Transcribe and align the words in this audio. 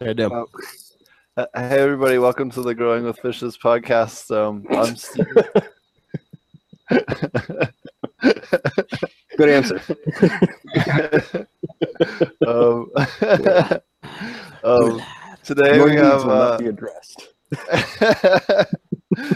I 0.00 0.12
do. 0.12 0.32
Uh, 0.32 0.44
uh, 1.36 1.46
hey 1.54 1.80
everybody, 1.80 2.18
welcome 2.18 2.50
to 2.50 2.62
the 2.62 2.74
Growing 2.74 3.04
with 3.04 3.18
Fishes 3.18 3.56
podcast. 3.58 4.30
Um, 4.34 4.64
I'm 4.70 4.96
Steve. 4.96 5.26
Good 9.36 9.48
answer. 9.50 9.80
um, 12.46 12.90
um, 14.64 15.02
today 15.42 15.76
Your 15.76 15.86
we 15.86 15.96
have. 15.96 16.20
will 16.24 16.26
not 16.26 16.52
Uh, 16.52 16.58
be 16.58 16.66
addressed. 16.68 17.28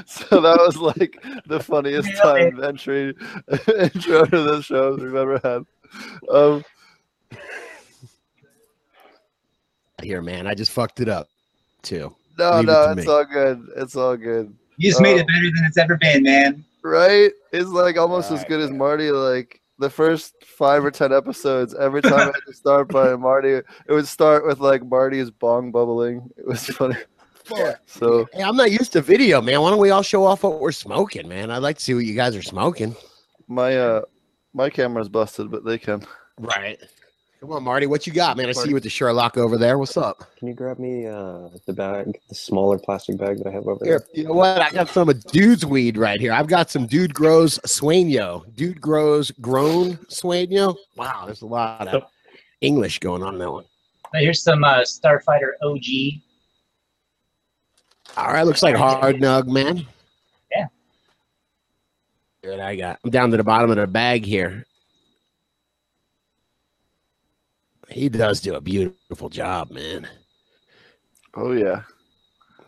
so 0.06 0.40
that 0.40 0.58
was 0.58 0.76
like 0.76 1.16
the 1.46 1.60
funniest 1.60 2.14
time 2.22 2.62
entry 2.62 3.14
intro 3.48 4.24
to 4.24 4.42
the 4.42 4.60
show 4.62 4.96
we've 4.96 5.14
ever 5.14 5.38
had. 5.42 5.64
Um, 6.32 6.64
Here, 10.02 10.22
man. 10.22 10.46
I 10.46 10.54
just 10.54 10.70
fucked 10.70 11.00
it 11.00 11.08
up 11.08 11.28
too. 11.82 12.14
no, 12.38 12.50
Leave 12.56 12.60
it 12.60 12.66
no, 12.72 12.86
to 12.86 12.92
it's 12.92 13.06
me. 13.06 13.12
all 13.12 13.24
good. 13.24 13.66
It's 13.76 13.96
all 13.96 14.16
good. 14.16 14.54
You 14.76 14.90
just 14.90 15.00
made 15.02 15.16
Oh. 15.16 15.20
it 15.20 15.26
better 15.26 15.50
than 15.56 15.64
it's 15.66 15.76
ever 15.78 15.96
been, 15.96 16.22
man. 16.22 16.64
Right? 16.84 17.32
It's 17.52 17.68
like 17.68 17.96
almost 17.98 18.30
as 18.30 18.40
Right, 18.40 18.48
good 18.48 18.60
as 18.60 18.70
Marty. 18.70 19.10
Like 19.10 19.60
the 19.80 19.90
first 19.90 20.34
five 20.44 20.84
or 20.84 20.90
ten 20.92 21.12
episodes, 21.12 21.74
every 21.74 22.00
time 22.00 22.14
I 22.20 22.24
had 22.26 22.34
to 22.46 22.52
start 22.54 22.88
by 22.88 23.14
Marty, 23.16 23.50
it 23.54 23.64
would 23.88 24.06
start 24.06 24.46
with 24.46 24.60
like 24.60 24.84
Marty's 24.86 25.30
bong 25.30 25.72
bubbling. 25.72 26.30
It 26.36 26.46
was 26.46 26.64
funny. 26.66 26.96
So 27.86 28.26
Hey, 28.32 28.42
I'm 28.42 28.56
not 28.56 28.70
used 28.70 28.92
to 28.92 29.00
video, 29.00 29.40
man. 29.40 29.60
Why 29.62 29.70
don't 29.70 29.78
we 29.80 29.90
all 29.90 30.02
show 30.02 30.24
off 30.24 30.42
what 30.44 30.60
we're 30.60 30.70
smoking, 30.70 31.26
man? 31.28 31.50
I'd 31.50 31.58
like 31.58 31.78
to 31.78 31.82
see 31.82 31.94
what 31.94 32.04
you 32.04 32.14
guys 32.14 32.36
are 32.36 32.42
smoking. 32.42 32.94
my 33.48 33.76
uh 33.76 34.02
my 34.54 34.70
camera's 34.70 35.08
busted, 35.08 35.50
but 35.50 35.64
they 35.64 35.78
can. 35.78 36.06
Right. 36.38 36.78
Come 37.40 37.52
on, 37.52 37.62
Marty. 37.62 37.86
What 37.86 38.04
you 38.04 38.12
got, 38.12 38.36
man? 38.36 38.48
I 38.48 38.52
see 38.52 38.68
you 38.68 38.74
with 38.74 38.82
the 38.82 38.90
Sherlock 38.90 39.36
over 39.36 39.56
there. 39.56 39.78
What's 39.78 39.96
up? 39.96 40.24
Can 40.36 40.48
you 40.48 40.54
grab 40.54 40.80
me 40.80 41.06
uh, 41.06 41.48
the 41.66 41.72
bag, 41.72 42.18
the 42.28 42.34
smaller 42.34 42.78
plastic 42.78 43.16
bag 43.16 43.38
that 43.38 43.46
I 43.46 43.50
have 43.52 43.68
over 43.68 43.84
Here, 43.84 44.04
you 44.12 44.24
know 44.24 44.32
what? 44.32 44.60
I 44.60 44.70
got 44.70 44.88
some 44.88 45.08
of 45.08 45.22
Dude's 45.26 45.64
weed 45.64 45.96
right 45.96 46.20
here. 46.20 46.32
I've 46.32 46.48
got 46.48 46.68
some 46.68 46.86
Dude 46.86 47.14
Grows 47.14 47.60
Sueño. 47.60 48.44
Dude 48.56 48.80
Grows 48.80 49.30
Grown 49.40 49.96
Sueño. 50.08 50.76
Wow, 50.96 51.26
there's 51.26 51.42
a 51.42 51.46
lot 51.46 51.86
of 51.86 52.02
English 52.60 52.98
going 52.98 53.22
on 53.22 53.34
in 53.34 53.38
that 53.38 53.52
one. 53.52 53.64
But 54.12 54.22
here's 54.22 54.42
some 54.42 54.64
uh, 54.64 54.80
Starfighter 54.80 55.52
OG. 55.62 56.20
All 58.16 58.32
right, 58.32 58.42
looks 58.42 58.64
like 58.64 58.74
hard 58.74 59.16
nug, 59.16 59.46
man. 59.46 59.86
Yeah. 60.50 60.66
Good, 62.42 62.58
I 62.58 62.74
got. 62.74 62.98
I'm 63.04 63.10
down 63.10 63.30
to 63.30 63.36
the 63.36 63.44
bottom 63.44 63.70
of 63.70 63.76
the 63.76 63.86
bag 63.86 64.24
here. 64.24 64.66
He 67.90 68.08
does 68.08 68.40
do 68.40 68.54
a 68.54 68.60
beautiful 68.60 69.28
job, 69.28 69.70
man. 69.70 70.08
Oh 71.34 71.52
yeah. 71.52 71.82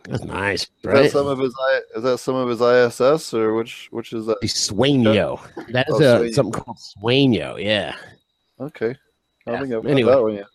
That's 0.05 0.23
nice, 0.23 0.63
Is 0.63 0.69
that 0.83 1.11
some 1.11 1.27
of 1.27 1.37
his 1.37 1.53
is 1.95 2.03
that 2.03 2.17
some 2.17 2.35
of 2.35 2.49
his 2.49 2.59
ISS 2.59 3.33
or 3.35 3.53
which 3.53 3.87
which 3.91 4.13
is 4.13 4.25
that? 4.25 4.41
Sueño. 4.41 5.39
That 5.71 5.87
is 5.89 5.95
Oh, 5.95 5.97
a 5.97 6.19
Sueño. 6.25 6.33
something 6.33 6.53
called 6.63 6.77
Sueño. 6.77 7.63
Yeah. 7.63 7.95
Okay. 8.59 8.95
I 9.45 9.51
Yeah, 9.51 9.59
think 9.61 9.73
I've 9.73 9.85
anyway. 9.85 10.11
that 10.11 10.21
one 10.21 10.33
yet. 10.33 10.47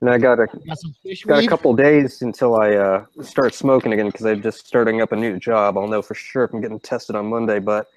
And 0.00 0.08
I 0.08 0.18
got 0.18 0.38
a 0.38 0.46
Got 0.46 0.78
some 0.78 0.94
fish 1.02 1.24
got 1.24 1.42
a 1.44 1.48
couple 1.48 1.74
days 1.74 2.22
until 2.22 2.56
I 2.56 2.74
uh, 2.74 3.04
start 3.22 3.54
smoking 3.54 3.92
again 3.92 4.06
because 4.06 4.24
I'm 4.24 4.40
just 4.40 4.66
starting 4.66 5.00
up 5.02 5.12
a 5.12 5.16
new 5.16 5.38
job. 5.38 5.76
I'll 5.76 5.88
know 5.88 6.00
for 6.00 6.14
sure 6.14 6.44
if 6.44 6.54
I'm 6.54 6.60
getting 6.60 6.80
tested 6.80 7.16
on 7.16 7.26
Monday. 7.26 7.58
But 7.58 7.88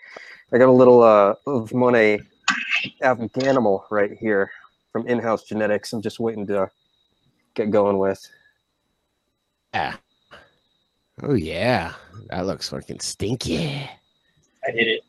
I 0.52 0.58
got 0.58 0.70
a 0.70 0.72
little 0.72 1.04
uh, 1.04 1.36
of 1.46 1.72
Monet 1.74 2.20
Afganimal 3.04 3.84
right 3.92 4.12
here 4.20 4.52
from 4.94 5.08
In-House 5.08 5.44
Genetics. 5.44 5.92
I'm 5.92 6.02
just 6.02 6.22
waiting 6.22 6.48
to 6.48 6.70
get 7.56 7.72
going 7.72 7.98
with. 7.98 8.26
Yeah. 9.74 9.96
Oh 11.22 11.34
yeah. 11.34 11.94
That 12.30 12.46
looks 12.46 12.70
fucking 12.70 13.02
stinky. 13.02 13.90
I 14.66 14.72
did 14.72 14.88
it. 14.88 15.02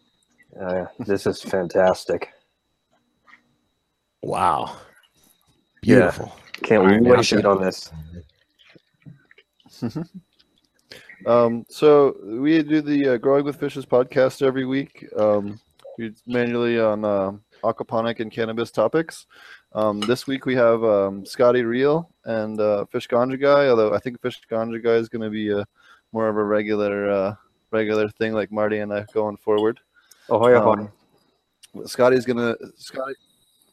Uh, 0.61 0.87
this 1.01 1.27
is 1.27 1.41
fantastic. 1.43 2.31
Wow. 4.23 4.77
Yeah. 5.83 5.97
Beautiful. 5.97 6.35
Can't 6.63 6.83
All 6.83 6.89
right, 6.89 7.03
man, 7.03 7.13
wait 7.13 7.25
to 7.27 7.37
get 7.37 7.47
on 7.47 7.63
this. 7.63 7.93
Um, 11.27 11.65
so 11.71 12.17
we 12.23 12.63
do 12.63 12.83
the 12.83 13.09
uh, 13.09 13.17
Growing 13.17 13.45
with 13.45 13.59
Fishes 13.59 13.87
podcast 13.87 14.43
every 14.43 14.67
week. 14.67 15.07
Um, 15.17 15.59
we 15.97 16.13
manually 16.27 16.79
on 16.79 17.05
um 17.05 17.43
aquaponic 17.63 18.21
and 18.21 18.31
cannabis 18.31 18.71
topics. 18.71 19.27
Um, 19.75 20.01
this 20.01 20.29
week 20.29 20.47
we 20.47 20.55
have 20.55 20.85
um, 20.85 21.27
Scotty 21.27 21.65
Real 21.65 22.09
and 22.25 22.61
uh, 22.61 22.85
Fish 22.87 23.09
Ganja 23.09 23.41
Guy. 23.41 23.69
Although 23.69 23.93
I 23.93 23.99
think 23.99 24.21
Fish 24.21 24.41
Ganja 24.49 24.83
Guy 24.83 24.93
is 24.93 25.09
going 25.09 25.23
to 25.23 25.31
be 25.31 25.51
a 25.51 25.67
more 26.13 26.29
of 26.29 26.37
a 26.37 26.45
regular 26.45 27.11
uh, 27.11 27.35
regular 27.73 28.09
thing, 28.09 28.33
like 28.33 28.53
Marty 28.53 28.79
and 28.79 28.93
I 28.93 29.05
going 29.13 29.37
forward. 29.37 29.81
Ahoy, 30.29 30.57
ahoy. 30.57 30.89
Um, 31.75 31.87
Scotty's 31.87 32.25
gonna 32.25 32.55
Scotty. 32.77 33.15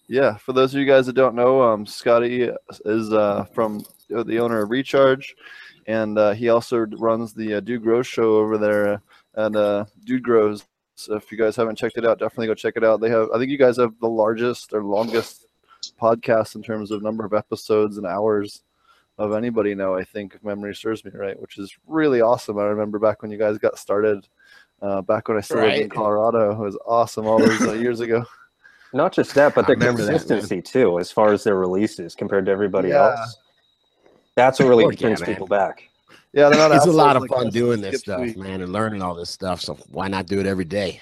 Yeah, 0.07 0.35
for 0.37 0.53
those 0.53 0.73
of 0.73 0.79
you 0.79 0.87
guys 0.87 1.05
that 1.05 1.13
don't 1.13 1.35
know, 1.35 1.61
um, 1.61 1.85
Scotty 1.85 2.49
is 2.85 3.13
uh, 3.13 3.45
from 3.53 3.85
uh, 4.13 4.23
the 4.23 4.39
owner 4.39 4.63
of 4.63 4.71
Recharge, 4.71 5.35
and 5.85 6.17
uh, 6.17 6.31
he 6.31 6.49
also 6.49 6.79
runs 6.97 7.33
the 7.33 7.55
uh, 7.55 7.59
Dude 7.59 7.83
Grows 7.83 8.07
show 8.07 8.37
over 8.37 8.57
there 8.57 9.01
at 9.37 9.55
uh, 9.55 9.85
Dude 10.03 10.23
Grows. 10.23 10.65
So 10.95 11.15
if 11.15 11.31
you 11.31 11.37
guys 11.37 11.55
haven't 11.55 11.77
checked 11.77 11.97
it 11.97 12.05
out, 12.05 12.19
definitely 12.19 12.47
go 12.47 12.55
check 12.55 12.73
it 12.75 12.83
out. 12.83 13.01
They 13.01 13.09
have, 13.09 13.29
I 13.33 13.37
think 13.37 13.49
you 13.49 13.57
guys 13.57 13.77
have 13.77 13.93
the 14.01 14.09
largest 14.09 14.73
or 14.73 14.83
longest 14.83 15.47
podcast 16.01 16.55
in 16.55 16.63
terms 16.63 16.91
of 16.91 17.03
number 17.03 17.25
of 17.25 17.33
episodes 17.33 17.97
and 17.97 18.05
hours 18.07 18.63
of 19.17 19.33
anybody 19.33 19.75
now. 19.75 19.95
I 19.95 20.03
think 20.03 20.33
if 20.35 20.43
memory 20.43 20.73
serves 20.73 21.05
me 21.05 21.11
right, 21.13 21.39
which 21.39 21.57
is 21.57 21.77
really 21.85 22.21
awesome. 22.21 22.57
I 22.57 22.63
remember 22.63 22.97
back 22.99 23.21
when 23.21 23.31
you 23.31 23.37
guys 23.37 23.57
got 23.57 23.77
started. 23.77 24.27
Uh, 24.81 25.01
back 25.01 25.27
when 25.27 25.37
I 25.37 25.41
still 25.41 25.57
lived 25.59 25.77
in 25.77 25.89
Colorado, 25.89 26.51
it 26.53 26.57
was 26.57 26.75
awesome 26.87 27.27
all 27.27 27.37
those 27.37 27.61
uh, 27.61 27.73
years 27.73 27.99
ago. 27.99 28.25
Not 28.93 29.13
just 29.13 29.35
that, 29.35 29.53
but 29.53 29.65
I 29.65 29.67
the 29.67 29.73
remember 29.73 30.03
that, 30.03 30.11
consistency 30.13 30.61
too, 30.61 30.99
as 30.99 31.11
far 31.11 31.31
as 31.31 31.43
their 31.43 31.55
releases 31.55 32.15
compared 32.15 32.45
to 32.47 32.51
everybody 32.51 32.89
Yeah. 32.89 33.11
else. 33.15 33.37
That's 34.35 34.59
what 34.59 34.67
really 34.69 34.85
Fuck 34.85 34.99
yeah, 34.99 35.07
brings 35.07 35.21
people 35.21 35.47
back. 35.47 35.83
Yeah, 36.33 36.49
they're 36.49 36.57
not 36.57 36.75
It's 36.75 36.85
a 36.87 36.91
lot 36.91 37.15
of 37.15 37.21
like 37.21 37.31
fun 37.31 37.47
us 37.47 37.53
doing 37.53 37.79
this 37.81 37.99
stuff, 37.99 38.21
week. 38.21 38.37
man, 38.37 38.61
and 38.61 38.71
learning 38.73 39.01
all 39.01 39.13
this 39.13 39.29
stuff. 39.29 39.61
So 39.61 39.75
why 39.91 40.07
not 40.07 40.25
do 40.25 40.39
it 40.39 40.45
every 40.45 40.65
day? 40.65 40.99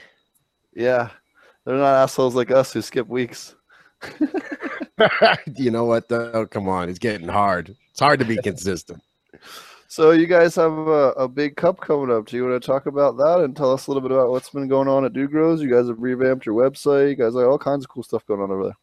Yeah, 0.75 1.09
they're 1.65 1.77
not 1.77 1.95
assholes 2.03 2.35
like 2.35 2.51
us 2.51 2.73
who 2.73 2.81
skip 2.81 3.07
weeks. 3.07 3.55
you 5.55 5.71
know 5.71 5.85
what 5.85 6.09
though? 6.09 6.45
Come 6.45 6.67
on, 6.67 6.89
it's 6.89 6.99
getting 6.99 7.27
hard. 7.27 7.75
It's 7.91 7.99
hard 7.99 8.19
to 8.19 8.25
be 8.25 8.37
consistent. 8.37 9.01
So 9.87 10.11
you 10.11 10.27
guys 10.27 10.53
have 10.55 10.71
a, 10.71 11.11
a 11.13 11.27
big 11.27 11.55
cup 11.55 11.81
coming 11.81 12.15
up. 12.15 12.27
Do 12.27 12.37
you 12.37 12.45
want 12.45 12.61
to 12.61 12.65
talk 12.65 12.85
about 12.85 13.17
that 13.17 13.39
and 13.39 13.55
tell 13.55 13.73
us 13.73 13.87
a 13.87 13.91
little 13.91 14.07
bit 14.07 14.15
about 14.15 14.29
what's 14.29 14.51
been 14.51 14.67
going 14.67 14.87
on 14.87 15.03
at 15.03 15.13
Dude 15.13 15.31
Grows? 15.31 15.61
You 15.61 15.69
guys 15.69 15.87
have 15.87 15.99
revamped 15.99 16.45
your 16.45 16.55
website. 16.55 17.09
You 17.09 17.15
guys 17.15 17.33
have 17.33 17.47
all 17.47 17.57
kinds 17.57 17.85
of 17.85 17.89
cool 17.89 18.03
stuff 18.03 18.25
going 18.27 18.39
on 18.39 18.51
over 18.51 18.65
there. 18.65 18.77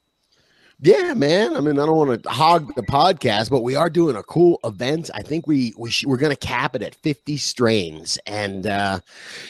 Yeah, 0.79 1.15
man. 1.15 1.57
I 1.57 1.61
mean, 1.61 1.79
I 1.79 1.87
don't 1.87 1.97
want 1.97 2.23
to 2.23 2.29
hog 2.29 2.75
the 2.75 2.83
podcast, 2.83 3.49
but 3.49 3.63
we 3.63 3.75
are 3.77 3.89
doing 3.89 4.15
a 4.17 4.23
cool 4.23 4.61
event. 4.63 5.11
I 5.15 5.23
think 5.23 5.47
we 5.47 5.73
we 5.79 5.91
sh- 5.91 6.05
we're 6.05 6.19
going 6.19 6.37
to 6.37 6.47
cap 6.47 6.77
it 6.77 6.83
at 6.83 6.95
50 6.97 7.39
strains, 7.39 8.19
and 8.27 8.67
uh, 8.67 9.01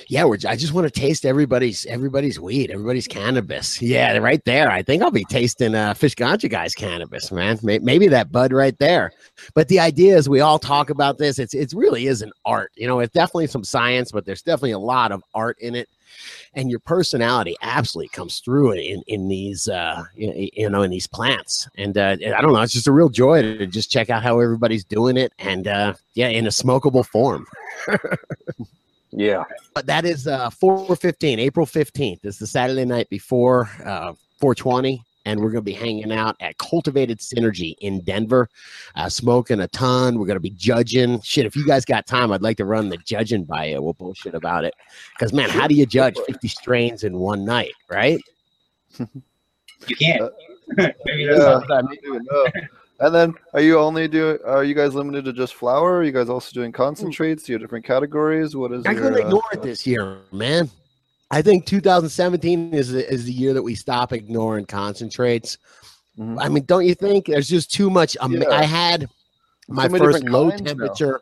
yeah, 0.09 0.23
we're. 0.25 0.39
I 0.47 0.55
just 0.55 0.73
want 0.73 0.87
to 0.87 1.01
taste 1.01 1.27
everybody's 1.27 1.85
everybody's 1.87 2.39
weed, 2.39 2.71
everybody's 2.71 3.09
cannabis. 3.09 3.83
Yeah, 3.83 4.17
right 4.19 4.45
there. 4.45 4.71
I 4.71 4.83
think 4.83 5.03
I'll 5.03 5.11
be 5.11 5.25
tasting 5.25 5.75
uh, 5.75 5.95
Fish 5.95 6.15
Ganja 6.15 6.49
guy's 6.49 6.77
cannabis, 6.77 7.33
man. 7.33 7.59
May- 7.61 7.81
Maybe 7.81 8.07
that 8.07 8.31
bud 8.31 8.53
right 8.53 8.79
there. 8.79 9.11
But 9.53 9.67
the 9.67 9.81
idea 9.81 10.17
is 10.17 10.29
we 10.29 10.41
all 10.41 10.61
talk 10.61 10.91
about 10.91 11.19
this. 11.19 11.41
It's 11.41 11.55
it 11.55 11.73
really 11.75 12.07
is 12.07 12.23
an 12.23 12.31
art. 12.45 12.71
You 12.77 12.87
know, 12.87 13.01
it's 13.01 13.13
definitely 13.13 13.49
some 13.49 13.65
science, 13.65 14.13
but 14.13 14.27
there's 14.27 14.43
definitely 14.43 14.73
a 14.73 14.79
lot 14.79 15.11
of 15.11 15.25
art 15.35 15.59
in 15.59 15.75
it 15.75 15.89
and 16.57 16.71
your 16.71 16.81
personality 16.81 17.55
absolutely 17.61 18.09
comes 18.09 18.41
through 18.41 18.73
in 18.73 19.03
in 19.07 19.29
these 19.29 19.69
uh 19.69 20.03
you 20.17 20.69
know 20.69 20.83
in 20.83 20.91
these 20.91 21.07
plants. 21.07 21.69
And 21.77 21.97
uh 21.97 22.17
i 22.21 22.41
don't 22.41 22.53
know 22.53 22.61
it's 22.63 22.73
just 22.73 22.89
a 22.89 22.93
real 22.93 23.11
joy 23.11 23.43
to 23.43 23.67
just 23.67 23.91
check 23.91 24.11
out 24.11 24.23
how 24.23 24.41
everybody's 24.41 24.85
doing 24.85 25.17
it 25.17 25.33
and 25.39 25.69
uh 25.69 25.95
yeah 26.15 26.29
in 26.29 26.47
a 26.47 26.51
smokable 26.51 27.07
form. 27.07 27.47
Yeah. 29.13 29.45
but 29.73 29.87
that 29.87 30.05
is 30.05 30.27
uh 30.27 30.51
415 30.51 31.39
april 31.39 31.65
15th 31.65 32.27
is 32.27 32.39
the 32.39 32.47
saturday 32.47 32.85
night 32.85 33.09
before 33.09 33.71
uh 33.83 34.13
420 34.41 35.06
and 35.27 35.41
we're 35.41 35.51
going 35.51 35.57
to 35.57 35.63
be 35.63 35.73
hanging 35.73 36.13
out 36.13 36.37
at 36.41 36.57
Cultivated 36.57 37.19
Synergy 37.19 37.75
in 37.81 38.01
Denver, 38.01 38.49
uh, 38.95 39.09
smoking 39.09 39.61
a 39.61 39.69
ton. 39.69 40.19
We're 40.19 40.27
going 40.27 40.37
to 40.37 40.41
be 40.41 40.51
judging. 40.51 41.21
Shit, 41.21 41.45
if 41.45 41.55
you 41.57 41.67
guys 41.67 41.85
got 41.85 42.07
time, 42.07 42.33
I'd 42.33 42.43
like 42.43 42.57
to 42.59 42.65
run 42.65 42.89
the 42.89 42.97
judging 42.99 43.45
by 43.45 43.67
you. 43.67 43.83
We'll 43.83 43.93
bullshit 43.93 44.35
about 44.35 44.65
it. 44.65 44.73
Because, 45.19 45.33
man, 45.33 45.51
how 45.51 45.67
do 45.67 45.75
you 45.75 45.85
judge 45.85 46.17
50 46.27 46.49
strains 46.49 47.05
in 47.05 47.19
one 47.19 47.45
night, 47.45 47.73
right? 47.91 48.21
You 48.99 49.97
can't. 49.97 50.23
Uh, 50.23 50.31
Maybe 51.05 51.27
that's 51.27 51.39
Yeah, 51.39 51.61
not- 51.69 51.71
I 51.71 51.81
don't 51.83 51.99
even 52.05 52.25
know. 52.31 52.47
And 52.99 53.15
then, 53.15 53.35
are 53.53 53.61
you 53.61 53.79
only 53.79 54.09
doing? 54.09 54.39
Are 54.47 54.65
you 54.65 54.75
guys 54.75 54.95
limited 54.95 55.27
to 55.27 55.33
just 55.35 55.55
flower? 55.55 55.99
Are 55.99 56.03
you 56.03 56.13
guys 56.13 56.31
also 56.31 56.51
doing 56.55 56.73
concentrates? 56.73 57.43
Do 57.43 57.53
you 57.53 57.57
have 57.57 57.61
different 57.61 57.85
categories? 57.85 58.57
What 58.57 58.73
is? 58.73 58.87
I 58.87 58.93
your, 58.93 59.03
couldn't 59.03 59.23
uh, 59.23 59.27
ignore 59.27 59.43
it 59.53 59.61
this 59.61 59.87
year, 59.87 60.21
man. 60.33 60.71
I 61.31 61.43
think 61.43 61.67
2017 61.67 62.73
is 62.73 62.93
the, 62.93 63.13
is 63.13 63.25
the 63.25 63.33
year 63.33 63.53
that 63.55 63.63
we 63.63 63.75
stop 63.75 64.13
ignoring 64.13 64.67
concentrates. 64.67 65.59
Mhm. 66.19 66.37
I 66.41 66.49
mean, 66.49 66.65
don't 66.65 66.87
you 66.87 66.95
think? 66.95 67.27
There's 67.27 67.49
just 67.49 67.73
too 67.73 67.91
much. 67.91 68.17
Um, 68.21 68.33
Yeah. 68.33 68.49
I 68.51 68.65
had 68.65 69.09
my 69.69 69.89
So 69.89 69.99
first 69.99 70.25
low 70.25 70.49
now. 70.49 70.57
temperature 70.57 71.21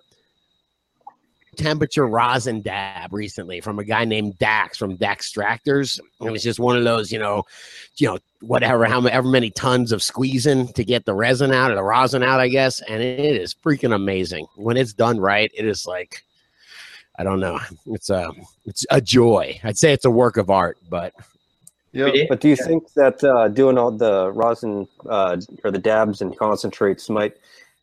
temperature 1.56 2.06
rosin 2.08 2.60
dab 2.60 3.12
recently 3.12 3.60
from 3.60 3.78
a 3.78 3.84
guy 3.84 4.04
named 4.04 4.36
Dax 4.38 4.76
from 4.76 4.96
Daxtractors. 4.98 6.00
It 6.20 6.30
was 6.32 6.42
just 6.42 6.58
one 6.58 6.76
of 6.76 6.82
those, 6.82 7.12
you 7.12 7.18
know, 7.20 7.44
you 7.96 8.08
know, 8.08 8.18
whatever, 8.40 8.84
however 8.86 9.28
many 9.28 9.50
tons 9.50 9.92
of 9.92 10.02
squeezing 10.02 10.72
to 10.72 10.82
get 10.84 11.04
the 11.04 11.14
resin 11.14 11.52
out 11.52 11.70
or 11.70 11.76
the 11.76 11.82
rosin 11.84 12.24
out, 12.24 12.40
I 12.40 12.48
guess. 12.48 12.80
And 12.82 13.00
it 13.00 13.20
is 13.40 13.54
freaking 13.54 13.94
amazing 13.94 14.46
when 14.56 14.76
it's 14.76 14.92
done 14.92 15.20
right. 15.20 15.48
It 15.54 15.64
is 15.64 15.86
like, 15.86 16.24
I 17.16 17.22
don't 17.24 17.40
know, 17.40 17.58
it's 17.86 18.10
a 18.10 18.30
it's 18.66 18.84
a 18.90 19.00
joy. 19.00 19.60
I'd 19.62 19.78
say 19.78 19.92
it's 19.92 20.04
a 20.04 20.10
work 20.10 20.36
of 20.36 20.50
art, 20.50 20.78
but 20.88 21.12
Yeah. 21.92 22.10
But 22.28 22.40
do 22.40 22.48
you 22.48 22.56
Yeah. 22.58 22.66
think 22.66 22.92
that 22.94 23.22
uh, 23.22 23.48
doing 23.48 23.78
all 23.78 23.90
the 23.92 24.32
rosin 24.32 24.88
uh, 25.08 25.36
or 25.62 25.70
the 25.70 25.78
dabs 25.78 26.22
and 26.22 26.36
concentrates 26.36 27.08
might 27.08 27.36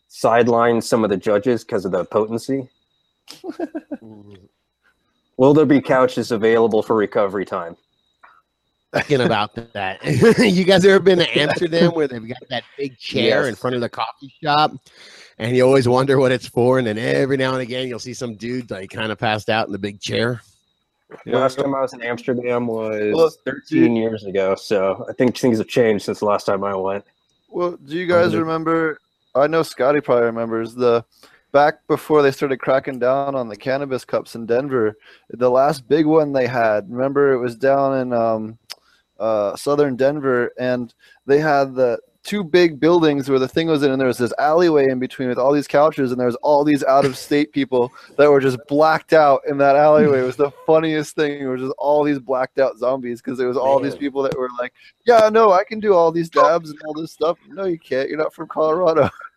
sideline 0.10 0.82
some 0.82 1.04
of 1.06 1.10
the 1.10 1.18
judges 1.18 1.64
because 1.64 1.86
of 1.86 1.92
the 1.94 2.04
potency? 2.06 2.68
Will 5.38 5.54
there 5.54 5.66
be 5.66 5.82
couches 5.82 6.32
available 6.32 6.84
for 6.84 6.96
recovery 6.96 7.46
time? 7.46 7.78
thinking 8.94 9.22
about 9.22 9.56
that. 9.72 10.04
you 10.40 10.66
guys 10.66 10.84
ever 10.86 11.00
been 11.00 11.20
to 11.20 11.40
Amsterdam 11.40 11.92
where 11.94 12.10
they've 12.10 12.28
got 12.28 12.44
that 12.50 12.64
big 12.78 12.98
chair 12.98 13.44
Yes. 13.44 13.48
in 13.48 13.56
front 13.56 13.74
of 13.74 13.82
the 13.82 13.88
coffee 13.88 14.34
shop? 14.44 14.74
And 15.38 15.56
you 15.56 15.66
always 15.66 15.88
wonder 15.88 16.20
what 16.20 16.32
it's 16.32 16.48
for. 16.48 16.78
And 16.78 16.88
then 16.88 16.98
every 16.98 17.38
now 17.38 17.54
and 17.54 17.62
again, 17.62 17.88
you'll 17.88 18.00
see 18.00 18.14
some 18.14 18.36
dude 18.36 18.70
like 18.70 18.90
kind 18.90 19.12
of 19.12 19.18
passed 19.18 19.50
out 19.50 19.68
in 19.68 19.72
the 19.72 19.80
big 19.80 20.00
chair. 20.00 20.42
Yeah. 21.26 21.38
Last 21.38 21.58
time 21.58 21.76
I 21.76 21.82
was 21.82 21.94
in 21.94 22.02
Amsterdam 22.02 22.68
was 22.68 23.14
Well, 23.14 23.32
13 23.46 23.96
years 23.96 24.24
ago, 24.24 24.56
so 24.56 25.06
I 25.10 25.14
think 25.14 25.38
things 25.38 25.58
have 25.58 25.68
changed 25.68 26.06
since 26.06 26.20
the 26.20 26.26
last 26.26 26.46
time 26.46 26.64
I 26.64 26.76
went. 26.76 27.04
Well, 27.50 27.72
do 27.72 27.98
you 27.98 28.08
guys 28.08 28.34
remember? 28.36 28.98
I 29.36 29.48
know 29.48 29.64
Scotty 29.64 30.00
probably 30.00 30.26
remembers 30.26 30.74
the 30.74 31.04
back 31.52 31.86
before 31.88 32.22
they 32.22 32.32
started 32.32 32.58
cracking 32.60 33.00
down 33.00 33.36
on 33.36 33.50
the 33.50 33.58
cannabis 33.58 34.06
cups 34.06 34.36
in 34.36 34.46
Denver. 34.46 34.98
The 35.30 35.50
last 35.50 35.88
big 35.88 36.06
one 36.06 36.32
they 36.32 36.48
had. 36.48 36.90
Remember, 36.90 37.34
it 37.34 37.40
was 37.40 37.56
down 37.56 37.98
in 38.00 38.14
um, 38.14 38.58
uh, 39.20 39.56
southern 39.56 39.96
Denver, 39.96 40.52
and 40.58 40.94
they 41.26 41.40
had 41.40 41.76
the 41.76 42.00
two 42.24 42.44
big 42.44 42.80
buildings 42.80 43.30
where 43.30 43.40
the 43.40 43.48
thing 43.48 43.68
was 43.68 43.84
in, 43.84 43.92
and 43.92 44.00
there 44.00 44.08
was 44.08 44.18
this 44.18 44.34
alleyway 44.38 44.90
in 44.90 45.00
between 45.00 45.30
with 45.30 45.38
all 45.38 45.52
these 45.52 45.68
couches, 45.68 46.12
and 46.12 46.20
there 46.20 46.28
was 46.28 46.36
all 46.38 46.64
these 46.64 46.84
out-of-state 46.84 47.52
people 47.52 47.92
that 48.18 48.30
were 48.30 48.40
just 48.40 48.60
blacked 48.68 49.14
out 49.14 49.42
in 49.48 49.58
that 49.58 49.76
alleyway. 49.76 50.20
It 50.20 50.26
was 50.26 50.36
the 50.36 50.52
funniest 50.66 51.16
thing. 51.16 51.42
It 51.42 51.48
was 51.48 51.62
just 51.62 51.76
all 51.78 52.04
these 52.04 52.20
blacked 52.20 52.60
out 52.60 52.78
zombies 52.78 53.22
because 53.22 53.38
there 53.38 53.48
was 53.48 53.58
all 53.58 53.80
these 53.80 53.96
people 53.96 54.22
that 54.24 54.38
were 54.38 54.50
like, 54.60 54.74
"Yeah, 55.06 55.30
no, 55.30 55.52
I 55.52 55.64
can 55.64 55.80
do 55.80 55.94
all 55.94 56.12
these 56.12 56.30
dabs 56.30 56.70
and 56.70 56.80
all 56.86 56.94
this 56.94 57.12
stuff." 57.12 57.38
No, 57.48 57.66
you 57.66 57.80
can't. 57.80 58.10
You're 58.10 58.18
not 58.18 58.34
from 58.34 58.48
Colorado. 58.48 59.10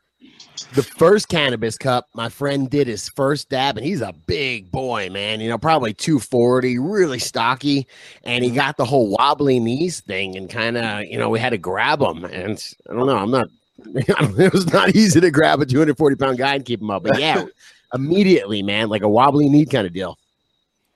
The 0.75 0.82
first 0.82 1.29
cannabis 1.29 1.79
cup, 1.79 2.09
my 2.15 2.29
friend 2.29 2.69
did 2.69 2.88
his 2.88 3.09
first 3.09 3.49
dab, 3.49 3.76
and 3.76 3.87
he's 3.87 4.00
a 4.00 4.12
big 4.26 4.71
boy, 4.71 5.09
man. 5.11 5.41
You 5.41 5.49
know, 5.49 5.59
probably 5.59 5.94
240, 5.94 6.79
really 6.79 7.19
stocky. 7.19 7.87
And 8.25 8.44
he 8.44 8.50
got 8.50 8.76
the 8.76 8.85
whole 8.85 9.09
wobbly 9.09 9.61
knees 9.61 10.00
thing, 10.00 10.37
and 10.37 10.50
kind 10.50 10.76
of, 10.76 11.05
you 11.05 11.19
know, 11.19 11.29
we 11.29 11.38
had 11.38 11.50
to 11.50 11.59
grab 11.59 12.00
him. 12.00 12.25
And 12.25 12.62
I 12.91 12.93
don't 12.93 13.06
know, 13.06 13.17
I'm 13.17 13.31
not, 13.31 13.49
it 13.79 14.53
was 14.53 14.73
not 14.73 14.97
easy 14.97 15.21
to 15.21 15.31
grab 15.31 15.61
a 15.61 15.67
240 15.67 16.17
pound 16.17 16.38
guy 16.38 16.56
and 16.56 16.65
keep 16.65 16.81
him 16.81 16.91
up. 16.91 17.05
But 17.05 17.20
yeah, 17.20 17.44
immediately, 17.94 18.62
man, 18.62 18.88
like 18.88 19.03
a 19.03 19.09
wobbly 19.09 19.49
knee 19.49 19.67
kind 19.67 19.87
of 19.87 19.93
deal. 19.93 20.19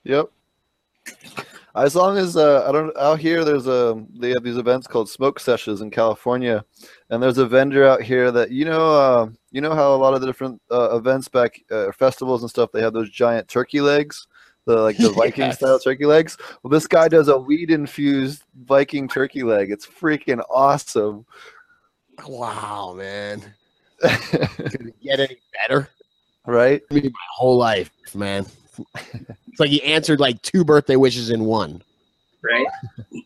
Yep. 0.05 0.31
As 1.79 1.95
long 1.95 2.19
as 2.19 2.37
uh, 2.37 2.65
I 2.69 2.73
don't 2.73 2.97
out 2.97 3.19
here, 3.21 3.45
there's 3.45 3.67
a 3.67 4.05
they 4.19 4.31
have 4.31 4.43
these 4.43 4.57
events 4.57 4.87
called 4.87 5.09
smoke 5.09 5.39
sessions 5.39 5.81
in 5.81 5.91
California, 5.91 6.65
and 7.11 7.23
there's 7.23 7.39
a 7.39 7.47
vendor 7.47 7.87
out 7.87 8.03
here 8.03 8.31
that 8.33 8.51
you 8.51 8.65
know 8.65 8.91
uh, 8.91 9.29
you 9.53 9.61
know 9.61 9.75
how 9.75 9.95
a 9.95 9.97
lot 9.97 10.15
of 10.15 10.21
the 10.21 10.27
different 10.27 10.61
uh, 10.71 10.97
events 10.97 11.29
back 11.29 11.61
uh, 11.71 11.93
festivals 11.93 12.43
and 12.43 12.51
stuff 12.51 12.71
they 12.73 12.81
have 12.83 12.93
those 12.93 13.11
giant 13.11 13.47
turkey 13.49 13.81
legs, 13.81 14.27
the 14.65 14.77
like 14.77 14.97
the 14.99 15.11
Viking 15.17 15.45
Yes. 15.47 15.57
style 15.57 15.79
turkey 15.79 16.05
legs. 16.07 16.37
Well, 16.63 16.71
this 16.71 16.87
guy 16.87 17.09
does 17.09 17.29
a 17.29 17.39
weed 17.39 17.71
infused 17.71 18.43
Viking 18.65 19.09
turkey 19.09 19.43
leg. 19.43 19.71
It's 19.71 19.87
freaking 19.87 20.43
awesome. 20.51 21.25
Wow, 22.27 22.95
man. 22.97 23.55
Could 24.01 24.89
it 24.89 25.01
get 25.01 25.21
any 25.21 25.39
better? 25.53 25.89
right? 26.47 26.83
I 26.91 26.95
mean, 26.95 27.05
my 27.05 27.27
whole 27.37 27.57
life, 27.57 27.91
man. 28.15 28.47
It's 29.59 29.61
like 29.61 29.71
he 29.71 29.83
answered 29.83 30.21
like 30.21 30.41
two 30.43 30.65
birthday 30.65 30.95
wishes 30.95 31.31
in 31.31 31.45
one. 31.45 31.83
right? 32.43 32.65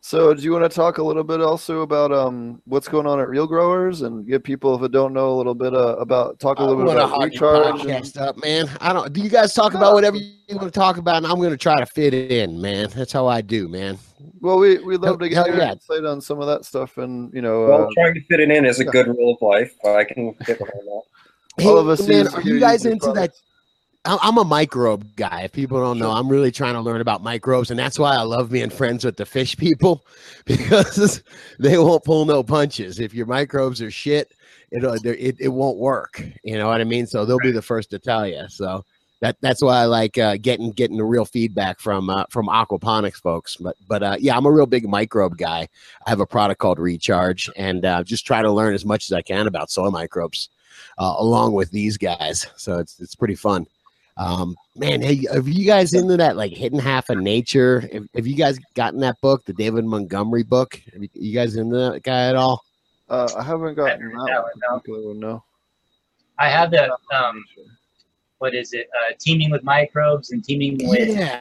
So, 0.00 0.32
do 0.34 0.40
you 0.40 0.52
want 0.52 0.62
to 0.62 0.68
talk 0.68 0.98
a 0.98 1.02
little 1.02 1.24
bit 1.24 1.40
also 1.40 1.80
about 1.80 2.12
um 2.12 2.62
what's 2.64 2.86
going 2.86 3.08
on 3.08 3.18
at 3.18 3.28
Real 3.28 3.44
Growers 3.48 4.02
and 4.02 4.24
give 4.24 4.44
people 4.44 4.80
if 4.84 4.88
don't 4.92 5.12
know 5.12 5.32
a 5.32 5.36
little 5.36 5.52
bit 5.52 5.74
uh, 5.74 5.96
about 5.96 6.38
talk 6.38 6.60
a 6.60 6.62
little 6.62 6.76
bit 6.76 6.86
want 6.86 6.98
to 7.00 7.04
about 7.06 7.10
hog 7.10 7.20
the 7.22 7.26
recharge? 7.30 8.14
and- 8.14 8.18
up, 8.18 8.36
man. 8.40 8.70
I 8.80 8.92
don't. 8.92 9.12
Do 9.12 9.20
you 9.20 9.28
guys 9.28 9.52
talk 9.52 9.74
about 9.74 9.94
whatever 9.94 10.16
you 10.16 10.32
want 10.50 10.62
to 10.62 10.70
talk 10.70 10.98
about, 10.98 11.16
and 11.16 11.26
I'm 11.26 11.38
going 11.38 11.50
to 11.50 11.56
try 11.56 11.74
to 11.80 11.86
fit 11.86 12.14
it 12.14 12.30
in, 12.30 12.60
man. 12.60 12.88
That's 12.94 13.10
how 13.12 13.26
I 13.26 13.40
do, 13.40 13.66
man. 13.66 13.98
Well, 14.40 14.58
we 14.58 14.78
we 14.78 14.96
love 14.96 15.18
to 15.18 15.28
get 15.28 15.34
hell 15.38 15.48
your 15.48 15.56
yeah. 15.56 15.72
insight 15.72 16.04
on 16.04 16.20
some 16.20 16.40
of 16.40 16.46
that 16.46 16.64
stuff, 16.64 16.98
and 16.98 17.34
you 17.34 17.42
know, 17.42 17.66
Well, 17.66 17.82
uh, 17.88 17.90
trying 17.94 18.14
to 18.14 18.20
fit 18.26 18.38
it 18.38 18.48
in 18.52 18.64
is 18.64 18.78
a 18.78 18.84
good 18.84 19.08
rule 19.08 19.32
of 19.34 19.42
life. 19.42 19.74
I 19.84 20.04
can 20.04 20.34
get 20.46 20.60
behind 20.60 20.86
that. 20.86 21.64
all 21.66 21.78
of 21.78 21.88
us 21.88 22.06
man, 22.06 22.28
are 22.28 22.42
you 22.42 22.60
guys 22.60 22.86
into 22.86 23.06
that? 23.06 23.12
products. 23.12 23.42
I- 23.42 23.55
I'm 24.06 24.38
a 24.38 24.44
microbe 24.44 25.16
guy. 25.16 25.42
If 25.42 25.52
people 25.52 25.80
don't 25.80 25.98
know, 25.98 26.10
I'm 26.10 26.28
really 26.28 26.52
trying 26.52 26.74
to 26.74 26.80
learn 26.80 27.00
about 27.00 27.22
microbes, 27.22 27.70
and 27.70 27.78
that's 27.78 27.98
why 27.98 28.14
I 28.14 28.22
love 28.22 28.50
being 28.50 28.70
friends 28.70 29.04
with 29.04 29.16
the 29.16 29.26
fish 29.26 29.56
people 29.56 30.04
because 30.44 31.22
they 31.58 31.78
won't 31.78 32.04
pull 32.04 32.24
no 32.24 32.42
punches. 32.42 33.00
If 33.00 33.14
your 33.14 33.26
microbes 33.26 33.82
are 33.82 33.90
shit, 33.90 34.32
it'll 34.70 34.94
it, 34.94 35.36
it 35.40 35.48
won't 35.48 35.78
work. 35.78 36.22
You 36.44 36.58
know 36.58 36.68
what 36.68 36.80
I 36.80 36.84
mean? 36.84 37.06
So 37.06 37.24
they'll 37.24 37.38
be 37.38 37.52
the 37.52 37.62
first 37.62 37.90
to 37.90 37.98
tell 37.98 38.26
you. 38.26 38.46
So 38.48 38.84
that 39.20 39.36
that's 39.40 39.62
why 39.62 39.78
I 39.80 39.84
like 39.86 40.18
uh, 40.18 40.36
getting 40.36 40.70
getting 40.72 40.98
the 40.98 41.04
real 41.04 41.24
feedback 41.24 41.80
from 41.80 42.10
uh, 42.10 42.24
from 42.30 42.46
aquaponics 42.46 43.20
folks. 43.20 43.56
But 43.56 43.76
but 43.88 44.02
uh, 44.02 44.16
yeah, 44.20 44.36
I'm 44.36 44.46
a 44.46 44.52
real 44.52 44.66
big 44.66 44.88
microbe 44.88 45.36
guy. 45.36 45.68
I 46.06 46.10
have 46.10 46.20
a 46.20 46.26
product 46.26 46.60
called 46.60 46.78
Recharge, 46.78 47.50
and 47.56 47.84
uh, 47.84 48.02
just 48.02 48.26
try 48.26 48.42
to 48.42 48.52
learn 48.52 48.74
as 48.74 48.84
much 48.84 49.04
as 49.04 49.12
I 49.12 49.22
can 49.22 49.46
about 49.46 49.70
soil 49.70 49.90
microbes 49.90 50.50
uh, 50.98 51.14
along 51.18 51.54
with 51.54 51.70
these 51.70 51.96
guys. 51.96 52.46
So 52.56 52.78
it's 52.78 53.00
it's 53.00 53.14
pretty 53.14 53.36
fun. 53.36 53.66
Um, 54.18 54.56
man, 54.74 55.02
hey, 55.02 55.26
have 55.32 55.46
you 55.46 55.66
guys 55.66 55.92
into 55.92 56.16
that 56.16 56.36
like 56.36 56.52
hidden 56.52 56.78
half 56.78 57.10
of 57.10 57.18
nature? 57.18 57.80
Have, 57.92 58.06
have 58.14 58.26
you 58.26 58.34
guys 58.34 58.58
gotten 58.74 59.00
that 59.00 59.20
book, 59.20 59.44
the 59.44 59.52
David 59.52 59.84
Montgomery 59.84 60.42
book? 60.42 60.80
Have 60.92 61.02
you, 61.02 61.08
you 61.12 61.34
guys 61.34 61.56
into 61.56 61.76
that 61.76 62.02
guy 62.02 62.28
at 62.28 62.36
all? 62.36 62.62
Uh, 63.08 63.28
I 63.36 63.42
haven't 63.42 63.74
gotten 63.74 64.00
Haven't 64.00 64.16
that 64.26 64.42
one 64.42 64.80
one, 64.86 64.90
no. 64.94 65.08
one, 65.08 65.20
no. 65.20 65.44
I 66.38 66.48
have 66.48 66.70
the 66.70 66.96
um, 67.14 67.44
what 68.38 68.54
is 68.54 68.72
it? 68.72 68.88
Uh, 68.94 69.12
teeming 69.18 69.50
with 69.50 69.62
microbes 69.62 70.30
and 70.30 70.42
teeming 70.42 70.78
with 70.88 71.08
Yeah. 71.08 71.40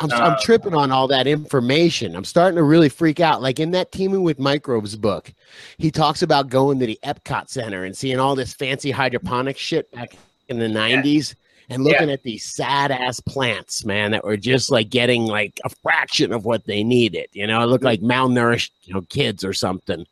I'm, 0.00 0.10
I'm 0.12 0.32
Uh, 0.32 0.36
tripping 0.42 0.74
on 0.74 0.90
all 0.90 1.06
that 1.08 1.28
information. 1.28 2.16
I'm 2.16 2.24
starting 2.24 2.56
to 2.56 2.64
really 2.64 2.88
freak 2.88 3.20
out. 3.20 3.40
Like 3.40 3.60
in 3.60 3.70
that 3.72 3.92
Teeming 3.92 4.22
with 4.22 4.40
Microbes 4.40 4.96
book, 4.96 5.32
he 5.78 5.92
talks 5.92 6.22
about 6.22 6.48
going 6.48 6.80
to 6.80 6.86
the 6.86 6.98
Epcot 7.04 7.48
Center 7.48 7.84
and 7.84 7.96
seeing 7.96 8.18
all 8.18 8.34
this 8.34 8.52
fancy 8.54 8.90
hydroponic 8.90 9.56
shit 9.56 9.90
back 9.92 10.16
in 10.48 10.58
the 10.58 10.66
90s 10.66 11.36
and 11.70 11.84
looking 11.84 12.10
at 12.10 12.22
these 12.22 12.44
sad 12.44 12.90
ass 12.90 13.20
plants, 13.20 13.84
man, 13.84 14.10
that 14.10 14.24
were 14.24 14.36
just 14.36 14.70
like 14.70 14.90
getting 14.90 15.24
like 15.24 15.60
a 15.64 15.70
fraction 15.70 16.32
of 16.32 16.44
what 16.44 16.66
they 16.66 16.84
needed. 16.84 17.28
You 17.32 17.46
know, 17.46 17.62
it 17.62 17.66
looked 17.66 17.84
like 17.84 18.00
malnourished, 18.00 18.70
you 18.82 18.94
know, 18.94 19.02
kids 19.02 19.44
or 19.44 19.52
something. 19.52 20.06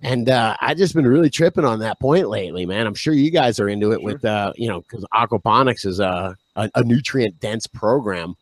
And 0.00 0.28
uh, 0.30 0.56
I 0.60 0.74
just 0.74 0.94
been 0.94 1.06
really 1.06 1.30
tripping 1.30 1.64
on 1.64 1.80
that 1.80 1.98
point 1.98 2.28
lately, 2.28 2.64
man. 2.64 2.86
I'm 2.86 2.94
sure 2.94 3.12
you 3.12 3.30
guys 3.30 3.58
are 3.58 3.68
into 3.68 3.92
it 3.92 4.02
with, 4.02 4.24
uh, 4.24 4.52
you 4.56 4.68
know, 4.68 4.80
because 4.82 5.04
aquaponics 5.12 5.84
is 5.84 5.98
a, 5.98 6.36
a, 6.56 6.70
a 6.76 6.84
nutrient 6.84 7.40
dense 7.40 7.66
program. 7.66 8.36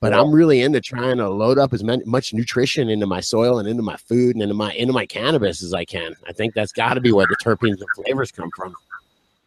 But 0.00 0.12
I'm 0.12 0.32
really 0.32 0.62
into 0.62 0.80
trying 0.80 1.18
to 1.18 1.28
load 1.28 1.58
up 1.58 1.72
as 1.72 1.84
much 1.84 2.34
nutrition 2.34 2.88
into 2.88 3.06
my 3.06 3.20
soil 3.20 3.60
and 3.60 3.68
into 3.68 3.84
my 3.84 3.96
food 3.96 4.34
and 4.34 4.42
into 4.42 4.54
my 4.54 4.72
into 4.72 4.92
my 4.92 5.06
cannabis 5.06 5.62
as 5.62 5.72
I 5.72 5.84
can. 5.84 6.16
I 6.26 6.32
think 6.32 6.54
that's 6.54 6.72
got 6.72 6.94
to 6.94 7.00
be 7.00 7.12
where 7.12 7.28
the 7.28 7.36
terpenes 7.36 7.78
and 7.78 7.86
flavors 7.94 8.32
come 8.32 8.50
from. 8.56 8.74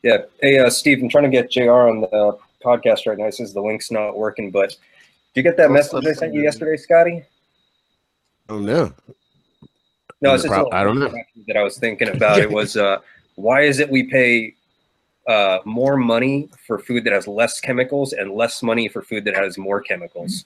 Yeah. 0.02 0.20
Hey, 0.42 0.60
uh, 0.60 0.70
Steve, 0.70 1.02
I'm 1.02 1.10
trying 1.10 1.26
to 1.26 1.30
get 1.30 1.52
JR 1.52 1.90
on 1.90 2.00
the 2.00 2.38
podcast 2.66 3.06
right 3.08 3.18
now. 3.18 3.26
He 3.26 3.32
says 3.32 3.54
the 3.54 3.62
link's 3.62 3.92
not 3.92 4.18
working, 4.18 4.50
but 4.52 4.70
did 4.70 4.78
you 5.36 5.44
get 5.44 5.58
that 5.58 5.70
Oh, 5.70 5.74
message 5.74 6.06
I 6.06 6.14
sent 6.14 6.34
you 6.34 6.42
yesterday, 6.42 6.76
Scotty? 6.78 7.24
Oh 8.50 8.60
no, 8.60 8.94
No, 10.22 10.30
The 10.30 10.34
it's 10.34 10.44
just 10.44 10.54
pro- 10.54 10.66
a 10.68 10.70
I 10.76 10.84
don't 10.84 11.00
know. 11.00 11.14
that 11.48 11.58
I 11.58 11.64
was 11.64 11.78
thinking 11.78 12.10
about. 12.16 12.40
It 12.40 12.50
was 12.52 12.76
uh, 12.78 12.98
why 13.36 13.62
is 13.62 13.80
it 13.80 13.90
we 13.90 14.04
pay 14.04 14.56
uh, 15.28 15.60
more 15.66 15.98
money 15.98 16.50
for 16.68 16.78
food 16.80 17.04
that 17.06 17.14
has 17.14 17.28
less 17.28 17.60
chemicals 17.60 18.14
and 18.14 18.32
less 18.32 18.62
money 18.62 18.88
for 18.88 19.02
food 19.02 19.26
that 19.26 19.36
has 19.36 19.58
more 19.58 19.82
chemicals? 19.82 20.46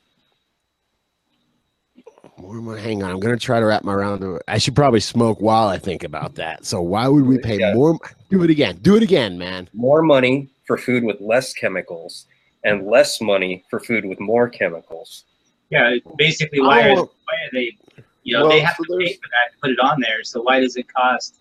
More 2.38 2.56
money. 2.62 2.82
Hang 2.82 3.04
on. 3.04 3.12
I'm 3.12 3.20
gonna 3.20 3.36
try 3.38 3.60
to 3.60 3.66
wrap 3.66 3.84
my 3.84 3.94
around. 3.94 4.24
I 4.48 4.58
should 4.58 4.76
probably 4.76 5.02
smoke 5.02 5.42
while 5.42 5.68
I 5.68 5.78
think 5.78 6.04
about 6.04 6.36
that. 6.36 6.66
So 6.66 6.82
why 6.82 7.08
would 7.08 7.26
we 7.26 7.38
pay 7.38 7.60
Yeah. 7.60 7.74
more? 7.74 7.98
Do 8.30 8.44
it 8.44 8.50
again. 8.50 8.78
Do 8.82 8.96
it 8.96 9.04
again, 9.04 9.38
man. 9.38 9.70
More 9.74 10.02
money 10.02 10.48
for 10.70 10.78
food 10.78 11.04
with 11.04 11.20
less 11.20 11.52
chemicals 11.52 12.28
and 12.64 12.86
less 12.86 13.20
money 13.22 13.66
for 13.72 13.80
food 13.80 14.06
with 14.06 14.20
more 14.20 14.48
chemicals. 14.48 15.26
yeah. 15.72 15.96
Basically, 16.18 16.60
why 16.62 16.90
are 16.90 16.92
Oh. 17.00 17.12
why 17.28 17.36
are 17.46 17.52
they? 17.54 17.76
You 18.24 18.34
know, 18.36 18.42
Well, 18.42 18.50
they 18.52 18.60
have 18.60 18.76
so 18.78 18.84
to 18.84 19.04
pay 19.04 19.14
for 19.14 19.28
that 19.36 19.48
to 19.54 19.58
put 19.62 19.72
it 19.72 19.80
on 19.80 20.00
there. 20.00 20.24
So 20.24 20.42
why 20.44 20.60
does 20.60 20.76
it 20.76 20.88
cost 20.94 21.40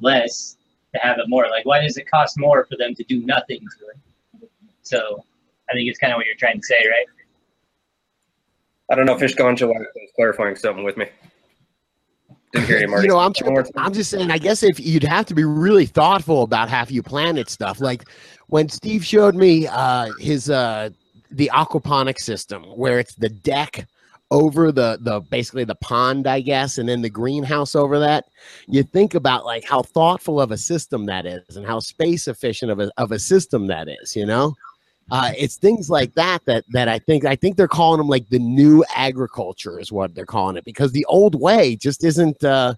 less 0.00 0.56
to 0.94 1.00
have 1.00 1.18
it 1.18 1.26
more? 1.28 1.46
Like, 1.48 1.64
why 1.64 1.80
does 1.80 1.96
it 1.96 2.10
cost 2.10 2.36
more 2.38 2.66
for 2.68 2.76
them 2.76 2.94
to 2.96 3.04
do 3.04 3.20
nothing 3.24 3.60
to 3.60 3.86
it? 3.92 4.50
So, 4.82 5.24
I 5.68 5.74
think 5.74 5.88
it's 5.88 5.98
kind 6.00 6.12
of 6.12 6.16
what 6.16 6.26
you're 6.26 6.34
trying 6.44 6.58
to 6.60 6.66
say, 6.66 6.82
right? 6.88 7.06
I 8.90 8.96
don't 8.96 9.06
know. 9.06 9.14
If 9.14 9.20
Fish 9.20 9.36
Ganja 9.36 9.68
was 9.68 9.86
clarifying 10.16 10.56
something 10.56 10.82
with 10.82 10.96
me. 10.96 11.06
Didn't 12.52 12.66
hear 12.66 12.80
you, 12.80 12.88
Marty. 12.88 13.04
You 13.06 13.12
know, 13.12 13.18
I'm 13.20 13.32
One 13.42 13.52
more 13.52 13.62
time. 13.62 13.72
I'm 13.76 13.92
just 13.92 14.10
saying. 14.10 14.30
I 14.32 14.38
guess 14.38 14.64
if 14.64 14.80
you'd 14.80 15.04
have 15.04 15.26
to 15.26 15.34
be 15.34 15.44
really 15.44 15.86
thoughtful 15.86 16.42
about 16.42 16.68
how 16.68 16.84
you 16.88 17.00
planet 17.02 17.48
stuff. 17.48 17.80
Like 17.80 18.08
when 18.50 18.68
Steve 18.68 19.04
showed 19.04 19.34
me 19.34 19.66
uh, 19.68 20.10
his 20.18 20.50
uh, 20.50 20.90
the 21.30 21.50
aquaponic 21.54 22.18
system, 22.18 22.64
where 22.64 22.98
it's 22.98 23.14
the 23.14 23.28
deck 23.28 23.86
over 24.32 24.70
the 24.70 24.98
the 25.00 25.20
basically 25.20 25.64
the 25.64 25.76
pond, 25.76 26.26
I 26.26 26.40
guess, 26.40 26.78
and 26.78 26.88
then 26.88 27.00
the 27.00 27.10
greenhouse 27.10 27.74
over 27.74 27.98
that. 28.00 28.26
You 28.66 28.82
think 28.82 29.14
about 29.14 29.44
like 29.44 29.64
how 29.64 29.82
thoughtful 29.82 30.40
of 30.40 30.50
a 30.50 30.58
system 30.58 31.06
that 31.06 31.26
is, 31.26 31.56
and 31.56 31.64
how 31.64 31.78
space 31.78 32.28
efficient 32.28 32.70
of 32.70 32.80
a 32.80 32.90
of 32.96 33.12
a 33.12 33.18
system 33.18 33.68
that 33.68 33.88
is. 33.88 34.14
You 34.14 34.26
know. 34.26 34.54
Uh, 35.12 35.32
it's 35.36 35.56
things 35.56 35.90
like 35.90 36.14
that 36.14 36.38
that 36.44 36.64
that 36.68 36.88
I 36.88 37.00
think 37.00 37.24
I 37.24 37.34
think 37.34 37.56
they're 37.56 37.66
calling 37.66 37.98
them 37.98 38.08
like 38.08 38.28
the 38.28 38.38
new 38.38 38.84
agriculture 38.94 39.80
is 39.80 39.90
what 39.90 40.14
they're 40.14 40.24
calling 40.24 40.56
it 40.56 40.64
because 40.64 40.92
the 40.92 41.04
old 41.06 41.40
way 41.40 41.76
just 41.76 42.04
isn't. 42.04 42.42
Uh, 42.42 42.74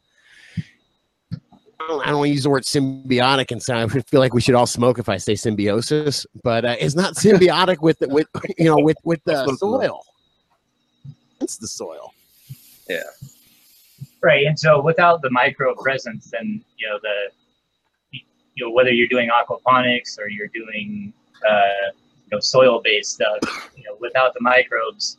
don't, 1.88 2.02
I 2.02 2.10
don't 2.10 2.18
want 2.18 2.28
to 2.28 2.32
use 2.32 2.42
the 2.42 2.50
word 2.50 2.64
symbiotic 2.64 3.50
and 3.50 3.62
sound. 3.62 3.92
I 3.92 4.00
feel 4.00 4.20
like 4.20 4.34
we 4.34 4.40
should 4.40 4.54
all 4.54 4.66
smoke 4.66 4.98
if 4.98 5.08
I 5.08 5.16
say 5.16 5.34
symbiosis, 5.34 6.26
but 6.42 6.64
uh, 6.64 6.76
it's 6.78 6.94
not 6.94 7.14
symbiotic 7.16 7.80
with 7.80 7.98
the, 7.98 8.08
with 8.08 8.26
you 8.58 8.66
know 8.66 8.78
with 8.78 8.96
with 9.04 9.22
the 9.24 9.32
That's 9.32 9.46
what 9.46 9.52
it's 9.52 9.60
soil. 9.60 10.04
It's 11.40 11.56
the 11.58 11.66
soil. 11.66 12.14
Yeah. 12.88 13.02
Right. 14.22 14.46
And 14.46 14.58
so 14.58 14.80
without 14.80 15.22
the 15.22 15.30
micro 15.30 15.74
presence, 15.74 16.30
then 16.30 16.64
you 16.78 16.88
know 16.88 16.98
the 17.02 18.20
you 18.54 18.66
know 18.66 18.70
whether 18.70 18.90
you're 18.90 19.08
doing 19.08 19.30
aquaponics 19.30 20.18
or 20.18 20.28
you're 20.28 20.48
doing 20.48 21.12
uh, 21.48 21.90
you 21.92 22.28
know 22.32 22.40
soil 22.40 22.80
based 22.82 23.14
stuff, 23.14 23.70
you 23.76 23.84
know 23.84 23.96
without 24.00 24.34
the 24.34 24.40
microbes, 24.40 25.18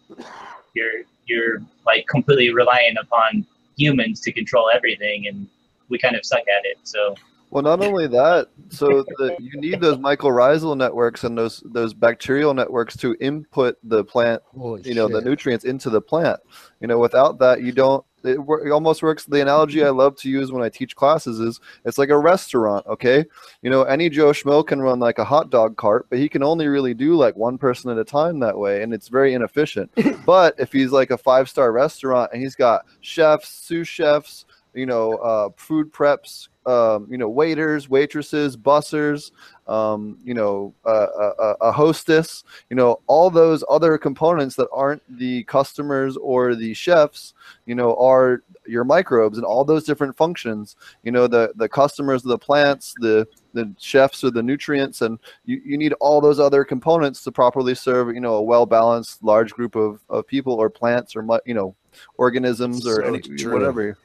you're 0.73 1.03
you're 1.25 1.61
like 1.85 2.05
completely 2.07 2.53
reliant 2.53 2.97
upon 3.01 3.45
humans 3.77 4.21
to 4.21 4.31
control 4.31 4.69
everything, 4.73 5.27
and 5.27 5.47
we 5.89 5.97
kind 5.97 6.15
of 6.15 6.25
suck 6.25 6.41
at 6.41 6.65
it. 6.65 6.77
So 6.83 7.15
Well, 7.53 7.61
not 7.61 7.81
only 7.81 8.07
that, 8.07 8.47
so 8.69 9.03
the, 9.19 9.35
you 9.39 9.61
need 9.61 9.79
those 9.79 9.97
mycorrhizal 9.97 10.75
networks 10.75 11.23
and 11.23 11.37
those 11.37 11.61
those 11.65 11.93
bacterial 11.93 12.53
networks 12.55 12.97
to 12.97 13.15
input 13.19 13.77
the 13.83 14.03
plant, 14.03 14.41
Holy 14.57 14.81
you 14.81 14.95
know, 14.95 15.07
the 15.07 15.21
nutrients 15.21 15.63
into 15.63 15.91
the 15.91 16.01
plant. 16.01 16.39
You 16.79 16.87
know, 16.87 16.97
without 16.97 17.37
that, 17.39 17.61
you 17.61 17.71
don't. 17.71 18.03
It, 18.23 18.39
it 18.39 18.71
almost 18.71 19.03
works. 19.03 19.25
The 19.25 19.41
analogy 19.41 19.83
I 19.83 19.89
love 19.89 20.15
to 20.21 20.29
use 20.29 20.51
when 20.51 20.63
I 20.63 20.69
teach 20.69 20.95
classes 20.95 21.39
is 21.39 21.59
it's 21.85 21.99
like 21.99 22.09
a 22.09 22.17
restaurant. 22.17 22.87
Okay, 22.87 23.23
you 23.61 23.69
know, 23.69 23.83
any 23.83 24.09
Joe 24.09 24.31
Schmo 24.31 24.65
can 24.65 24.81
run 24.81 24.99
like 24.99 25.19
a 25.19 25.25
hot 25.25 25.51
dog 25.51 25.77
cart, 25.77 26.07
but 26.09 26.17
he 26.17 26.29
can 26.29 26.41
only 26.41 26.67
really 26.67 26.95
do 26.95 27.15
like 27.15 27.35
one 27.35 27.59
person 27.59 27.91
at 27.91 27.99
a 27.99 28.03
time 28.03 28.39
that 28.39 28.57
way, 28.57 28.81
and 28.81 28.95
it's 28.95 29.09
very 29.09 29.35
inefficient. 29.35 29.91
but 30.25 30.55
if 30.57 30.71
he's 30.71 30.91
like 30.91 31.11
a 31.11 31.17
five 31.19 31.47
star 31.47 31.71
restaurant 31.71 32.31
and 32.33 32.41
he's 32.41 32.55
got 32.55 32.85
chefs, 33.01 33.49
sous 33.49 33.87
chefs, 33.87 34.45
you 34.73 34.85
know, 34.85 35.13
uh, 35.15 35.49
food 35.55 35.91
preps, 35.91 36.49
um, 36.65 37.07
you 37.09 37.17
know, 37.17 37.29
waiters, 37.29 37.89
waitresses, 37.89 38.55
bussers, 38.55 39.31
um, 39.67 40.17
you 40.23 40.33
know, 40.33 40.73
uh, 40.85 41.07
a, 41.39 41.55
a 41.61 41.71
hostess, 41.71 42.43
you 42.69 42.75
know, 42.75 42.99
all 43.07 43.29
those 43.29 43.63
other 43.69 43.97
components 43.97 44.55
that 44.55 44.67
aren't 44.71 45.01
the 45.17 45.43
customers 45.43 46.17
or 46.17 46.55
the 46.55 46.73
chefs, 46.73 47.33
you 47.65 47.75
know, 47.75 47.95
are 47.97 48.43
your 48.65 48.83
microbes 48.83 49.37
and 49.37 49.45
all 49.45 49.65
those 49.65 49.83
different 49.83 50.15
functions. 50.15 50.75
You 51.03 51.11
know, 51.11 51.27
the 51.27 51.53
the 51.55 51.67
customers, 51.69 52.23
the 52.23 52.37
plants, 52.37 52.93
the 52.99 53.27
the 53.53 53.71
chefs 53.77 54.23
are 54.23 54.31
the 54.31 54.43
nutrients, 54.43 55.01
and 55.01 55.19
you, 55.45 55.61
you 55.63 55.77
need 55.77 55.93
all 55.93 56.21
those 56.21 56.39
other 56.39 56.63
components 56.63 57.23
to 57.23 57.31
properly 57.31 57.75
serve, 57.75 58.13
you 58.13 58.21
know, 58.21 58.35
a 58.35 58.41
well 58.41 58.65
balanced 58.65 59.23
large 59.23 59.53
group 59.53 59.75
of, 59.75 59.99
of 60.09 60.25
people 60.27 60.53
or 60.53 60.69
plants 60.69 61.15
or 61.15 61.25
you 61.45 61.53
know 61.53 61.75
organisms 62.17 62.87
or 62.87 63.01
So 63.01 63.01
any, 63.03 63.53
whatever. 63.53 63.97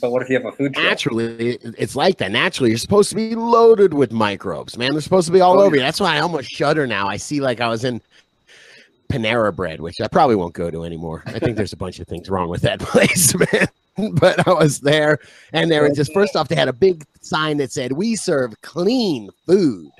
But 0.00 0.10
what 0.12 0.22
if 0.22 0.28
you 0.28 0.36
have 0.36 0.46
a 0.46 0.52
food 0.52 0.74
truck? 0.74 0.84
naturally 0.84 1.56
it's 1.62 1.94
like 1.96 2.18
that. 2.18 2.30
Naturally 2.30 2.70
you're 2.70 2.78
supposed 2.78 3.10
to 3.10 3.16
be 3.16 3.34
loaded 3.34 3.92
with 3.94 4.12
microbes 4.12 4.76
man. 4.78 4.92
They're 4.92 5.00
supposed 5.00 5.26
to 5.26 5.32
be 5.32 5.40
all 5.40 5.60
Oh, 5.60 5.64
over 5.64 5.76
you. 5.76 5.82
that's 5.82 6.00
why 6.00 6.16
i 6.16 6.20
almost 6.20 6.50
shudder 6.50 6.86
now. 6.86 7.06
I 7.08 7.16
see 7.16 7.40
like 7.40 7.60
i 7.60 7.68
was 7.68 7.84
in 7.84 8.00
panera 9.10 9.54
bread 9.54 9.80
which 9.80 9.96
i 10.00 10.06
probably 10.06 10.36
won't 10.36 10.54
go 10.54 10.70
to 10.70 10.84
anymore. 10.84 11.22
I 11.26 11.38
think 11.38 11.56
there's 11.56 11.72
a 11.72 11.76
bunch 11.76 11.98
of 11.98 12.06
things 12.06 12.30
wrong 12.30 12.48
with 12.48 12.62
that 12.62 12.78
place 12.92 13.34
man. 13.34 14.14
But 14.14 14.46
i 14.46 14.52
was 14.52 14.80
there 14.80 15.18
and 15.52 15.70
they 15.70 15.80
were 15.80 15.90
just 15.90 16.12
first 16.14 16.36
off 16.36 16.48
they 16.48 16.54
had 16.56 16.68
a 16.68 16.72
big 16.72 17.04
sign 17.20 17.56
that 17.58 17.72
said 17.72 17.92
we 17.92 18.16
serve 18.16 18.54
clean 18.62 19.28
food. 19.46 19.90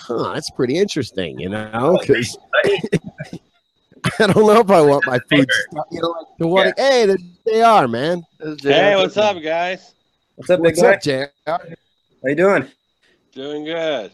Huh 0.00 0.32
that's 0.34 0.50
pretty 0.50 0.78
interesting 0.78 1.38
you 1.38 1.48
know 1.48 1.70
oh, 1.74 1.98
because 2.00 2.36
i 4.18 4.26
don't 4.26 4.36
know 4.46 4.60
if 4.60 4.70
i 4.70 4.80
want 4.80 5.06
my 5.06 5.18
food 5.30 5.46
stuck, 5.70 5.86
you 5.90 6.00
know 6.00 6.08
like 6.10 6.26
the 6.38 6.46
one 6.46 6.72
hey 6.76 7.06
there 7.06 7.16
they 7.44 7.62
are 7.62 7.86
man 7.88 8.22
Hey, 8.62 8.94
what's 8.96 9.16
up, 9.16 9.42
guys? 9.42 9.94
What's 10.36 10.50
up, 10.50 10.62
big 10.62 10.76
what's 10.76 10.82
guy? 11.06 11.22
up 11.22 11.30
jr 11.36 11.50
How 11.50 12.28
you 12.28 12.34
doing? 12.34 12.66
Doing 13.32 13.64
good. 13.64 14.12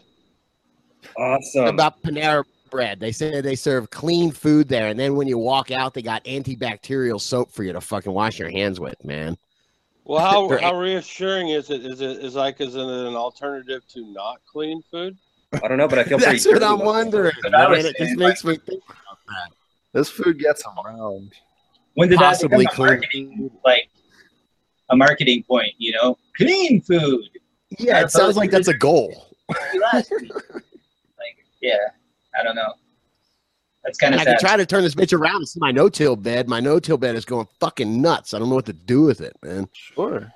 Awesome. 1.17 1.65
about 1.67 2.01
Panera 2.03 2.43
Bread. 2.69 2.99
They 2.99 3.11
say 3.11 3.41
they 3.41 3.55
serve 3.55 3.89
clean 3.89 4.31
food 4.31 4.67
there, 4.67 4.87
and 4.87 4.99
then 4.99 5.15
when 5.15 5.27
you 5.27 5.37
walk 5.37 5.71
out, 5.71 5.93
they 5.93 6.01
got 6.01 6.23
antibacterial 6.25 7.19
soap 7.21 7.51
for 7.51 7.63
you 7.63 7.71
to 7.73 7.81
fucking 7.81 8.11
wash 8.11 8.39
your 8.39 8.49
hands 8.49 8.79
with, 8.79 9.03
man. 9.05 9.37
Well, 10.05 10.19
how, 10.19 10.47
They're- 10.47 10.59
how 10.59 10.77
reassuring 10.77 11.49
is 11.49 11.69
it? 11.69 11.85
Is 11.85 12.01
it 12.01 12.19
is 12.23 12.35
like 12.35 12.59
is 12.61 12.75
it 12.75 12.81
an 12.81 13.15
alternative 13.15 13.83
to 13.93 14.05
not 14.11 14.41
clean 14.45 14.81
food? 14.91 15.17
I 15.53 15.67
don't 15.67 15.77
know, 15.77 15.87
but 15.87 15.99
I 15.99 16.03
feel 16.03 16.17
pretty. 16.19 16.33
That's 16.33 16.47
what 16.47 16.63
I'm 16.63 16.79
wondering. 16.79 17.33
That's 17.43 17.53
I 17.55 17.67
was 17.69 17.83
man. 17.83 17.93
It 17.97 17.97
just 17.97 18.17
makes 18.17 18.43
me 18.43 18.57
think. 18.57 18.81
This 19.93 20.09
food 20.09 20.39
gets 20.39 20.63
around. 20.65 21.31
when 21.95 22.09
did 22.09 22.17
Possibly 22.17 22.65
that 22.65 22.71
become 22.71 22.85
a 22.85 22.89
marketing 22.89 23.51
like 23.63 23.89
a 24.89 24.95
marketing 24.95 25.43
point? 25.43 25.73
You 25.77 25.93
know, 25.93 26.17
clean 26.35 26.81
food. 26.81 27.21
Yeah, 27.79 28.01
it 28.01 28.11
sounds 28.11 28.35
like 28.37 28.51
that's 28.51 28.67
a 28.67 28.73
goal. 28.77 29.35
Like, 29.49 30.05
yeah, 31.61 31.77
I 32.39 32.43
don't 32.43 32.55
know. 32.55 32.73
That's 33.83 33.97
kind 33.97 34.15
of 34.15 34.21
I 34.21 34.23
sad. 34.23 34.39
can 34.39 34.47
try 34.47 34.57
to 34.57 34.65
turn 34.65 34.83
this 34.83 34.95
bitch 34.95 35.17
around 35.17 35.35
and 35.37 35.47
see 35.49 35.59
my 35.59 35.71
no-till 35.71 36.15
bed. 36.15 36.47
My 36.47 36.59
no-till 36.61 36.97
bed 36.97 37.15
is 37.15 37.25
going 37.25 37.47
fucking 37.59 38.01
nuts. 38.01 38.33
I 38.33 38.39
don't 38.39 38.47
know 38.49 38.55
what 38.55 38.65
to 38.67 38.73
do 38.73 39.01
with 39.01 39.19
it, 39.21 39.35
man. 39.43 39.67
Sure. 39.73 40.31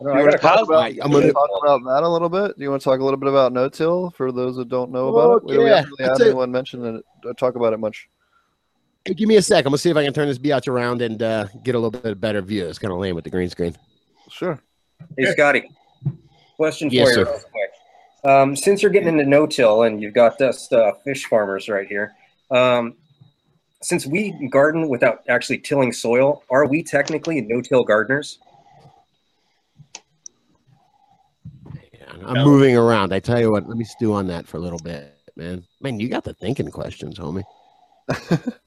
I 0.00 0.04
don't 0.04 0.14
know, 0.14 0.20
I 0.20 0.24
got 0.30 0.34
a 0.34 0.46
How- 0.48 0.56
couple- 0.58 0.76
I, 0.76 0.88
I'm 1.02 1.10
gonna. 1.10 1.32
talk 1.32 1.48
about 1.62 1.80
that 1.84 2.02
a 2.04 2.08
little 2.08 2.28
bit? 2.28 2.56
Do 2.56 2.62
you 2.62 2.70
want 2.70 2.80
to 2.82 2.84
talk 2.84 3.00
a 3.00 3.04
little 3.04 3.18
bit 3.18 3.28
about 3.28 3.52
no-till 3.52 4.10
for 4.10 4.30
those 4.32 4.56
that 4.56 4.68
don't 4.68 4.90
know 4.92 5.08
about 5.08 5.20
Oh, 5.30 5.34
it? 5.36 5.44
We, 5.44 5.58
we 5.58 5.64
yeah. 5.70 5.76
haven't 5.76 5.94
really 5.98 6.10
had 6.12 6.20
anyone 6.22 6.52
mention 6.52 6.84
it, 6.96 7.04
uh, 7.28 7.32
talk 7.34 7.56
about 7.56 7.72
it 7.72 7.78
much. 7.80 8.08
Hey, 9.04 9.14
give 9.14 9.28
me 9.28 9.36
a 9.36 9.42
sec. 9.42 9.64
I'm 9.64 9.70
gonna 9.70 9.78
see 9.78 9.90
if 9.90 9.96
I 9.96 10.04
can 10.04 10.12
turn 10.12 10.28
this 10.28 10.38
biatch 10.38 10.68
around 10.68 11.02
and 11.02 11.20
uh, 11.22 11.46
get 11.64 11.74
a 11.74 11.78
little 11.78 11.90
bit 11.90 12.12
of 12.12 12.20
better 12.20 12.40
view. 12.40 12.66
It's 12.66 12.78
kind 12.78 12.92
of 12.92 12.98
lame 12.98 13.16
with 13.16 13.24
the 13.24 13.30
green 13.30 13.48
screen. 13.48 13.76
Sure. 14.30 14.60
Hey, 15.18 15.32
Scotty. 15.32 15.68
Question 16.56 16.88
for 16.88 16.94
Yes, 16.94 17.08
you, 17.08 17.14
sir. 17.14 17.24
real 17.24 17.40
quick. 17.40 18.30
Um, 18.30 18.54
since 18.54 18.82
you're 18.82 18.92
getting 18.92 19.08
into 19.08 19.24
no-till 19.28 19.82
and 19.82 20.00
you've 20.00 20.14
got 20.14 20.40
us 20.40 20.70
uh, 20.72 20.92
fish 21.04 21.26
farmers 21.26 21.68
right 21.68 21.88
here, 21.88 22.14
um, 22.52 22.94
since 23.82 24.06
we 24.06 24.30
garden 24.48 24.88
without 24.88 25.24
actually 25.28 25.58
tilling 25.58 25.92
soil, 25.92 26.44
are 26.48 26.66
we 26.66 26.84
technically 26.84 27.40
no-till 27.40 27.82
gardeners? 27.82 28.38
Yeah, 31.92 32.12
I'm 32.24 32.44
moving 32.44 32.76
around. 32.76 33.12
I 33.12 33.18
tell 33.18 33.40
you 33.40 33.50
what. 33.50 33.68
Let 33.68 33.76
me 33.76 33.84
stew 33.84 34.12
on 34.12 34.28
that 34.28 34.46
for 34.46 34.58
a 34.58 34.60
little 34.60 34.78
bit, 34.78 35.12
man. 35.34 35.64
Man, 35.80 35.98
you 35.98 36.08
got 36.08 36.22
the 36.22 36.34
thinking 36.34 36.70
questions, 36.70 37.18
homie. 37.18 37.42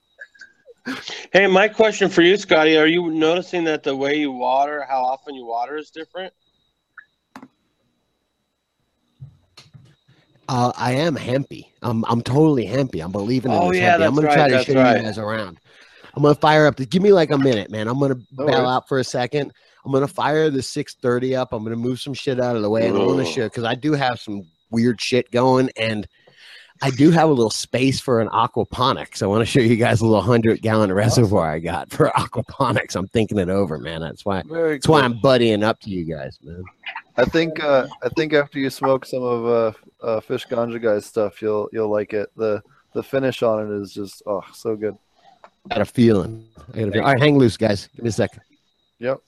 Hey, 1.34 1.48
my 1.48 1.68
question 1.68 2.10
for 2.10 2.22
you, 2.22 2.38
Scotty: 2.38 2.78
Are 2.78 2.86
you 2.86 3.10
noticing 3.10 3.64
that 3.64 3.84
the 3.84 3.96
way 3.96 4.16
you 4.16 4.32
water, 4.32 4.86
how 4.88 5.02
often 5.04 5.34
you 5.34 5.46
water, 5.46 5.78
is 5.78 5.90
different? 5.90 6.34
Uh, 10.48 10.72
I 10.78 10.94
am 10.94 11.16
hempy. 11.16 11.68
I'm 11.82 12.06
I'm 12.08 12.22
totally 12.22 12.66
hempy. 12.66 13.04
I'm 13.04 13.12
believing 13.12 13.52
in 13.52 13.58
Oh, 13.58 13.72
this 13.72 13.82
yeah, 13.82 13.98
hempy. 13.98 14.06
I'm 14.06 14.16
gonna 14.16 14.28
right, 14.28 14.36
try 14.36 14.48
to 14.50 14.64
show 14.64 14.74
right. 14.76 14.98
you 14.98 15.04
guys 15.04 15.18
around. 15.18 15.60
I'm 16.16 16.22
gonna 16.22 16.36
fire 16.36 16.68
up. 16.68 16.76
The, 16.76 16.86
give 16.86 17.02
me 17.02 17.12
like 17.12 17.32
a 17.32 17.38
minute, 17.38 17.72
man. 17.72 17.88
I'm 17.88 18.00
gonna 18.00 18.16
No 18.32 18.46
bail 18.46 18.68
out 18.68 18.88
for 18.88 19.00
a 19.00 19.04
second. 19.04 19.52
I'm 19.84 19.92
gonna 19.92 20.08
fire 20.08 20.50
the 20.50 20.62
630 20.62 21.36
up. 21.36 21.52
I'm 21.52 21.64
gonna 21.64 21.76
move 21.76 22.00
some 22.00 22.14
shit 22.14 22.40
out 22.40 22.56
of 22.56 22.62
the 22.62 22.70
way, 22.70 22.88
and 22.88 22.96
I 22.96 23.02
want 23.02 23.26
to 23.26 23.32
show 23.32 23.46
because 23.48 23.64
I 23.64 23.76
do 23.76 23.94
have 23.94 24.20
some 24.20 24.44
weird 24.70 25.02
shit 25.02 25.32
going, 25.32 25.72
and 25.78 26.08
I 26.82 26.90
do 26.90 27.10
have 27.12 27.30
a 27.30 27.34
little 27.34 27.50
space 27.50 28.00
for 28.00 28.20
an 28.20 28.28
aquaponics. 28.30 29.24
I 29.24 29.28
want 29.28 29.42
to 29.42 29.46
show 29.46 29.62
you 29.62 29.78
guys 29.78 30.02
a 30.02 30.06
little 30.06 30.22
hundred 30.22 30.62
gallon 30.62 30.92
reservoir 30.92 31.50
I 31.50 31.60
got 31.60 31.90
for 31.90 32.08
aquaponics. 32.16 32.96
I'm 32.96 33.08
thinking 33.08 33.40
it 33.40 33.50
over, 33.50 33.78
man. 33.78 34.02
That's 34.02 34.26
why. 34.26 34.44
Very 34.46 34.76
That's 34.76 34.88
why 34.88 35.02
I'm 35.02 35.20
buddying 35.20 35.64
up 35.64 35.80
to 35.82 35.90
you 35.90 36.04
guys, 36.04 36.38
man. 36.44 36.64
I 37.18 37.26
think 37.26 37.64
uh, 37.64 37.88
I 38.04 38.10
think 38.10 38.34
after 38.34 38.60
you 38.60 38.70
smoke 38.70 39.06
some 39.06 39.24
of 39.24 39.46
uh, 39.46 40.06
uh, 40.06 40.20
Fish 40.20 40.46
Ganja 40.48 40.82
guy's 40.82 41.06
stuff, 41.06 41.42
you'll 41.42 41.70
you'll 41.72 41.90
like 41.90 42.14
it. 42.14 42.30
The 42.36 42.62
the 42.94 43.04
finish 43.04 43.42
on 43.42 43.66
it 43.66 43.82
is 43.82 43.94
just 43.94 44.22
oh 44.26 44.44
so 44.54 44.76
good. 44.76 44.98
Got 45.70 45.82
a 45.82 45.86
feeling. 45.86 46.46
I 46.74 46.80
got 46.80 46.88
a 46.88 46.92
feeling. 46.92 47.00
All 47.00 47.14
right, 47.14 47.20
hang 47.20 47.38
loose, 47.38 47.58
guys. 47.58 47.88
Give 47.96 48.04
me 48.04 48.10
a 48.10 48.14
second. 48.14 48.42
Yep. 49.00 49.20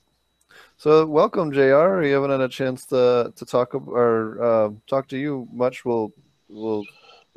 So 0.76 1.06
welcome, 1.06 1.50
Jr. 1.50 1.98
We 1.98 2.10
haven't 2.10 2.30
had 2.30 2.40
a 2.42 2.48
chance 2.48 2.84
to 2.86 3.32
to 3.34 3.44
talk 3.46 3.74
or 3.74 4.42
uh, 4.42 4.70
talk 4.86 5.08
to 5.08 5.16
you 5.16 5.48
much. 5.52 5.84
We'll 5.86 6.12
we'll 6.48 6.84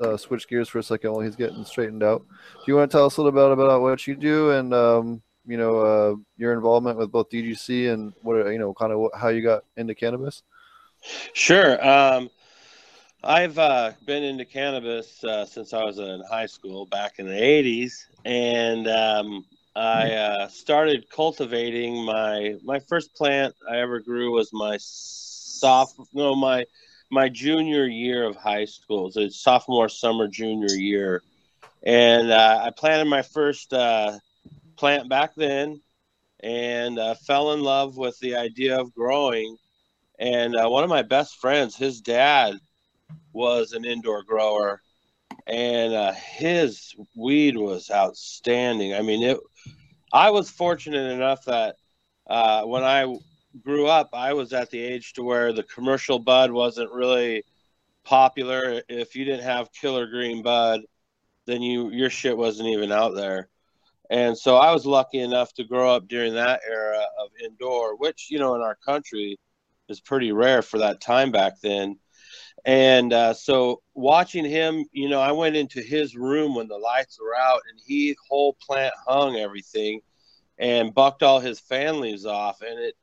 uh, 0.01 0.17
switch 0.17 0.47
gears 0.47 0.69
for 0.69 0.79
a 0.79 0.83
second 0.83 1.11
while 1.11 1.21
he's 1.21 1.35
getting 1.35 1.63
straightened 1.65 2.03
out. 2.03 2.25
Do 2.27 2.63
you 2.67 2.75
want 2.75 2.91
to 2.91 2.97
tell 2.97 3.05
us 3.05 3.17
a 3.17 3.21
little 3.21 3.31
bit 3.31 3.51
about 3.51 3.81
what 3.81 4.07
you 4.07 4.15
do 4.15 4.51
and 4.51 4.73
um, 4.73 5.21
you 5.45 5.57
know 5.57 5.79
uh, 5.79 6.15
your 6.37 6.53
involvement 6.53 6.97
with 6.97 7.11
both 7.11 7.29
DGC 7.29 7.91
and 7.91 8.13
what 8.21 8.47
you 8.51 8.59
know 8.59 8.73
kind 8.73 8.91
of 8.91 9.09
how 9.19 9.29
you 9.29 9.41
got 9.41 9.63
into 9.77 9.95
cannabis? 9.95 10.43
Sure. 11.33 11.85
Um, 11.85 12.29
I've 13.23 13.59
uh, 13.59 13.91
been 14.05 14.23
into 14.23 14.45
cannabis 14.45 15.23
uh, 15.23 15.45
since 15.45 15.73
I 15.73 15.83
was 15.83 15.99
in 15.99 16.23
high 16.29 16.47
school 16.47 16.87
back 16.87 17.19
in 17.19 17.27
the 17.27 17.33
80s. 17.33 18.05
And 18.25 18.87
um, 18.87 19.45
I 19.75 20.11
uh, 20.13 20.47
started 20.47 21.09
cultivating 21.09 22.03
my 22.03 22.55
my 22.63 22.79
first 22.79 23.15
plant 23.15 23.55
I 23.69 23.77
ever 23.77 23.99
grew 23.99 24.33
was 24.33 24.51
my 24.51 24.77
soft 24.79 25.97
no 26.13 26.35
my 26.35 26.65
my 27.11 27.27
junior 27.27 27.85
year 27.85 28.23
of 28.23 28.35
high 28.35 28.65
school. 28.65 29.11
It's 29.13 29.39
sophomore, 29.39 29.89
summer, 29.89 30.27
junior 30.27 30.73
year, 30.73 31.21
and 31.83 32.31
uh, 32.31 32.61
I 32.63 32.71
planted 32.71 33.05
my 33.05 33.21
first 33.21 33.73
uh, 33.73 34.17
plant 34.77 35.09
back 35.09 35.35
then, 35.35 35.81
and 36.39 36.97
uh, 36.97 37.15
fell 37.15 37.53
in 37.53 37.61
love 37.61 37.97
with 37.97 38.17
the 38.19 38.35
idea 38.35 38.79
of 38.79 38.93
growing. 38.95 39.57
And 40.19 40.55
uh, 40.55 40.69
one 40.69 40.83
of 40.83 40.89
my 40.89 41.01
best 41.01 41.37
friends, 41.39 41.75
his 41.75 42.01
dad, 42.01 42.55
was 43.33 43.73
an 43.73 43.85
indoor 43.85 44.23
grower, 44.23 44.81
and 45.47 45.93
uh, 45.93 46.13
his 46.13 46.95
weed 47.15 47.57
was 47.57 47.91
outstanding. 47.91 48.93
I 48.93 49.01
mean, 49.01 49.23
it. 49.23 49.37
I 50.13 50.29
was 50.31 50.49
fortunate 50.49 51.11
enough 51.11 51.45
that 51.45 51.75
uh, 52.27 52.63
when 52.63 52.83
I 52.83 53.05
grew 53.63 53.87
up, 53.87 54.09
I 54.13 54.33
was 54.33 54.53
at 54.53 54.69
the 54.69 54.79
age 54.79 55.13
to 55.13 55.23
where 55.23 55.53
the 55.53 55.63
commercial 55.63 56.19
bud 56.19 56.51
wasn't 56.51 56.91
really 56.91 57.43
popular. 58.03 58.81
If 58.89 59.15
you 59.15 59.25
didn't 59.25 59.43
have 59.43 59.71
killer 59.73 60.07
green 60.07 60.41
bud, 60.41 60.81
then 61.45 61.61
you 61.61 61.89
your 61.91 62.09
shit 62.09 62.37
wasn't 62.37 62.69
even 62.69 62.91
out 62.91 63.15
there. 63.15 63.49
And 64.09 64.37
so 64.37 64.57
I 64.57 64.73
was 64.73 64.85
lucky 64.85 65.19
enough 65.19 65.53
to 65.53 65.63
grow 65.63 65.95
up 65.95 66.07
during 66.07 66.33
that 66.33 66.61
era 66.69 67.03
of 67.19 67.29
indoor, 67.43 67.95
which 67.97 68.27
you 68.29 68.39
know 68.39 68.55
in 68.55 68.61
our 68.61 68.75
country 68.75 69.39
is 69.89 70.01
pretty 70.01 70.31
rare 70.31 70.61
for 70.61 70.79
that 70.79 71.01
time 71.01 71.31
back 71.31 71.53
then. 71.61 71.97
And 72.65 73.11
uh, 73.11 73.33
so 73.33 73.81
watching 73.95 74.45
him, 74.45 74.85
you 74.91 75.09
know, 75.09 75.19
I 75.19 75.31
went 75.31 75.55
into 75.55 75.81
his 75.81 76.15
room 76.15 76.55
when 76.55 76.67
the 76.67 76.77
lights 76.77 77.19
were 77.19 77.35
out, 77.35 77.61
and 77.69 77.79
he 77.85 78.15
whole 78.29 78.55
plant 78.61 78.93
hung 79.07 79.35
everything, 79.37 80.01
and 80.59 80.93
bucked 80.93 81.23
all 81.23 81.39
his 81.39 81.59
fan 81.59 81.99
leaves 81.99 82.25
off, 82.25 82.61
and 82.61 82.79
it. 82.79 82.95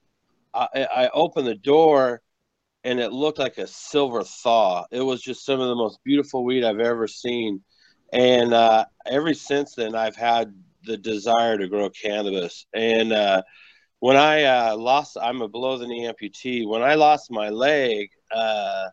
I, 0.58 0.86
I 1.04 1.08
opened 1.10 1.46
the 1.46 1.54
door, 1.54 2.20
and 2.84 3.00
it 3.00 3.12
looked 3.12 3.38
like 3.38 3.58
a 3.58 3.66
silver 3.66 4.24
thaw. 4.24 4.84
It 4.90 5.00
was 5.00 5.22
just 5.22 5.44
some 5.44 5.60
of 5.60 5.68
the 5.68 5.74
most 5.74 5.98
beautiful 6.04 6.44
weed 6.44 6.64
I've 6.64 6.80
ever 6.80 7.06
seen, 7.06 7.62
and 8.12 8.52
uh, 8.52 8.86
ever 9.06 9.34
since 9.34 9.74
then, 9.74 9.94
I've 9.94 10.16
had 10.16 10.54
the 10.84 10.96
desire 10.96 11.58
to 11.58 11.68
grow 11.68 11.90
cannabis. 11.90 12.66
And 12.72 13.12
uh, 13.12 13.42
when 14.00 14.16
I 14.16 14.44
uh, 14.44 14.76
lost, 14.76 15.16
I'm 15.20 15.42
a 15.42 15.48
below 15.48 15.76
the 15.78 15.86
knee 15.86 16.06
amputee. 16.06 16.66
When 16.66 16.82
I 16.82 16.94
lost 16.94 17.30
my 17.30 17.50
leg, 17.50 18.08
uh, 18.30 18.88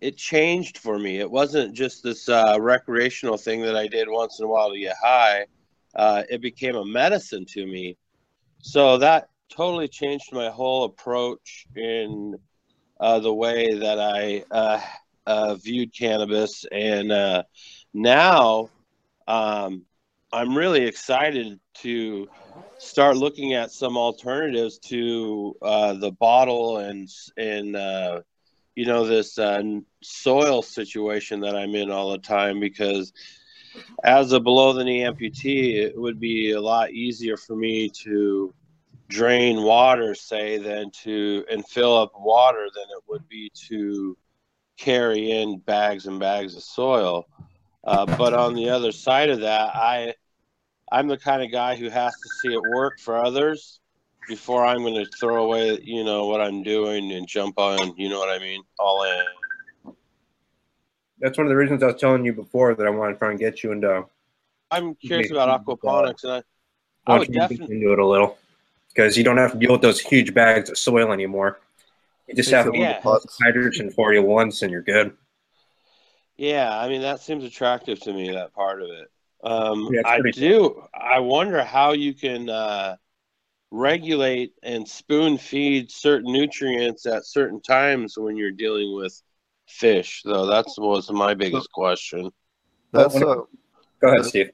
it 0.00 0.16
changed 0.16 0.78
for 0.78 0.98
me. 0.98 1.18
It 1.18 1.30
wasn't 1.30 1.74
just 1.74 2.02
this 2.02 2.28
uh, 2.28 2.56
recreational 2.58 3.36
thing 3.36 3.62
that 3.62 3.76
I 3.76 3.86
did 3.86 4.08
once 4.08 4.38
in 4.38 4.46
a 4.46 4.48
while 4.48 4.70
to 4.72 4.78
get 4.78 4.96
high. 5.02 5.46
Uh, 5.94 6.22
it 6.30 6.40
became 6.40 6.76
a 6.76 6.84
medicine 6.84 7.44
to 7.50 7.66
me. 7.66 7.96
So 8.62 8.98
that 8.98 9.29
totally 9.50 9.88
changed 9.88 10.32
my 10.32 10.48
whole 10.48 10.84
approach 10.84 11.66
in 11.76 12.36
uh, 13.00 13.18
the 13.18 13.32
way 13.32 13.74
that 13.74 13.98
I 13.98 14.44
uh, 14.50 14.80
uh, 15.26 15.54
viewed 15.56 15.96
cannabis. 15.96 16.64
And 16.70 17.10
uh, 17.10 17.42
now 17.92 18.70
um, 19.26 19.82
I'm 20.32 20.56
really 20.56 20.84
excited 20.84 21.58
to 21.78 22.28
start 22.78 23.16
looking 23.16 23.54
at 23.54 23.72
some 23.72 23.96
alternatives 23.96 24.78
to 24.78 25.56
uh, 25.62 25.94
the 25.94 26.12
bottle 26.12 26.78
and 26.78 27.08
and 27.36 27.76
uh, 27.76 28.20
you 28.74 28.86
know 28.86 29.06
this 29.06 29.38
soil 30.02 30.62
situation 30.62 31.40
that 31.40 31.56
I'm 31.56 31.74
in 31.74 31.90
all 31.90 32.12
the 32.12 32.18
time 32.18 32.60
because 32.60 33.12
as 34.04 34.32
a 34.32 34.40
below 34.40 34.72
the 34.72 34.84
knee 34.84 35.00
amputee, 35.00 35.76
it 35.76 35.96
would 35.96 36.18
be 36.18 36.52
a 36.52 36.60
lot 36.60 36.90
easier 36.90 37.36
for 37.36 37.54
me 37.54 37.88
to 38.04 38.52
drain 39.10 39.62
water, 39.62 40.14
say, 40.14 40.56
than 40.56 40.90
to 41.02 41.44
and 41.50 41.66
fill 41.66 41.96
up 41.98 42.12
water 42.18 42.68
than 42.74 42.84
it 42.84 43.02
would 43.08 43.28
be 43.28 43.50
to 43.68 44.16
carry 44.78 45.32
in 45.32 45.58
bags 45.58 46.06
and 46.06 46.18
bags 46.18 46.56
of 46.56 46.62
soil. 46.62 47.26
Uh, 47.84 48.06
but 48.16 48.32
on 48.32 48.54
the 48.54 48.70
other 48.70 48.92
side 48.92 49.28
of 49.28 49.40
that, 49.40 49.74
I 49.74 50.14
I'm 50.90 51.08
the 51.08 51.18
kind 51.18 51.42
of 51.42 51.52
guy 51.52 51.76
who 51.76 51.88
has 51.88 52.12
to 52.12 52.28
see 52.40 52.54
it 52.54 52.62
work 52.74 52.98
for 53.00 53.16
others 53.16 53.80
before 54.28 54.64
I'm 54.64 54.82
going 54.82 54.94
to 54.94 55.10
throw 55.18 55.44
away, 55.44 55.78
you 55.82 56.04
know, 56.04 56.26
what 56.26 56.40
I'm 56.40 56.62
doing 56.62 57.12
and 57.12 57.26
jump 57.26 57.58
on, 57.58 57.96
you 57.96 58.08
know 58.08 58.18
what 58.18 58.28
I 58.28 58.38
mean, 58.38 58.62
all 58.78 59.04
in. 59.04 59.92
That's 61.20 61.36
one 61.36 61.46
of 61.46 61.50
the 61.50 61.56
reasons 61.56 61.82
I 61.82 61.86
was 61.86 62.00
telling 62.00 62.24
you 62.24 62.32
before 62.32 62.74
that 62.74 62.86
I 62.86 62.90
want 62.90 63.14
to 63.14 63.18
try 63.18 63.30
and 63.30 63.38
get 63.38 63.62
you 63.62 63.72
into. 63.72 64.04
I'm 64.70 64.94
curious 64.94 65.30
about 65.30 65.64
aquaponics, 65.64 66.22
and 66.22 66.32
I, 66.32 66.42
I 67.06 67.16
want 67.16 67.28
would 67.28 67.34
definitely. 67.34 67.76
into 67.76 67.92
it 67.92 67.98
a 67.98 68.06
little 68.06 68.38
because 68.94 69.16
you 69.16 69.24
don't 69.24 69.36
have 69.38 69.52
to 69.52 69.58
deal 69.58 69.72
with 69.72 69.82
those 69.82 70.00
huge 70.00 70.34
bags 70.34 70.70
of 70.70 70.78
soil 70.78 71.12
anymore. 71.12 71.60
You 72.26 72.34
just 72.34 72.50
have 72.50 72.72
to 72.72 72.78
Yeah. 72.78 73.00
put 73.00 73.22
hydroton 73.42 73.92
for 73.92 74.12
you 74.12 74.22
once, 74.22 74.62
and 74.62 74.70
you're 74.70 74.82
good. 74.82 75.16
Yeah, 76.36 76.78
I 76.78 76.88
mean 76.88 77.02
that 77.02 77.20
seems 77.20 77.44
attractive 77.44 78.00
to 78.00 78.12
me. 78.12 78.30
That 78.30 78.54
part 78.54 78.82
of 78.82 78.88
it. 78.90 79.10
Um, 79.42 79.88
Yeah, 79.92 80.02
I 80.04 80.20
pretty 80.20 80.40
do. 80.40 80.82
I 80.94 81.18
wonder 81.20 81.62
how 81.62 81.92
you 81.92 82.14
can 82.14 82.48
uh, 82.48 82.96
regulate 83.70 84.52
and 84.62 84.86
spoon 84.88 85.38
feed 85.38 85.90
certain 85.90 86.32
nutrients 86.32 87.06
at 87.06 87.26
certain 87.26 87.60
times 87.60 88.16
when 88.16 88.36
you're 88.36 88.50
dealing 88.52 88.94
with 88.94 89.20
fish. 89.66 90.22
Though 90.24 90.46
that's 90.46 90.78
was 90.78 91.10
my 91.10 91.34
biggest 91.34 91.70
question. 91.72 92.30
That's 92.92 93.16
uh, 93.16 93.42
Go 94.00 94.08
ahead, 94.08 94.24
Steve. 94.24 94.50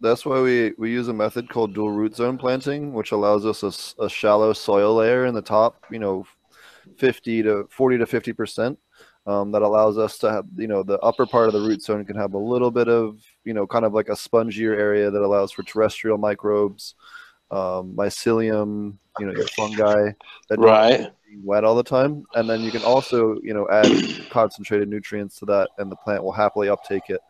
That's 0.00 0.24
why 0.24 0.40
we 0.40 0.72
we 0.78 0.90
use 0.90 1.08
a 1.08 1.12
method 1.12 1.48
called 1.48 1.74
dual 1.74 1.90
root 1.90 2.14
zone 2.16 2.38
planting, 2.38 2.92
which 2.92 3.12
allows 3.12 3.44
us 3.46 3.94
a 3.98 4.08
shallow 4.08 4.52
soil 4.52 4.94
layer 4.96 5.26
in 5.26 5.34
the 5.34 5.42
top, 5.42 5.82
you 5.90 5.98
know, 5.98 6.24
50 6.96 7.42
to 7.44 7.68
40 7.70 7.98
to 7.98 8.06
50 8.06 8.32
percent. 8.32 8.78
Um, 9.26 9.52
that 9.52 9.60
allows 9.60 9.98
us 9.98 10.16
to 10.18 10.30
have, 10.32 10.46
you 10.56 10.68
know, 10.68 10.82
the 10.82 10.98
upper 11.00 11.26
part 11.26 11.48
of 11.48 11.52
the 11.52 11.60
root 11.60 11.82
zone 11.82 12.02
can 12.06 12.16
have 12.16 12.32
a 12.32 12.38
little 12.38 12.70
bit 12.70 12.88
of, 12.88 13.20
you 13.44 13.52
know, 13.52 13.66
kind 13.66 13.84
of 13.84 13.92
like 13.92 14.08
a 14.08 14.12
spongier 14.12 14.74
area 14.74 15.10
that 15.10 15.20
allows 15.20 15.52
for 15.52 15.62
terrestrial 15.62 16.16
microbes, 16.16 16.94
um, 17.50 17.94
mycelium, 17.94 18.96
you 19.18 19.26
know, 19.26 19.32
your 19.32 19.44
fungi 19.48 20.12
that 20.48 20.56
don't 20.56 20.64
Right. 20.64 21.12
wet 21.42 21.64
all 21.64 21.74
the 21.74 21.82
time. 21.82 22.24
And 22.36 22.48
then 22.48 22.62
you 22.62 22.70
can 22.70 22.82
also, 22.82 23.38
you 23.42 23.52
know, 23.52 23.68
add 23.68 23.90
concentrated 24.30 24.88
nutrients 24.88 25.36
to 25.40 25.44
that, 25.46 25.68
and 25.76 25.92
the 25.92 25.96
plant 25.96 26.24
will 26.24 26.32
happily 26.32 26.70
uptake 26.70 27.10
it. 27.10 27.20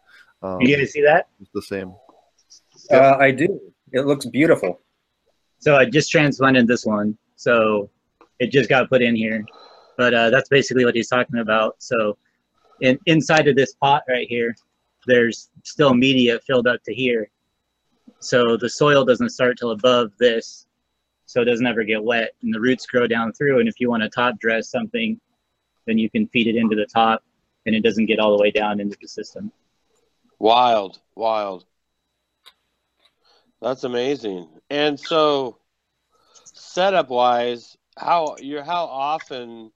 Um, 0.41 0.63
You 0.63 0.77
guys 0.77 0.93
see 0.93 1.03
that? 1.03 1.27
it's 1.41 1.51
the 1.53 1.63
same. 1.63 1.93
Uh, 2.91 3.17
I 3.19 3.31
do. 3.31 3.61
It 3.93 4.07
looks 4.07 4.27
beautiful. 4.27 4.81
So 5.59 5.77
I 5.77 5.85
just 5.85 6.11
transplanted 6.11 6.67
this 6.67 6.85
one. 6.85 7.17
So 7.37 7.91
it 8.39 8.51
just 8.51 8.69
got 8.69 8.89
put 8.89 9.03
in 9.03 9.17
here. 9.17 9.45
But 9.97 10.15
uh, 10.15 10.31
that's 10.31 10.49
basically 10.49 10.85
what 10.85 10.95
he's 10.95 11.09
talking 11.09 11.41
about. 11.41 11.77
So 11.79 12.17
in, 12.81 12.99
inside 13.07 13.49
of 13.49 13.57
this 13.57 13.75
pot 13.75 14.05
right 14.09 14.29
here, 14.29 14.55
there's 15.07 15.51
still 15.65 15.95
media 15.95 16.39
filled 16.47 16.67
up 16.67 16.83
to 16.85 16.95
here. 16.95 17.31
So 18.21 18.57
the 18.57 18.69
soil 18.69 19.05
doesn't 19.05 19.31
start 19.31 19.59
till 19.59 19.73
above 19.73 20.13
this. 20.19 20.67
So 21.27 21.43
it 21.43 21.45
doesn't 21.45 21.67
ever 21.67 21.85
get 21.85 22.03
wet 22.03 22.33
and 22.43 22.55
the 22.55 22.61
roots 22.61 22.87
grow 22.87 23.07
down 23.07 23.33
through. 23.33 23.61
And 23.61 23.69
if 23.69 23.81
you 23.81 23.91
want 23.91 24.03
to 24.03 24.09
top 24.09 24.39
dress 24.39 24.71
something, 24.71 25.21
then 25.87 25.99
you 25.99 26.09
can 26.09 26.27
feed 26.29 26.47
it 26.47 26.57
into 26.57 26.75
the 26.75 26.87
top 26.87 27.23
and 27.67 27.75
it 27.75 27.83
doesn't 27.83 28.07
get 28.07 28.19
all 28.19 28.35
the 28.37 28.43
way 28.43 28.51
down 28.51 28.81
into 28.81 28.97
the 29.01 29.09
system. 29.09 29.53
Wild, 30.39 31.01
wild. 31.17 31.67
That's 33.61 33.85
amazing. 33.85 34.49
And 34.71 34.99
so, 34.99 35.59
setup 36.45 37.09
wise, 37.09 37.77
how 37.99 38.37
you're 38.41 38.63
how 38.63 38.85
often, 38.85 39.73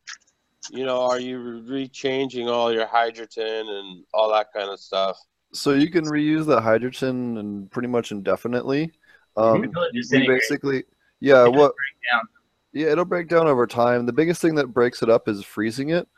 you 0.70 0.84
know, 0.84 1.02
are 1.02 1.18
you 1.18 1.38
rechanging 1.66 2.48
all 2.48 2.72
your 2.72 2.86
hydroton 2.86 3.68
and 3.68 4.04
all 4.14 4.30
that 4.32 4.48
kind 4.54 4.70
of 4.70 4.78
stuff? 4.78 5.18
So 5.52 5.72
you 5.72 5.90
can 5.90 6.04
reuse 6.04 6.46
the 6.46 6.60
hydroton 6.60 7.38
and 7.38 7.70
pretty 7.70 7.88
much 7.88 8.12
indefinitely. 8.12 8.92
Um, 9.36 9.64
It'll 9.64 9.88
we 9.92 10.26
basically, 10.26 10.84
yeah. 11.20 11.42
It'll 11.42 11.52
What? 11.52 11.74
break 11.74 12.12
down. 12.12 12.28
Yeah, 12.74 12.86
it'll 12.88 13.04
break 13.04 13.28
down 13.28 13.48
over 13.48 13.66
time. 13.66 14.06
The 14.06 14.14
biggest 14.14 14.40
thing 14.40 14.54
that 14.54 14.68
breaks 14.68 15.02
it 15.02 15.10
up 15.10 15.28
is 15.28 15.44
freezing 15.44 15.90
it. 15.90 16.08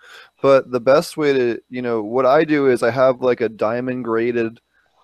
But 0.40 0.70
the 0.70 0.78
best 0.78 1.16
way 1.16 1.32
to, 1.32 1.60
you 1.68 1.82
know, 1.82 2.00
what 2.02 2.26
I 2.26 2.44
do 2.44 2.68
is 2.68 2.84
I 2.84 2.92
have 2.92 3.20
like 3.22 3.40
a 3.40 3.48
diamond 3.48 4.04
graded 4.04 4.60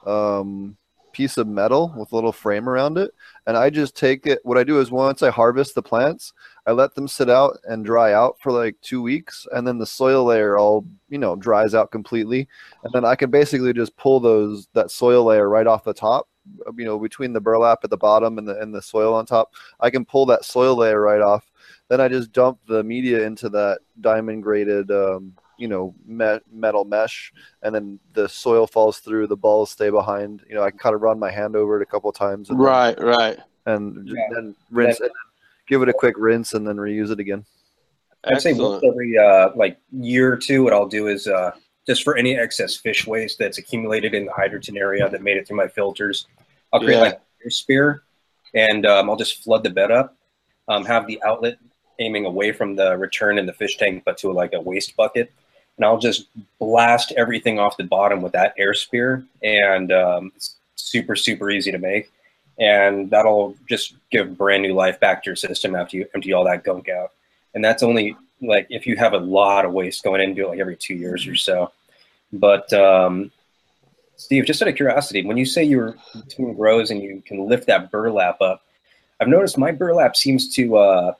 um, 0.06 0.76
piece 1.12 1.36
of 1.36 1.46
metal 1.46 1.94
with 1.96 2.12
a 2.12 2.14
little 2.14 2.32
frame 2.32 2.68
around 2.68 2.98
it, 2.98 3.12
and 3.46 3.56
I 3.56 3.70
just 3.70 3.96
take 3.96 4.26
it. 4.26 4.40
What 4.44 4.58
I 4.58 4.64
do 4.64 4.80
is 4.80 4.90
once 4.90 5.22
I 5.22 5.30
harvest 5.30 5.74
the 5.74 5.82
plants, 5.82 6.32
I 6.66 6.72
let 6.72 6.94
them 6.94 7.08
sit 7.08 7.30
out 7.30 7.58
and 7.64 7.84
dry 7.84 8.12
out 8.12 8.36
for 8.40 8.52
like 8.52 8.76
two 8.80 9.02
weeks, 9.02 9.46
and 9.52 9.66
then 9.66 9.78
the 9.78 9.86
soil 9.86 10.24
layer 10.24 10.58
all 10.58 10.86
you 11.08 11.18
know 11.18 11.36
dries 11.36 11.74
out 11.74 11.90
completely, 11.90 12.48
and 12.84 12.92
then 12.92 13.04
I 13.04 13.14
can 13.14 13.30
basically 13.30 13.72
just 13.72 13.96
pull 13.96 14.20
those 14.20 14.68
that 14.74 14.90
soil 14.90 15.24
layer 15.24 15.48
right 15.48 15.66
off 15.66 15.84
the 15.84 15.94
top. 15.94 16.28
You 16.76 16.84
know, 16.84 16.98
between 16.98 17.32
the 17.32 17.40
burlap 17.40 17.80
at 17.84 17.90
the 17.90 17.96
bottom 17.96 18.38
and 18.38 18.48
the 18.48 18.58
and 18.60 18.74
the 18.74 18.82
soil 18.82 19.14
on 19.14 19.26
top, 19.26 19.54
I 19.80 19.90
can 19.90 20.04
pull 20.04 20.26
that 20.26 20.44
soil 20.44 20.76
layer 20.76 21.00
right 21.00 21.20
off. 21.20 21.50
Then 21.88 22.00
I 22.00 22.08
just 22.08 22.32
dump 22.32 22.58
the 22.66 22.84
media 22.84 23.24
into 23.24 23.48
that 23.50 23.80
diamond 24.00 24.42
graded, 24.42 24.90
um, 24.90 25.34
you 25.60 25.68
know, 25.68 25.94
me- 26.06 26.40
metal 26.50 26.84
mesh, 26.86 27.32
and 27.62 27.74
then 27.74 28.00
the 28.14 28.28
soil 28.28 28.66
falls 28.66 28.98
through. 28.98 29.26
The 29.26 29.36
balls 29.36 29.70
stay 29.70 29.90
behind. 29.90 30.42
You 30.48 30.54
know, 30.54 30.62
I 30.62 30.70
can 30.70 30.78
kind 30.78 30.94
of 30.94 31.02
run 31.02 31.18
my 31.18 31.30
hand 31.30 31.54
over 31.54 31.78
it 31.78 31.82
a 31.82 31.86
couple 31.86 32.10
times. 32.12 32.48
And 32.48 32.58
then- 32.58 32.66
Right, 32.66 32.98
right. 33.00 33.38
and 33.66 34.08
Yeah. 34.08 34.26
then 34.34 34.56
rinse 34.70 35.00
it, 35.00 35.12
give 35.68 35.82
it 35.82 35.88
a 35.88 35.92
quick 35.92 36.14
rinse, 36.18 36.54
and 36.54 36.66
then 36.66 36.76
reuse 36.76 37.10
it 37.10 37.20
again. 37.20 37.44
I'd 38.24 38.40
say 38.40 38.52
once 38.54 38.82
every 38.84 39.16
uh, 39.18 39.50
like 39.54 39.78
year 39.92 40.32
or 40.32 40.36
two, 40.36 40.64
what 40.64 40.72
I'll 40.72 40.88
do 40.88 41.06
is 41.08 41.26
uh, 41.26 41.52
just 41.86 42.02
for 42.04 42.16
any 42.16 42.38
excess 42.38 42.76
fish 42.76 43.06
waste 43.06 43.38
that's 43.38 43.58
accumulated 43.58 44.14
in 44.14 44.24
the 44.26 44.32
hydroton 44.32 44.76
area 44.78 45.08
that 45.08 45.22
made 45.22 45.36
it 45.36 45.46
through 45.46 45.56
my 45.58 45.68
filters, 45.68 46.26
I'll 46.72 46.80
create 46.80 46.96
Yeah. 46.96 47.02
like 47.02 47.20
a 47.46 47.50
spear, 47.50 48.02
and 48.54 48.84
um, 48.86 49.08
I'll 49.10 49.16
just 49.16 49.42
flood 49.44 49.62
the 49.62 49.70
bed 49.70 49.90
up, 49.90 50.16
um, 50.68 50.84
have 50.86 51.06
the 51.06 51.22
outlet 51.22 51.58
aiming 51.98 52.24
away 52.24 52.50
from 52.50 52.76
the 52.76 52.96
return 52.96 53.38
in 53.38 53.44
the 53.44 53.52
fish 53.52 53.76
tank, 53.76 54.02
but 54.06 54.16
to 54.18 54.32
like 54.32 54.54
a 54.54 54.60
waste 54.60 54.96
bucket, 54.96 55.30
and 55.80 55.86
I'll 55.86 55.98
just 55.98 56.26
blast 56.58 57.12
everything 57.16 57.58
off 57.58 57.76
the 57.76 57.84
bottom 57.84 58.20
with 58.22 58.32
that 58.32 58.54
air 58.58 58.74
spear, 58.74 59.24
and 59.42 59.90
um, 59.92 60.32
it's 60.36 60.56
super 60.76 61.16
super 61.16 61.50
easy 61.50 61.72
to 61.72 61.78
make, 61.78 62.12
and 62.58 63.10
that'll 63.10 63.56
just 63.68 63.94
give 64.10 64.36
brand 64.36 64.62
new 64.62 64.74
life 64.74 65.00
back 65.00 65.22
to 65.24 65.30
your 65.30 65.36
system 65.36 65.74
after 65.74 65.96
you 65.96 66.06
empty 66.14 66.32
all 66.32 66.44
that 66.44 66.64
gunk 66.64 66.88
out 66.88 67.12
and 67.54 67.64
that's 67.64 67.82
only 67.82 68.16
like 68.40 68.66
if 68.70 68.86
you 68.86 68.96
have 68.96 69.12
a 69.12 69.18
lot 69.18 69.64
of 69.64 69.72
waste 69.72 70.02
going 70.02 70.20
in, 70.20 70.34
do 70.34 70.46
it 70.46 70.50
like 70.50 70.58
every 70.58 70.76
two 70.76 70.94
years 70.94 71.26
or 71.26 71.36
so. 71.36 71.72
But 72.32 72.72
um, 72.72 73.30
Steve, 74.16 74.44
just 74.44 74.62
out 74.62 74.68
of 74.68 74.76
curiosity, 74.76 75.24
when 75.24 75.36
you 75.36 75.44
say 75.44 75.64
you're 75.64 75.96
between 76.14 76.54
grows 76.54 76.90
and 76.90 77.02
you 77.02 77.22
can 77.26 77.48
lift 77.48 77.66
that 77.66 77.90
burlap 77.90 78.40
up, 78.40 78.62
I've 79.20 79.28
noticed 79.28 79.58
my 79.58 79.72
burlap 79.72 80.16
seems 80.16 80.54
to 80.54 80.76
uh, 80.76 81.14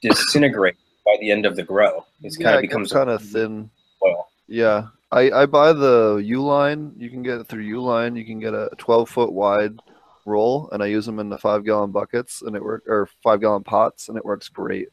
disintegrate 0.00 0.76
by 1.04 1.16
the 1.20 1.30
end 1.30 1.46
of 1.46 1.56
the 1.56 1.62
grow. 1.62 2.04
It's 2.22 2.36
kind 2.36 2.56
of 2.56 2.62
becomes 2.62 2.92
kind 2.92 3.10
of 3.10 3.22
thin. 3.22 3.70
oil. 4.02 4.28
Yeah, 4.48 4.88
I 5.12 5.30
I 5.30 5.46
buy 5.46 5.72
the 5.72 6.16
Uline. 6.24 6.92
You 7.00 7.10
can 7.10 7.22
get 7.22 7.38
it 7.40 7.48
through 7.48 7.64
Uline. 7.64 8.16
You 8.16 8.24
can 8.24 8.40
get 8.40 8.54
a 8.54 8.70
12 8.78 9.08
foot 9.08 9.32
wide 9.32 9.78
roll, 10.26 10.68
and 10.72 10.82
I 10.82 10.86
use 10.86 11.06
them 11.06 11.18
in 11.18 11.28
the 11.28 11.38
five 11.38 11.64
gallon 11.64 11.90
buckets, 11.92 12.42
and 12.42 12.56
it 12.56 12.62
work 12.62 12.84
or 12.86 13.08
five 13.22 13.40
gallon 13.40 13.62
pots, 13.64 14.08
and 14.08 14.16
it 14.16 14.24
works 14.24 14.48
great. 14.48 14.88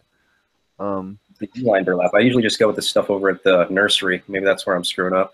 Um, 0.80 1.19
The 1.39 1.50
line 1.62 1.84
burlap. 1.84 2.12
I 2.15 2.19
usually 2.19 2.43
just 2.43 2.60
go 2.60 2.67
with 2.67 2.76
the 2.76 2.82
stuff 2.82 3.10
over 3.10 3.30
at 3.30 3.43
the 3.43 3.67
nursery. 3.69 4.24
Maybe 4.28 4.45
that's 4.45 4.65
where 4.65 4.76
I'm 4.76 4.84
screwing 4.84 5.13
up. 5.13 5.34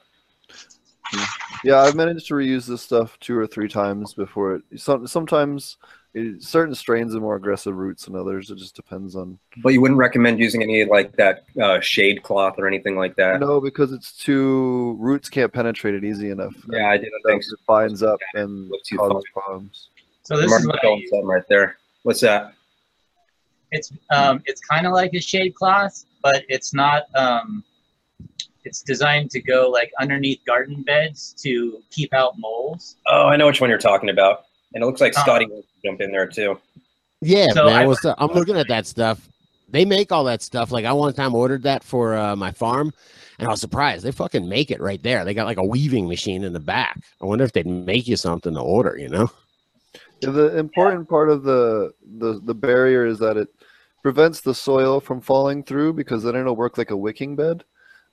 yeah, 1.63 1.79
I've 1.79 1.95
managed 1.95 2.27
to 2.27 2.33
reuse 2.33 2.67
this 2.67 2.81
stuff 2.81 3.17
two 3.19 3.37
or 3.37 3.47
three 3.47 3.69
times 3.69 4.13
before 4.13 4.55
it. 4.55 4.63
Some 4.79 5.07
sometimes 5.07 5.77
it, 6.17 6.43
certain 6.43 6.73
strains 6.73 7.15
are 7.15 7.19
more 7.19 7.35
aggressive 7.35 7.75
roots 7.75 8.05
than 8.05 8.15
others. 8.15 8.49
It 8.49 8.57
just 8.57 8.75
depends 8.75 9.15
on. 9.15 9.37
But 9.57 9.69
you 9.69 9.81
wouldn't 9.81 9.99
recommend 9.99 10.39
using 10.39 10.63
any 10.63 10.85
like 10.85 11.15
that 11.17 11.45
uh, 11.61 11.79
shade 11.79 12.23
cloth 12.23 12.55
or 12.57 12.67
anything 12.67 12.95
like 12.95 13.15
that. 13.17 13.39
No, 13.39 13.61
because 13.61 13.91
it's 13.91 14.11
too 14.11 14.95
roots 14.99 15.29
can't 15.29 15.51
penetrate 15.51 15.95
it 15.95 16.03
easy 16.03 16.31
enough. 16.31 16.55
Yeah, 16.69 16.89
I 16.89 16.97
didn't 16.97 17.21
think 17.25 17.43
so. 17.43 17.53
it 17.53 17.59
binds 17.67 18.03
up 18.03 18.19
and 18.33 18.69
Look 18.69 18.83
too 18.83 18.97
causes 18.97 19.23
problems. 19.31 19.89
So 20.23 20.37
this 20.37 20.49
Mark 20.49 20.61
is 20.61 20.67
what 20.67 20.85
I 20.85 20.95
use. 20.95 21.09
right 21.23 21.47
there. 21.47 21.77
What's 22.03 22.21
that? 22.21 22.53
It's 23.71 23.91
um, 24.09 24.41
it's 24.45 24.61
kind 24.61 24.87
of 24.87 24.93
like 24.93 25.13
a 25.13 25.21
shade 25.21 25.53
cloth, 25.55 26.05
but 26.23 26.43
it's 26.49 26.73
not. 26.73 27.03
Um, 27.15 27.63
it's 28.63 28.81
designed 28.81 29.31
to 29.31 29.39
go 29.41 29.69
like 29.69 29.91
underneath 29.99 30.39
garden 30.45 30.81
beds 30.81 31.33
to 31.43 31.81
keep 31.89 32.13
out 32.13 32.37
moles. 32.37 32.97
Oh, 33.07 33.27
I 33.27 33.37
know 33.37 33.45
which 33.47 33.61
one 33.61 33.69
you're 33.69 33.79
talking 33.79 34.09
about. 34.09 34.46
And 34.77 34.83
it 34.83 34.85
looks 34.85 35.01
like 35.01 35.17
Uh, 35.17 35.21
Scotty 35.23 35.47
wants 35.47 35.67
to 35.67 35.87
jump 35.89 36.01
in 36.01 36.11
there 36.11 36.27
too. 36.27 36.59
Yeah, 37.21 37.47
So 37.47 37.65
man. 37.65 37.73
I- 37.73 37.87
what's 37.87 38.05
up? 38.05 38.15
I'm 38.19 38.31
looking 38.31 38.57
at 38.57 38.67
that 38.67 38.85
stuff. 38.85 39.27
They 39.69 39.85
make 39.85 40.11
all 40.11 40.23
that 40.25 40.43
stuff. 40.43 40.71
Like 40.71 40.85
I 40.85 40.93
one 40.93 41.11
time 41.13 41.33
ordered 41.33 41.63
that 41.63 41.83
for 41.83 42.15
uh, 42.15 42.35
my 42.35 42.51
farm, 42.51 42.93
and 43.39 43.47
I 43.47 43.51
was 43.51 43.59
surprised. 43.59 44.05
They 44.05 44.11
fucking 44.11 44.47
make 44.47 44.69
it 44.69 44.79
right 44.79 45.01
there. 45.01 45.25
They 45.25 45.33
got 45.33 45.47
like 45.47 45.57
a 45.57 45.65
weaving 45.65 46.07
machine 46.07 46.43
in 46.43 46.53
the 46.53 46.59
back. 46.59 46.99
I 47.19 47.25
wonder 47.25 47.43
if 47.43 47.53
they'd 47.53 47.65
make 47.65 48.07
you 48.07 48.17
something 48.17 48.53
to 48.53 48.59
order. 48.61 48.95
You 48.99 49.09
know? 49.09 49.31
Yeah, 50.21 50.29
the 50.29 50.55
important 50.59 51.09
part 51.09 51.31
of 51.31 51.41
the, 51.41 51.91
the 52.19 52.39
the 52.45 52.53
barrier 52.53 53.07
is 53.07 53.17
that 53.17 53.35
it 53.35 53.47
prevents 54.03 54.41
the 54.41 54.53
soil 54.53 54.99
from 54.99 55.19
falling 55.19 55.63
through 55.63 55.93
because 55.93 56.21
then 56.21 56.35
it'll 56.35 56.55
work 56.55 56.77
like 56.77 56.91
a 56.91 56.97
wicking 56.97 57.35
bed, 57.35 57.63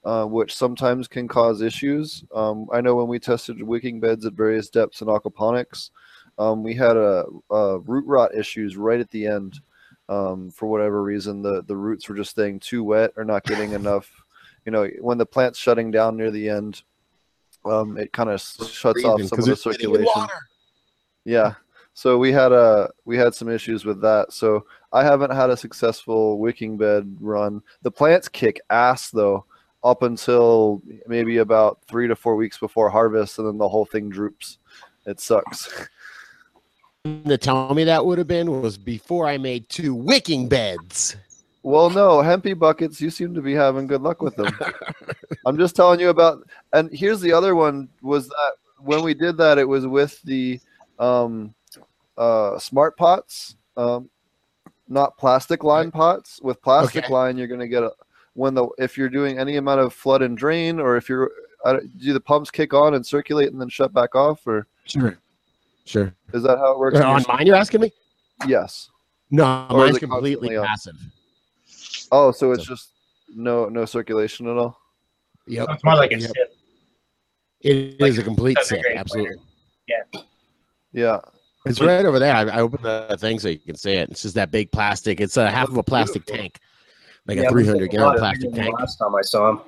uh, 0.07 0.25
which 0.25 0.57
sometimes 0.57 1.09
can 1.09 1.29
cause 1.29 1.61
issues. 1.61 2.25
Um, 2.35 2.69
I 2.73 2.81
know 2.81 2.95
when 2.95 3.07
we 3.09 3.19
tested 3.19 3.63
wicking 3.63 4.01
beds 4.01 4.25
at 4.25 4.33
various 4.33 4.71
depths 4.71 5.03
in 5.03 5.09
aquaponics, 5.09 5.91
um, 6.39 6.63
we 6.63 6.75
had 6.75 6.97
a, 6.97 7.25
a 7.51 7.79
root 7.81 8.07
rot 8.07 8.35
issues 8.35 8.77
right 8.77 9.01
at 9.01 9.11
the 9.11 9.27
end. 9.27 9.61
Um, 10.09 10.51
for 10.51 10.67
whatever 10.67 11.03
reason, 11.03 11.43
the 11.43 11.63
the 11.63 11.77
roots 11.77 12.09
were 12.09 12.17
just 12.17 12.31
staying 12.31 12.61
too 12.61 12.85
wet 12.85 13.13
or 13.17 13.25
not 13.25 13.45
getting 13.45 13.73
enough. 13.81 14.11
You 14.67 14.73
know, 14.73 14.89
when 15.01 15.19
the 15.19 15.27
plant's 15.27 15.59
shutting 15.59 15.91
down 15.91 16.17
near 16.17 16.31
the 16.31 16.49
end, 16.49 16.83
um, 17.65 17.97
it 17.97 18.13
kind 18.13 18.31
of 18.31 18.41
shuts 18.41 18.85
off 18.85 18.95
some 18.95 19.05
of 19.15 19.19
the 19.19 19.23
it's 19.23 19.31
getting 19.31 19.51
in 19.51 19.57
circulation. 19.57 20.27
Yeah. 21.25 21.55
So 21.95 22.19
we 22.19 22.33
had 22.33 22.53
a 22.53 22.91
we 23.05 23.17
had 23.17 23.35
some 23.35 23.49
issues 23.49 23.85
with 23.85 24.01
that. 24.03 24.33
So 24.33 24.67
I 24.93 25.05
haven't 25.05 25.31
had 25.31 25.51
a 25.51 25.57
successful 25.57 26.39
wicking 26.39 26.77
bed 26.77 27.17
run. 27.21 27.63
The 27.83 27.91
plants 27.91 28.29
kick 28.29 28.61
ass 28.69 29.11
though, 29.11 29.45
up 29.83 30.03
until 30.03 30.83
maybe 31.07 31.39
about 31.39 31.79
three 31.87 32.09
to 32.09 32.17
four 32.17 32.37
weeks 32.37 32.59
before 32.59 32.91
harvest, 32.91 33.39
and 33.39 33.47
then 33.47 33.59
the 33.59 33.69
whole 33.69 33.85
thing 33.85 34.09
droops. 34.09 34.59
It 35.07 35.21
sucks. 35.21 35.89
To 37.05 37.37
tell 37.37 37.75
me 37.75 37.85
that 37.85 38.07
would 38.07 38.17
have 38.17 38.27
been 38.27 38.63
was 38.63 38.79
before 38.79 39.29
I 39.29 39.37
made 39.37 39.69
two 39.69 39.95
wicking 39.95 40.49
beds. 40.49 41.17
Well, 41.63 41.91
no, 41.91 42.23
hempy 42.23 42.59
buckets. 42.59 42.99
You 42.99 43.11
seem 43.11 43.35
to 43.35 43.43
be 43.43 43.53
having 43.53 43.87
good 43.87 44.01
luck 44.01 44.23
with 44.23 44.35
them. 44.37 44.59
I'm 45.47 45.59
just 45.59 45.77
telling 45.77 46.01
you 46.01 46.09
about. 46.09 46.49
And 46.73 46.91
here's 46.91 47.21
the 47.21 47.31
other 47.31 47.55
one: 47.57 47.91
was 48.01 48.29
that 48.29 48.53
when 48.79 49.03
we 49.03 49.13
did 49.13 49.37
that, 49.37 49.59
it 49.59 49.69
was 49.69 49.87
with 49.87 50.19
the 50.23 50.59
um, 50.99 51.55
uh, 52.17 52.59
smart 52.59 52.97
pots, 52.97 53.57
um, 53.77 54.09
not 54.89 55.19
plastic 55.19 55.63
line 55.63 55.91
pots. 55.91 56.41
With 56.43 56.63
plastic 56.63 57.05
Okay. 57.05 57.13
line, 57.13 57.37
you're 57.37 57.49
going 57.49 57.61
to 57.61 57.69
get 57.69 57.83
a 57.83 57.91
when 58.33 58.55
the 58.55 58.67
if 58.79 58.97
you're 58.97 59.11
doing 59.11 59.39
any 59.39 59.57
amount 59.57 59.81
of 59.81 59.93
flood 59.93 60.23
and 60.23 60.39
drain, 60.39 60.81
or 60.81 60.97
if 60.97 61.11
you're 61.11 61.31
don't- 61.67 61.99
do 61.99 62.15
the 62.15 62.21
pumps 62.21 62.51
kick 62.51 62.73
on 62.73 62.95
and 62.95 63.05
circulate 63.05 63.53
and 63.53 63.61
then 63.61 63.69
shut 63.69 63.93
back 63.93 64.15
off, 64.15 64.47
or 64.47 64.67
Sure. 64.87 65.19
Sure. 65.85 66.15
is 66.33 66.43
that 66.43 66.59
how 66.59 66.73
it 66.73 66.79
works? 66.79 66.99
On 66.99 67.23
mine, 67.29 67.47
you're 67.47 67.57
asking 67.57 67.81
me? 67.83 67.93
yes. 68.47 68.91
No, 69.31 69.67
Or 69.71 69.79
mine's 69.79 69.99
completely 69.99 70.55
constantly 70.55 70.57
on? 70.57 70.67
passive. 70.67 70.95
Oh, 72.13 72.31
so 72.31 72.53
it's 72.53 72.65
just 72.65 72.91
no 73.35 73.67
no 73.67 73.85
circulation 73.85 74.47
at 74.49 74.57
all. 74.57 74.79
Yep. 75.47 75.67
It's 75.71 75.85
more 75.85 75.97
like 75.97 76.13
a 76.13 76.19
Yep. 76.19 76.31
sip. 76.37 76.57
It 77.61 78.01
Like 78.01 78.11
is 78.11 78.19
a 78.19 78.23
complete 78.23 78.57
doesn't 78.57 78.77
sick. 78.77 78.83
grate 78.83 78.97
Absolutely. 78.99 79.37
Yeah. 79.89 80.21
Yeah. 80.93 81.21
It's 81.67 81.81
right 81.81 82.05
over 82.05 82.19
there. 82.19 82.35
I, 82.35 82.43
I 82.43 82.61
opened 82.61 82.85
the 82.85 83.17
thing 83.19 83.39
so 83.39 83.49
you 83.49 83.59
can 83.59 83.75
see 83.77 83.93
it. 83.93 84.11
It's 84.11 84.23
just 84.23 84.35
that 84.35 84.51
big 84.51 84.71
plastic. 84.71 85.21
It's 85.21 85.37
a 85.39 85.51
half 85.51 85.69
of 85.69 85.77
a 85.79 85.83
plastic 85.83 86.27
tank, 86.27 86.59
like 87.27 87.39
Yeah, 87.39 87.45
a 87.45 87.51
300 87.51 87.91
gallon 87.91 88.19
plastic 88.19 88.53
tank. 88.53 88.79
Last 88.79 88.97
time 88.99 89.15
I 89.15 89.23
saw 89.23 89.51
him. 89.51 89.61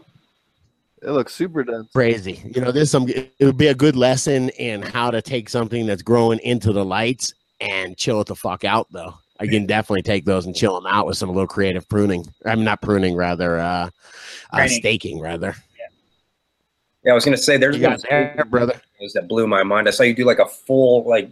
It 1.02 1.10
looks 1.10 1.34
super 1.34 1.62
dense. 1.62 1.88
Crazy. 1.92 2.42
You 2.54 2.60
know, 2.60 2.72
there's 2.72 2.90
some. 2.90 3.08
It 3.08 3.32
would 3.40 3.58
be 3.58 3.68
a 3.68 3.74
good 3.74 3.96
lesson 3.96 4.48
in 4.50 4.82
how 4.82 5.10
to 5.10 5.20
take 5.20 5.48
something 5.48 5.86
that's 5.86 6.02
growing 6.02 6.38
into 6.40 6.72
the 6.72 6.84
lights 6.84 7.34
and 7.60 7.96
chill 7.96 8.20
it 8.20 8.28
the 8.28 8.36
fuck 8.36 8.64
out. 8.64 8.86
Though 8.90 9.14
I 9.38 9.46
can 9.46 9.66
definitely 9.66 10.02
take 10.02 10.24
those 10.24 10.46
and 10.46 10.56
chill 10.56 10.74
them 10.74 10.86
out 10.86 11.06
with 11.06 11.18
some 11.18 11.28
little 11.28 11.46
creative 11.46 11.88
pruning. 11.88 12.24
I'm 12.44 12.64
not 12.64 12.80
pruning, 12.80 13.14
rather 13.14 13.58
uh, 13.58 13.90
uh 14.52 14.68
staking, 14.68 15.20
rather. 15.20 15.54
Yeah, 17.04 17.12
I 17.12 17.14
was 17.14 17.24
gonna 17.24 17.36
say 17.36 17.56
there's 17.56 17.76
You 17.76 17.82
got 17.82 17.90
one 17.90 18.00
there, 18.10 18.44
brother. 18.48 18.80
that 19.14 19.28
blew 19.28 19.46
my 19.46 19.62
mind. 19.62 19.86
I 19.86 19.92
saw 19.92 20.02
you 20.02 20.14
do 20.14 20.24
like 20.24 20.40
a 20.40 20.46
full 20.46 21.04
like 21.04 21.30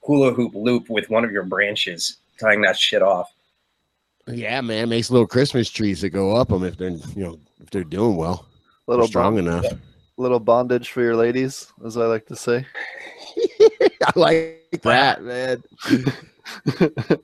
hula 0.00 0.32
hoop 0.32 0.52
loop 0.54 0.90
with 0.90 1.08
one 1.10 1.24
of 1.24 1.30
your 1.30 1.44
branches, 1.44 2.16
tying 2.40 2.60
that 2.62 2.76
shit 2.78 3.02
off. 3.02 3.32
Yeah, 4.26 4.60
man, 4.62 4.88
makes 4.88 5.10
little 5.10 5.26
Christmas 5.26 5.70
trees 5.70 6.00
that 6.00 6.10
go 6.10 6.34
up 6.34 6.48
them 6.48 6.64
if 6.64 6.76
they're 6.76 6.90
you 6.90 7.24
know 7.24 7.38
if 7.60 7.70
they're 7.70 7.84
doing 7.84 8.16
well, 8.16 8.46
Little 8.86 9.06
strong 9.06 9.36
bond- 9.36 9.46
enough. 9.48 9.66
little 10.16 10.40
bondage 10.40 10.90
for 10.90 11.02
your 11.02 11.16
ladies, 11.16 11.72
as 11.84 11.96
I 11.96 12.06
like 12.06 12.26
to 12.26 12.36
say. 12.36 12.66
I 13.60 14.12
like 14.16 14.80
that, 14.82 15.22
man. 15.22 15.62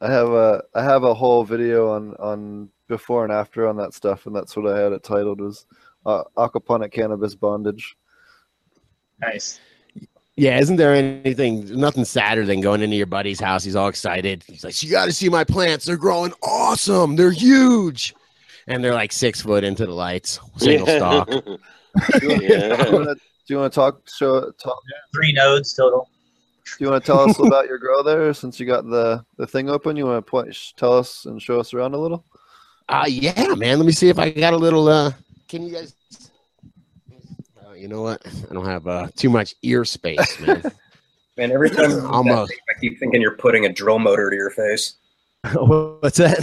I 0.00 0.10
have 0.10 0.28
a 0.28 0.62
I 0.74 0.82
have 0.82 1.04
a 1.04 1.14
whole 1.14 1.44
video 1.44 1.90
on 1.90 2.14
on 2.16 2.68
before 2.88 3.24
and 3.24 3.32
after 3.32 3.66
on 3.66 3.76
that 3.76 3.94
stuff, 3.94 4.26
and 4.26 4.34
that's 4.34 4.56
what 4.56 4.66
I 4.72 4.78
had 4.78 4.92
it 4.92 5.02
titled 5.02 5.40
was 5.40 5.66
uh, 6.04 6.22
aquaponic 6.36 6.92
cannabis 6.92 7.34
bondage. 7.34 7.96
Nice. 9.20 9.60
Yeah, 10.38 10.58
isn't 10.58 10.76
there 10.76 10.94
anything, 10.94 11.64
nothing 11.80 12.04
sadder 12.04 12.44
than 12.44 12.60
going 12.60 12.82
into 12.82 12.94
your 12.94 13.06
buddy's 13.06 13.40
house? 13.40 13.64
He's 13.64 13.74
all 13.74 13.88
excited. 13.88 14.44
He's 14.46 14.64
like, 14.64 14.82
You 14.82 14.90
got 14.90 15.06
to 15.06 15.12
see 15.12 15.30
my 15.30 15.44
plants. 15.44 15.86
They're 15.86 15.96
growing 15.96 16.34
awesome. 16.42 17.16
They're 17.16 17.30
huge. 17.30 18.14
And 18.68 18.82
they're 18.82 18.94
like 18.94 19.12
six 19.12 19.40
foot 19.40 19.62
into 19.64 19.86
the 19.86 19.92
lights, 19.92 20.40
single 20.56 20.86
stalk. 20.86 21.28
Do 21.30 21.58
Yeah. 22.20 22.86
you 22.86 22.92
want 22.92 23.04
to 23.08 23.14
do 23.14 23.54
you 23.54 23.58
want 23.60 23.72
to 23.72 23.74
talk 23.74 24.00
show 24.08 24.50
talk? 24.52 24.78
Three 25.14 25.32
nodes 25.32 25.72
total. 25.74 26.08
Do 26.64 26.84
you 26.84 26.90
want 26.90 27.04
to 27.04 27.06
tell 27.06 27.20
us 27.20 27.38
about 27.38 27.66
your 27.68 27.78
grow 27.78 28.02
there 28.02 28.34
since 28.34 28.58
you 28.58 28.66
got 28.66 28.84
the 28.84 29.24
the 29.36 29.46
thing 29.46 29.70
open? 29.70 29.96
You 29.96 30.06
want 30.06 30.24
to 30.24 30.28
point, 30.30 30.52
sh- 30.54 30.72
tell 30.76 30.92
us 30.98 31.24
and 31.26 31.40
show 31.40 31.60
us 31.60 31.72
around 31.72 31.94
a 31.94 31.98
little? 31.98 32.24
Uh, 32.88 33.04
yeah, 33.08 33.54
man. 33.54 33.78
Let 33.78 33.86
me 33.86 33.92
see 33.92 34.08
if 34.08 34.18
I 34.18 34.30
got 34.30 34.52
a 34.52 34.56
little. 34.56 34.88
Uh, 34.88 35.12
can 35.48 35.62
you 35.62 35.72
guys? 35.72 35.94
Uh, 37.64 37.72
you 37.72 37.86
know 37.86 38.02
what? 38.02 38.20
I 38.50 38.52
don't 38.52 38.66
have 38.66 38.86
uh, 38.88 39.08
too 39.16 39.30
much 39.30 39.54
ear 39.62 39.84
space, 39.84 40.40
man. 40.40 40.62
Man, 41.38 41.52
every 41.52 41.68
time 41.68 41.90
you 41.90 41.96
use 41.96 42.02
that 42.02 42.08
Almost. 42.08 42.50
vape, 42.50 42.74
I 42.74 42.80
keep 42.80 42.98
thinking 42.98 43.20
you're 43.20 43.36
putting 43.36 43.66
a 43.66 43.68
drill 43.70 43.98
motor 43.98 44.30
to 44.30 44.34
your 44.36 44.48
face. 44.48 44.94
What's 45.52 46.16
that? 46.16 46.40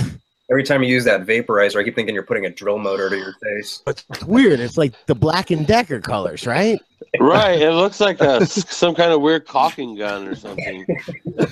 Every 0.54 0.62
time 0.64 0.84
you 0.84 0.90
use 0.90 1.04
that 1.06 1.26
vaporizer, 1.26 1.80
I 1.80 1.84
keep 1.84 1.96
thinking 1.96 2.14
you're 2.14 2.24
putting 2.24 2.46
a 2.46 2.50
drill 2.52 2.78
motor 2.78 3.10
to 3.10 3.18
your 3.18 3.34
face. 3.42 3.82
It's 3.88 4.06
weird. 4.26 4.60
It's 4.60 4.78
like 4.78 4.94
the 5.08 5.16
Black 5.16 5.50
and 5.50 5.66
Decker 5.66 6.00
colors, 6.00 6.46
right? 6.46 6.80
right. 7.20 7.60
It 7.60 7.72
looks 7.72 8.00
like 8.00 8.22
a 8.22 8.46
some 8.46 8.94
kind 8.94 9.12
of 9.12 9.22
weird 9.22 9.48
caulking 9.48 9.96
gun 9.98 10.28
or 10.28 10.36
something. 10.36 10.86
man, 11.36 11.48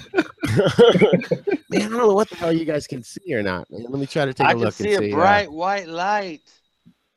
I 1.73 1.79
don't 1.79 1.91
know 1.97 2.13
what 2.13 2.29
the 2.29 2.35
hell 2.35 2.53
you 2.53 2.63
guys 2.63 2.85
can 2.85 3.01
see 3.01 3.33
or 3.33 3.41
not. 3.41 3.69
Man. 3.71 3.85
Let 3.89 3.99
me 3.99 4.05
try 4.05 4.25
to 4.25 4.35
take 4.35 4.45
I 4.45 4.51
a 4.51 4.53
can 4.53 4.61
look 4.61 4.73
see 4.75 4.93
and 4.93 5.03
a 5.03 5.07
see. 5.07 5.13
uh, 5.13 5.15
bright 5.15 5.51
white 5.51 5.87
light. 5.87 6.41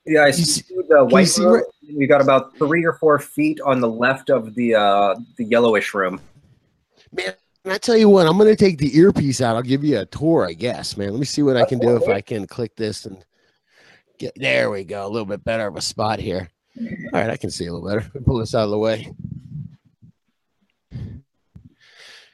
Yeah, 0.07 0.25
I 0.25 0.31
see 0.31 0.45
see- 0.45 0.63
the 0.89 1.01
you 1.01 1.05
white 1.07 1.25
see 1.29 1.43
room. 1.43 1.53
where- 1.53 1.65
We 1.95 2.07
got 2.07 2.23
about 2.23 2.57
three 2.57 2.85
or 2.87 2.95
four 2.95 3.19
feet 3.19 3.61
on 3.61 3.81
the 3.81 3.89
left 3.91 4.31
of 4.31 4.55
the 4.55 4.75
uh, 4.75 5.17
the 5.37 5.45
yellowish 5.45 5.93
room. 5.93 6.19
man, 7.13 7.35
I 7.67 7.79
tell 7.79 7.97
you 7.97 8.09
what, 8.09 8.27
I'm 8.27 8.37
gonna 8.37 8.57
take 8.57 8.79
the 8.79 8.97
earpiece 8.97 9.41
out. 9.41 9.57
I'll 9.57 9.63
give 9.63 9.85
you 9.85 9.99
a 9.99 10.07
tour, 10.07 10.47
I 10.47 10.53
guess, 10.53 10.97
man. 10.97 11.11
Let 11.11 11.19
me 11.19 11.25
see 11.25 11.43
what 11.43 11.57
I 11.57 11.65
can 11.65 11.79
do 11.79 11.97
if 11.97 12.09
I 12.09 12.21
can 12.21 12.47
click 12.47 12.77
this 12.77 13.07
and 13.07 13.25
get 14.19 14.35
there. 14.37 14.71
We 14.71 14.85
go, 14.85 15.07
a 15.07 15.09
little 15.09 15.27
bit 15.27 15.43
better 15.45 15.67
of 15.67 15.77
a 15.77 15.81
spot 15.81 16.19
here. 16.19 16.51
All 16.79 17.21
right, 17.21 17.31
I 17.31 17.37
can 17.37 17.51
see 17.51 17.67
a 17.67 17.73
little 17.73 17.89
better. 17.89 18.11
Pull 18.27 18.39
this 18.39 18.55
out 18.55 18.65
of 18.65 18.71
the 18.71 18.79
way. 18.79 19.15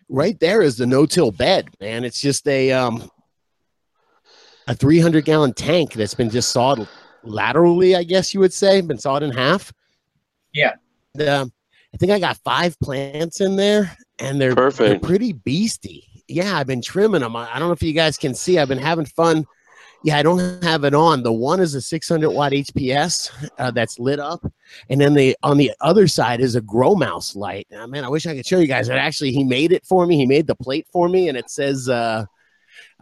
Right 0.08 0.38
there 0.40 0.62
is 0.62 0.76
the 0.76 0.86
no-till 0.86 1.30
bed, 1.30 1.68
man. 1.80 2.04
It's 2.04 2.20
just 2.20 2.48
a 2.48 2.72
um 2.72 3.08
a 4.66 4.74
300 4.74 5.24
gallon 5.24 5.52
tank 5.52 5.92
that's 5.92 6.14
been 6.14 6.30
just 6.30 6.50
sawed 6.50 6.88
laterally, 7.22 7.96
I 7.96 8.02
guess 8.02 8.34
you 8.34 8.40
would 8.40 8.52
say, 8.52 8.80
been 8.80 8.98
sawed 8.98 9.22
in 9.22 9.30
half. 9.30 9.72
Yeah. 10.52 10.74
And, 11.14 11.28
um, 11.28 11.52
I 11.92 11.96
think 11.96 12.12
I 12.12 12.20
got 12.20 12.36
five 12.38 12.78
plants 12.78 13.40
in 13.40 13.56
there, 13.56 13.96
and 14.20 14.40
they're, 14.40 14.54
they're 14.54 14.98
pretty 14.98 15.32
beasty. 15.32 16.04
Yeah, 16.28 16.56
I've 16.56 16.66
been 16.66 16.82
trimming 16.82 17.22
them. 17.22 17.34
I 17.34 17.54
I 17.54 17.58
don't 17.58 17.68
know 17.68 17.72
if 17.72 17.82
you 17.82 17.92
guys 17.92 18.16
can 18.16 18.34
see. 18.34 18.58
I've 18.58 18.68
been 18.68 18.78
having 18.78 19.06
fun. 19.06 19.46
Yeah, 20.02 20.16
I 20.16 20.22
don't 20.22 20.62
have 20.62 20.84
it 20.84 20.94
on. 20.94 21.22
The 21.22 21.32
one 21.32 21.60
is 21.60 21.74
a 21.74 21.80
600 21.80 22.30
watt 22.30 22.52
HPS 22.52 23.50
uh, 23.58 23.70
that's 23.70 23.98
lit 23.98 24.18
up, 24.18 24.50
and 24.88 25.00
then 25.00 25.12
the 25.12 25.36
on 25.42 25.58
the 25.58 25.72
other 25.80 26.08
side 26.08 26.40
is 26.40 26.54
a 26.54 26.60
grow 26.60 26.94
mouse 26.94 27.36
light. 27.36 27.66
Uh, 27.76 27.86
man, 27.86 28.04
I 28.04 28.08
wish 28.08 28.26
I 28.26 28.34
could 28.34 28.46
show 28.46 28.58
you 28.58 28.66
guys. 28.66 28.88
It 28.88 28.94
actually 28.94 29.32
he 29.32 29.44
made 29.44 29.72
it 29.72 29.84
for 29.84 30.06
me. 30.06 30.16
He 30.16 30.26
made 30.26 30.46
the 30.46 30.54
plate 30.54 30.86
for 30.92 31.08
me, 31.08 31.28
and 31.28 31.36
it 31.36 31.50
says 31.50 31.88
uh, 31.88 32.24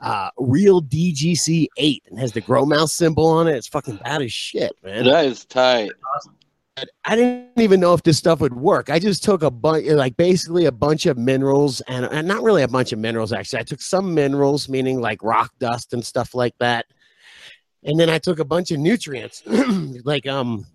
uh, 0.02 0.30
"Real 0.38 0.82
DGC 0.82 1.68
8" 1.76 2.02
and 2.10 2.18
has 2.18 2.32
the 2.32 2.40
grow 2.40 2.64
mouse 2.64 2.92
symbol 2.92 3.26
on 3.26 3.46
it. 3.46 3.56
It's 3.56 3.68
fucking 3.68 3.96
bad 3.98 4.22
as 4.22 4.32
shit, 4.32 4.72
man. 4.82 5.04
That 5.04 5.26
is 5.26 5.44
tight. 5.44 5.90
I 7.04 7.16
didn't 7.16 7.58
even 7.58 7.80
know 7.80 7.94
if 7.94 8.02
this 8.02 8.18
stuff 8.18 8.40
would 8.40 8.54
work. 8.54 8.90
I 8.90 8.98
just 8.98 9.24
took 9.24 9.42
a 9.42 9.50
bunch, 9.50 9.86
like 9.86 10.16
basically 10.16 10.66
a 10.66 10.72
bunch 10.72 11.06
of 11.06 11.16
minerals, 11.16 11.80
and, 11.82 12.04
and 12.06 12.26
not 12.28 12.42
really 12.42 12.62
a 12.62 12.68
bunch 12.68 12.92
of 12.92 12.98
minerals. 12.98 13.32
Actually, 13.32 13.60
I 13.60 13.64
took 13.64 13.80
some 13.80 14.14
minerals, 14.14 14.68
meaning 14.68 15.00
like 15.00 15.22
rock 15.22 15.52
dust 15.58 15.92
and 15.92 16.04
stuff 16.04 16.34
like 16.34 16.54
that, 16.58 16.86
and 17.84 17.98
then 17.98 18.10
I 18.10 18.18
took 18.18 18.38
a 18.38 18.44
bunch 18.44 18.70
of 18.70 18.78
nutrients, 18.78 19.42
like 20.04 20.26
um, 20.26 20.66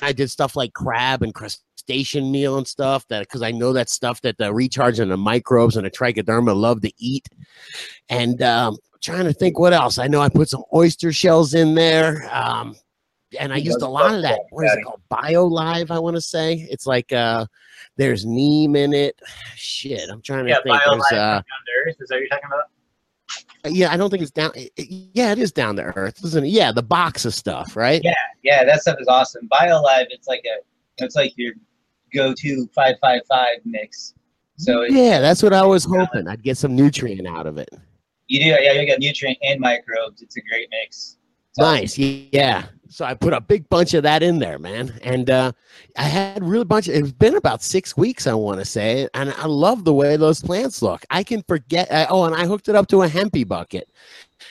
I 0.00 0.12
did 0.12 0.30
stuff 0.30 0.56
like 0.56 0.72
crab 0.72 1.22
and 1.22 1.34
crustacean 1.34 2.30
meal 2.30 2.58
and 2.58 2.66
stuff 2.66 3.06
that 3.08 3.20
because 3.20 3.42
I 3.42 3.50
know 3.50 3.72
that 3.72 3.90
stuff 3.90 4.20
that 4.22 4.38
the 4.38 4.52
recharge 4.52 4.98
and 4.98 5.10
the 5.10 5.16
microbes 5.16 5.76
and 5.76 5.86
the 5.86 5.90
trichoderma 5.90 6.54
love 6.54 6.82
to 6.82 6.92
eat, 6.98 7.28
and 8.08 8.40
um, 8.42 8.76
trying 9.02 9.24
to 9.24 9.32
think 9.32 9.58
what 9.58 9.72
else. 9.72 9.98
I 9.98 10.06
know 10.06 10.20
I 10.20 10.28
put 10.28 10.48
some 10.48 10.64
oyster 10.74 11.12
shells 11.12 11.54
in 11.54 11.74
there. 11.74 12.28
Um, 12.32 12.76
and 13.38 13.52
I 13.52 13.58
He 13.58 13.64
used 13.66 13.82
a 13.82 13.88
lot 13.88 14.14
of 14.14 14.22
that. 14.22 14.40
What 14.50 14.64
is 14.66 14.72
it 14.74 14.84
called? 14.84 15.00
BioLive, 15.10 15.90
I 15.90 15.98
want 15.98 16.16
to 16.16 16.20
say. 16.20 16.66
It's 16.70 16.86
like 16.86 17.12
uh 17.12 17.46
there's 17.96 18.24
neem 18.24 18.76
in 18.76 18.92
it. 18.92 19.20
Shit, 19.56 20.08
I'm 20.10 20.22
trying 20.22 20.44
to 20.44 20.50
Yeah, 20.50 20.56
think. 20.64 20.76
BioLive 20.80 21.00
There's, 21.10 21.12
uh, 21.12 21.16
down 21.34 21.42
to 21.42 21.90
earth. 21.90 21.96
Is 22.00 22.08
that 22.08 22.14
what 22.16 22.20
you're 22.20 22.28
talking 22.28 22.46
about? 22.46 22.64
yeah, 23.74 23.92
I 23.92 23.96
don't 23.96 24.10
think 24.10 24.22
it's 24.22 24.30
down. 24.32 24.50
yeah, 24.76 25.32
it 25.32 25.38
is 25.38 25.52
down 25.52 25.76
to 25.76 25.82
earth, 25.96 26.22
isn't 26.24 26.44
it? 26.44 26.48
Yeah, 26.48 26.72
the 26.72 26.82
box 26.82 27.24
of 27.24 27.32
stuff, 27.34 27.76
right? 27.76 28.00
Yeah. 28.04 28.14
Yeah, 28.42 28.64
that 28.64 28.80
stuff 28.82 28.96
is 29.00 29.06
awesome. 29.08 29.48
BioLive, 29.48 30.06
it's 30.10 30.26
like 30.26 30.42
a, 30.44 31.04
it's 31.04 31.14
like 31.14 31.32
your 31.36 31.54
go-to 32.12 32.68
five 32.74 32.96
five 33.00 33.20
five 33.28 33.58
mix. 33.64 34.14
So 34.56 34.82
yeah, 34.82 35.20
that's 35.20 35.42
what 35.42 35.52
I 35.52 35.64
was 35.64 35.84
hoping. 35.84 36.28
I'd 36.28 36.42
get 36.42 36.56
some 36.58 36.74
nutrient 36.76 37.26
out 37.26 37.46
of 37.46 37.56
it. 37.58 37.70
you 38.26 38.40
do, 38.40 38.46
yeah, 38.62 38.72
you 38.72 38.86
got 38.86 38.98
nutrient 38.98 39.38
and 39.42 39.60
microbes. 39.60 40.22
It's 40.22 40.36
a 40.36 40.40
great 40.42 40.68
mix. 40.70 41.16
Nice, 41.58 41.98
yeah. 41.98 42.66
So 42.88 43.06
I 43.06 43.14
put 43.14 43.32
a 43.32 43.40
big 43.40 43.68
bunch 43.70 43.94
of 43.94 44.02
that 44.02 44.22
in 44.22 44.38
there, 44.38 44.58
man, 44.58 44.98
and 45.02 45.30
uh, 45.30 45.52
I 45.96 46.02
had 46.02 46.44
really 46.44 46.64
bunch. 46.64 46.88
Of, 46.88 46.94
it's 46.94 47.10
been 47.10 47.36
about 47.36 47.62
six 47.62 47.96
weeks, 47.96 48.26
I 48.26 48.34
want 48.34 48.58
to 48.58 48.66
say, 48.66 49.08
and 49.14 49.32
I 49.32 49.46
love 49.46 49.84
the 49.84 49.94
way 49.94 50.16
those 50.16 50.42
plants 50.42 50.82
look. 50.82 51.02
I 51.08 51.22
can 51.22 51.42
forget. 51.42 51.90
I, 51.90 52.06
oh, 52.10 52.24
and 52.24 52.34
I 52.34 52.44
hooked 52.44 52.68
it 52.68 52.74
up 52.74 52.88
to 52.88 53.02
a 53.02 53.08
hempy 53.08 53.48
bucket. 53.48 53.88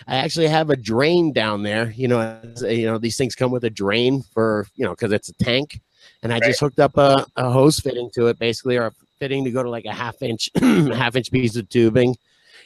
I 0.07 0.15
actually 0.15 0.47
have 0.47 0.71
a 0.71 0.75
drain 0.75 1.33
down 1.33 1.61
there. 1.61 1.91
You 1.91 2.07
know, 2.07 2.41
you 2.61 2.87
know 2.87 2.97
these 2.97 3.15
things 3.15 3.35
come 3.35 3.51
with 3.51 3.63
a 3.63 3.69
drain 3.69 4.23
for 4.33 4.65
you 4.75 4.85
know 4.85 4.91
because 4.91 5.11
it's 5.11 5.29
a 5.29 5.33
tank, 5.33 5.79
and 6.23 6.33
I 6.33 6.39
just 6.39 6.59
hooked 6.59 6.79
up 6.79 6.97
a, 6.97 7.25
a 7.35 7.51
hose 7.51 7.79
fitting 7.79 8.09
to 8.15 8.27
it, 8.27 8.39
basically, 8.39 8.77
or 8.77 8.87
a 8.87 8.91
fitting 9.19 9.43
to 9.43 9.51
go 9.51 9.61
to 9.61 9.69
like 9.69 9.85
a 9.85 9.93
half 9.93 10.19
inch, 10.23 10.49
half 10.59 11.15
inch 11.15 11.31
piece 11.31 11.55
of 11.57 11.69
tubing, 11.69 12.15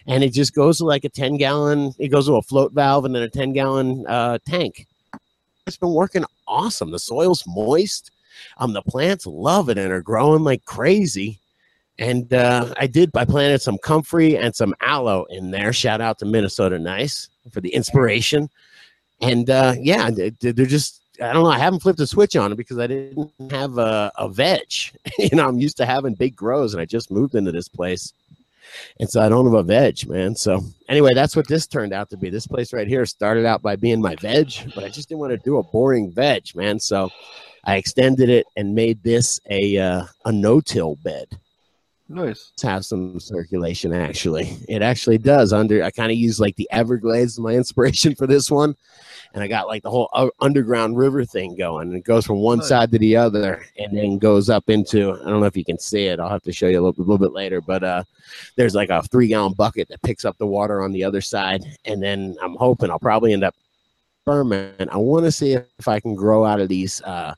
and 0.08 0.24
it 0.24 0.32
just 0.34 0.54
goes 0.54 0.78
to 0.80 0.86
like 0.86 1.04
a 1.04 1.10
ten 1.10 1.38
gallon. 1.38 1.94
It 2.00 2.10
goes 2.10 2.28
to 2.28 2.36
a 2.36 2.42
float 2.42 2.74
valve 2.74 3.06
and 3.06 3.16
then 3.16 3.24
a 3.24 3.30
ten 3.30 3.54
gallon 3.54 4.06
uh, 4.08 4.38
tank. 4.48 4.88
It's 5.68 5.78
been 5.78 5.94
working 5.94 6.26
awesome. 6.48 6.92
The 6.92 7.00
soil's 7.00 7.44
moist. 7.48 8.12
Um, 8.58 8.74
the 8.74 8.82
plants 8.82 9.26
love 9.26 9.70
it 9.70 9.78
and 9.78 9.92
are 9.92 10.02
growing 10.02 10.44
like 10.44 10.64
crazy. 10.66 11.40
And 11.98 12.32
uh, 12.34 12.74
I 12.78 12.88
did. 12.88 13.10
I 13.16 13.24
planted 13.26 13.62
some 13.62 13.78
comfrey 13.78 14.38
and 14.38 14.54
some 14.56 14.76
aloe 14.82 15.24
in 15.30 15.52
there. 15.52 15.72
Shout 15.72 16.02
out 16.02 16.20
to 16.20 16.26
Minnesota 16.26 16.78
Nice 16.78 17.30
for 17.52 17.62
the 17.62 17.70
inspiration. 17.74 18.50
And 19.22 19.50
uh, 19.50 19.76
yeah, 19.80 20.12
they- 20.12 20.30
they're 20.32 20.66
just. 20.66 21.02
I 21.22 21.32
don't 21.32 21.44
know. 21.44 21.50
I 21.50 21.58
haven't 21.58 21.80
flipped 21.80 22.02
a 22.02 22.08
switch 22.08 22.36
on 22.36 22.52
it 22.52 22.56
because 22.58 22.78
I 22.78 22.88
didn't 22.88 23.32
have 23.50 23.78
a, 23.78 24.12
a 24.18 24.28
veg. 24.28 24.68
you 25.18 25.30
know, 25.32 25.48
I'm 25.48 25.60
used 25.62 25.78
to 25.78 25.86
having 25.86 26.14
big 26.14 26.36
grows, 26.36 26.74
and 26.74 26.82
I 26.82 26.86
just 26.86 27.10
moved 27.10 27.36
into 27.36 27.54
this 27.54 27.70
place, 27.70 28.12
and 29.00 29.10
so 29.10 29.22
I 29.22 29.30
don't 29.30 29.46
have 29.46 29.54
a 29.54 29.64
veg, 29.64 30.08
man. 30.08 30.36
So 30.36 30.62
anyway, 30.90 31.14
that's 31.14 31.36
what 31.36 31.48
this 31.48 31.68
turned 31.68 31.94
out 31.94 32.10
to 32.10 32.18
be. 32.18 32.30
This 32.30 32.48
place 32.48 32.74
right 32.74 32.88
here 32.88 33.06
started 33.06 33.46
out 33.46 33.62
by 33.62 33.76
being 33.76 34.02
my 34.02 34.16
veg, 34.16 34.54
but 34.74 34.84
I 34.84 34.90
just 34.90 35.10
didn't 35.10 35.20
want 35.20 35.32
to 35.32 35.38
do 35.38 35.58
a 35.58 35.64
boring 35.64 36.12
veg, 36.12 36.56
man. 36.56 36.80
So 36.80 37.10
I 37.64 37.78
extended 37.78 38.30
it 38.30 38.46
and 38.56 38.76
made 38.76 39.02
this 39.04 39.40
a 39.50 39.78
uh, 39.78 40.06
a 40.26 40.32
no-till 40.32 40.96
bed 40.98 41.28
Nice. 42.08 42.52
have 42.62 42.86
some 42.86 43.20
circulation 43.20 43.92
actually 43.92 44.58
it 44.70 44.84
actually 44.84 45.18
does 45.18 45.52
under 45.52 45.84
i 45.84 45.90
kind 45.90 46.12
of 46.12 46.18
use 46.20 46.40
like 46.40 46.56
the 46.56 46.68
everglades 46.72 47.34
as 47.34 47.40
my 47.40 47.54
inspiration 47.54 48.14
for 48.14 48.28
this 48.28 48.52
one 48.52 48.76
and 49.34 49.42
i 49.44 49.48
got 49.48 49.68
like 49.68 49.82
the 49.82 49.90
whole 49.90 50.08
u- 50.16 50.32
underground 50.40 50.98
river 50.98 51.26
thing 51.26 51.56
going 51.56 51.88
and 51.88 51.98
it 51.98 52.04
goes 52.04 52.24
from 52.24 52.38
one 52.38 52.60
Nice. 52.60 52.68
side 52.68 52.92
to 52.92 53.00
the 53.00 53.16
other 53.18 53.66
and 53.80 53.98
then 53.98 54.20
goes 54.20 54.52
up 54.52 54.70
into 54.70 55.14
i 55.14 55.30
don't 55.30 55.40
know 55.40 55.48
if 55.48 55.58
you 55.58 55.66
can 55.66 55.80
see 55.80 56.06
it 56.06 56.20
i'll 56.20 56.30
have 56.30 56.44
to 56.44 56.54
show 56.54 56.68
you 56.68 56.80
a 56.80 56.84
little, 56.86 57.02
a 57.04 57.06
little 57.06 57.18
bit 57.18 57.34
later 57.34 57.60
but 57.60 57.84
uh 57.84 58.04
there's 58.56 58.76
like 58.76 58.92
a 58.92 59.02
three 59.04 59.28
gallon 59.28 59.54
bucket 59.54 59.88
that 59.88 60.02
picks 60.04 60.26
up 60.26 60.38
the 60.38 60.46
water 60.46 60.84
on 60.84 60.92
the 60.92 61.04
other 61.04 61.22
side 61.22 61.64
and 61.86 62.04
then 62.04 62.36
i'm 62.40 62.56
hoping 62.56 62.92
i'll 62.92 63.00
probably 63.00 63.34
end 63.34 63.44
up 63.44 63.56
ferment 64.26 64.90
i 64.92 64.98
want 64.98 65.26
to 65.26 65.32
see 65.32 65.54
if 65.54 65.88
i 65.88 66.00
can 66.00 66.14
grow 66.14 66.46
out 66.46 66.60
of 66.60 66.70
these 66.70 67.02
uh 67.02 67.34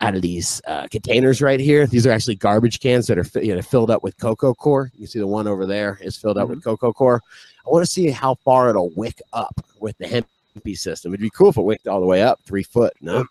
out 0.00 0.14
of 0.14 0.22
these 0.22 0.60
uh, 0.66 0.86
containers 0.90 1.40
right 1.40 1.60
here. 1.60 1.86
These 1.86 2.06
are 2.06 2.10
actually 2.12 2.34
garbage 2.36 2.80
cans 2.80 3.06
that 3.06 3.18
are 3.18 3.24
fi- 3.24 3.40
you 3.42 3.54
know, 3.54 3.62
filled 3.62 3.90
up 3.90 4.02
with 4.02 4.16
coco 4.18 4.52
coir. 4.54 4.90
You 4.98 5.06
see 5.06 5.18
the 5.18 5.26
one 5.26 5.46
over 5.46 5.66
there 5.66 5.98
is 6.02 6.16
filled 6.16 6.36
up 6.38 6.48
with 6.48 6.62
coco 6.62 6.92
coir. 6.92 7.20
I 7.66 7.70
want 7.70 7.84
to 7.84 7.90
see 7.90 8.10
how 8.10 8.34
far 8.36 8.68
it'll 8.70 8.90
wick 8.90 9.20
up 9.32 9.64
with 9.80 9.96
the 9.98 10.06
hempy 10.06 10.76
system. 10.76 11.12
It'd 11.12 11.20
be 11.22 11.30
cool 11.30 11.48
if 11.50 11.56
it 11.56 11.62
wicked 11.62 11.88
all 11.88 12.00
the 12.00 12.06
way 12.06 12.22
up 12.22 12.40
three 12.44 12.62
foot. 12.64 12.92
No, 13.00 13.24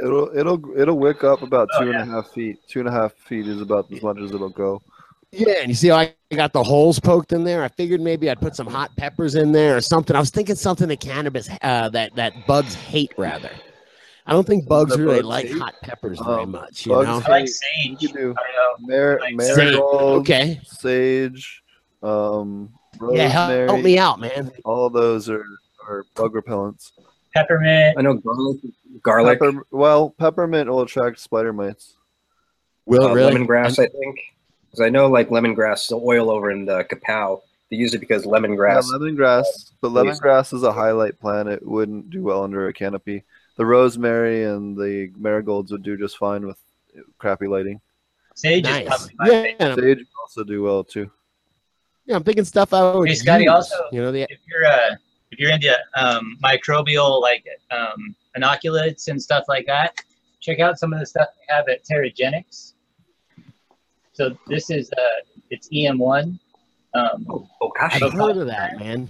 It'll 0.00 0.36
it'll 0.36 0.78
it'll 0.78 0.98
wick 0.98 1.22
up 1.24 1.42
about 1.42 1.68
Oh, 1.74 1.84
two 1.84 1.90
and 1.90 2.00
a 2.00 2.04
half 2.04 2.30
feet. 2.30 2.58
Two 2.68 2.80
and 2.80 2.88
a 2.88 2.92
half 2.92 3.12
feet 3.14 3.46
is 3.46 3.60
about 3.60 3.90
as 3.92 4.02
much 4.02 4.18
as 4.18 4.32
it'll 4.32 4.48
go. 4.48 4.80
yeah, 5.32 5.54
and 5.60 5.68
you 5.68 5.74
see 5.74 5.88
how 5.88 5.96
I 5.98 6.14
got 6.32 6.52
the 6.52 6.62
holes 6.62 6.98
poked 7.00 7.32
in 7.32 7.44
there. 7.44 7.62
I 7.64 7.68
figured 7.68 8.00
maybe 8.00 8.28
I'd 8.30 8.40
put 8.40 8.54
some 8.56 8.66
hot 8.66 8.94
peppers 8.96 9.34
in 9.34 9.52
there 9.52 9.76
or 9.76 9.80
something. 9.80 10.14
I 10.16 10.20
was 10.20 10.30
thinking 10.30 10.56
something 10.56 10.88
that 10.88 11.00
cannabis 11.00 11.48
uh, 11.62 11.88
that 11.90 12.14
that 12.16 12.46
bugs 12.46 12.74
hate 12.74 13.12
rather. 13.16 13.50
I 14.26 14.32
don't 14.32 14.46
think 14.46 14.68
bugs 14.68 14.96
really 14.98 15.16
bug 15.16 15.24
like 15.24 15.48
sage? 15.48 15.58
hot 15.58 15.74
peppers 15.82 16.18
very 16.20 16.42
Um, 16.44 16.50
much. 16.52 16.86
You 16.86 16.92
bugs 16.92 17.06
know. 17.08 17.22
I 17.26 17.30
like 17.40 17.48
sage. 17.48 18.02
you 18.02 18.08
do- 18.08 18.34
I 18.38 18.42
don't 18.52 18.88
know. 18.88 18.96
Mar- 18.96 19.18
Like 19.20 19.40
Sage, 19.40 19.56
marigold, 19.56 20.20
Okay. 20.20 20.60
sage, 20.64 21.62
um, 22.02 22.72
Yeah, 23.10 23.28
help, 23.28 23.48
rosemary. 23.48 23.68
help 23.68 23.80
me 23.82 23.98
out, 23.98 24.20
man. 24.20 24.52
All 24.64 24.88
those 24.90 25.28
are, 25.28 25.44
are 25.88 26.04
bug 26.14 26.34
repellents. 26.34 26.92
Peppermint. 27.34 27.96
I 27.98 28.02
know 28.02 28.14
garlic. 28.14 28.58
Garlic. 29.02 29.40
Pepper, 29.40 29.66
well, 29.70 30.10
peppermint 30.10 30.68
will 30.68 30.82
attract 30.82 31.18
spider 31.18 31.52
mites. 31.52 31.94
Will 32.86 33.04
uh, 33.04 33.10
it 33.10 33.14
really? 33.14 33.34
lemongrass, 33.34 33.78
I 33.78 33.86
think. 33.86 34.18
Because 34.70 34.84
I 34.84 34.88
know 34.90 35.08
like 35.08 35.30
lemongrass, 35.30 35.88
the 35.88 35.96
oil 35.96 36.30
over 36.30 36.50
in 36.50 36.64
the 36.64 36.84
Kapow, 36.84 37.40
they 37.70 37.76
use 37.76 37.94
it 37.94 37.98
because 37.98 38.24
lemongrass. 38.24 38.84
Yeah, 38.92 38.98
lemongrass, 38.98 39.72
but 39.80 39.90
Please. 39.90 40.20
lemongrass 40.20 40.52
is 40.54 40.62
a 40.62 40.72
highlight 40.72 41.18
plant. 41.18 41.48
It 41.48 41.66
wouldn't 41.66 42.10
do 42.10 42.22
well 42.22 42.44
under 42.44 42.68
a 42.68 42.72
canopy. 42.72 43.24
The 43.62 43.66
rosemary 43.66 44.42
and 44.42 44.76
the 44.76 45.12
marigolds 45.16 45.70
would 45.70 45.84
do 45.84 45.96
just 45.96 46.16
fine 46.18 46.44
with 46.44 46.58
crappy 47.18 47.46
lighting. 47.46 47.80
Sage 48.34 48.64
Nice. 48.64 48.82
is 48.82 48.88
probably 48.88 49.14
my 49.18 49.26
Yeah, 49.28 49.42
favorite. 49.56 49.74
Sage 49.78 49.98
would 49.98 50.06
also 50.20 50.42
do 50.42 50.62
well 50.64 50.82
too. 50.82 51.08
yeah, 52.04 52.16
I'm 52.16 52.24
thinking 52.24 52.44
stuff 52.44 52.74
I 52.74 52.92
would 52.92 53.08
Hey, 53.08 53.14
Scotty, 53.14 53.44
use. 53.44 53.52
also- 53.52 53.88
you 53.92 54.02
know, 54.02 54.10
the 54.10 54.22
If 54.22 54.40
you're 54.48 54.66
uh, 54.66 54.96
if 55.30 55.38
you're 55.38 55.52
into 55.52 55.72
um, 55.96 56.36
microbial 56.42 57.22
like 57.22 57.46
um, 57.70 58.16
inoculates 58.34 59.06
and 59.06 59.22
stuff 59.22 59.44
like 59.46 59.66
that, 59.66 59.94
check 60.40 60.58
out 60.58 60.76
some 60.76 60.92
of 60.92 60.98
the 60.98 61.06
stuff 61.06 61.28
they 61.38 61.54
have 61.54 61.68
at 61.68 61.84
TeraGanix. 61.84 62.72
So 64.12 64.36
this 64.48 64.70
is 64.70 64.90
uh, 64.90 65.20
it's 65.50 65.68
EM1. 65.68 66.36
Um, 66.94 67.26
Oh, 67.30 67.48
oh 67.60 67.68
gosh. 67.78 68.02
I've 68.02 68.12
heard 68.12 68.38
of 68.38 68.48
that, 68.48 68.76
man. 68.80 69.08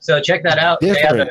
So 0.00 0.20
check 0.20 0.42
that 0.42 0.58
out. 0.58 0.80
They 0.80 0.88
have 1.00 1.30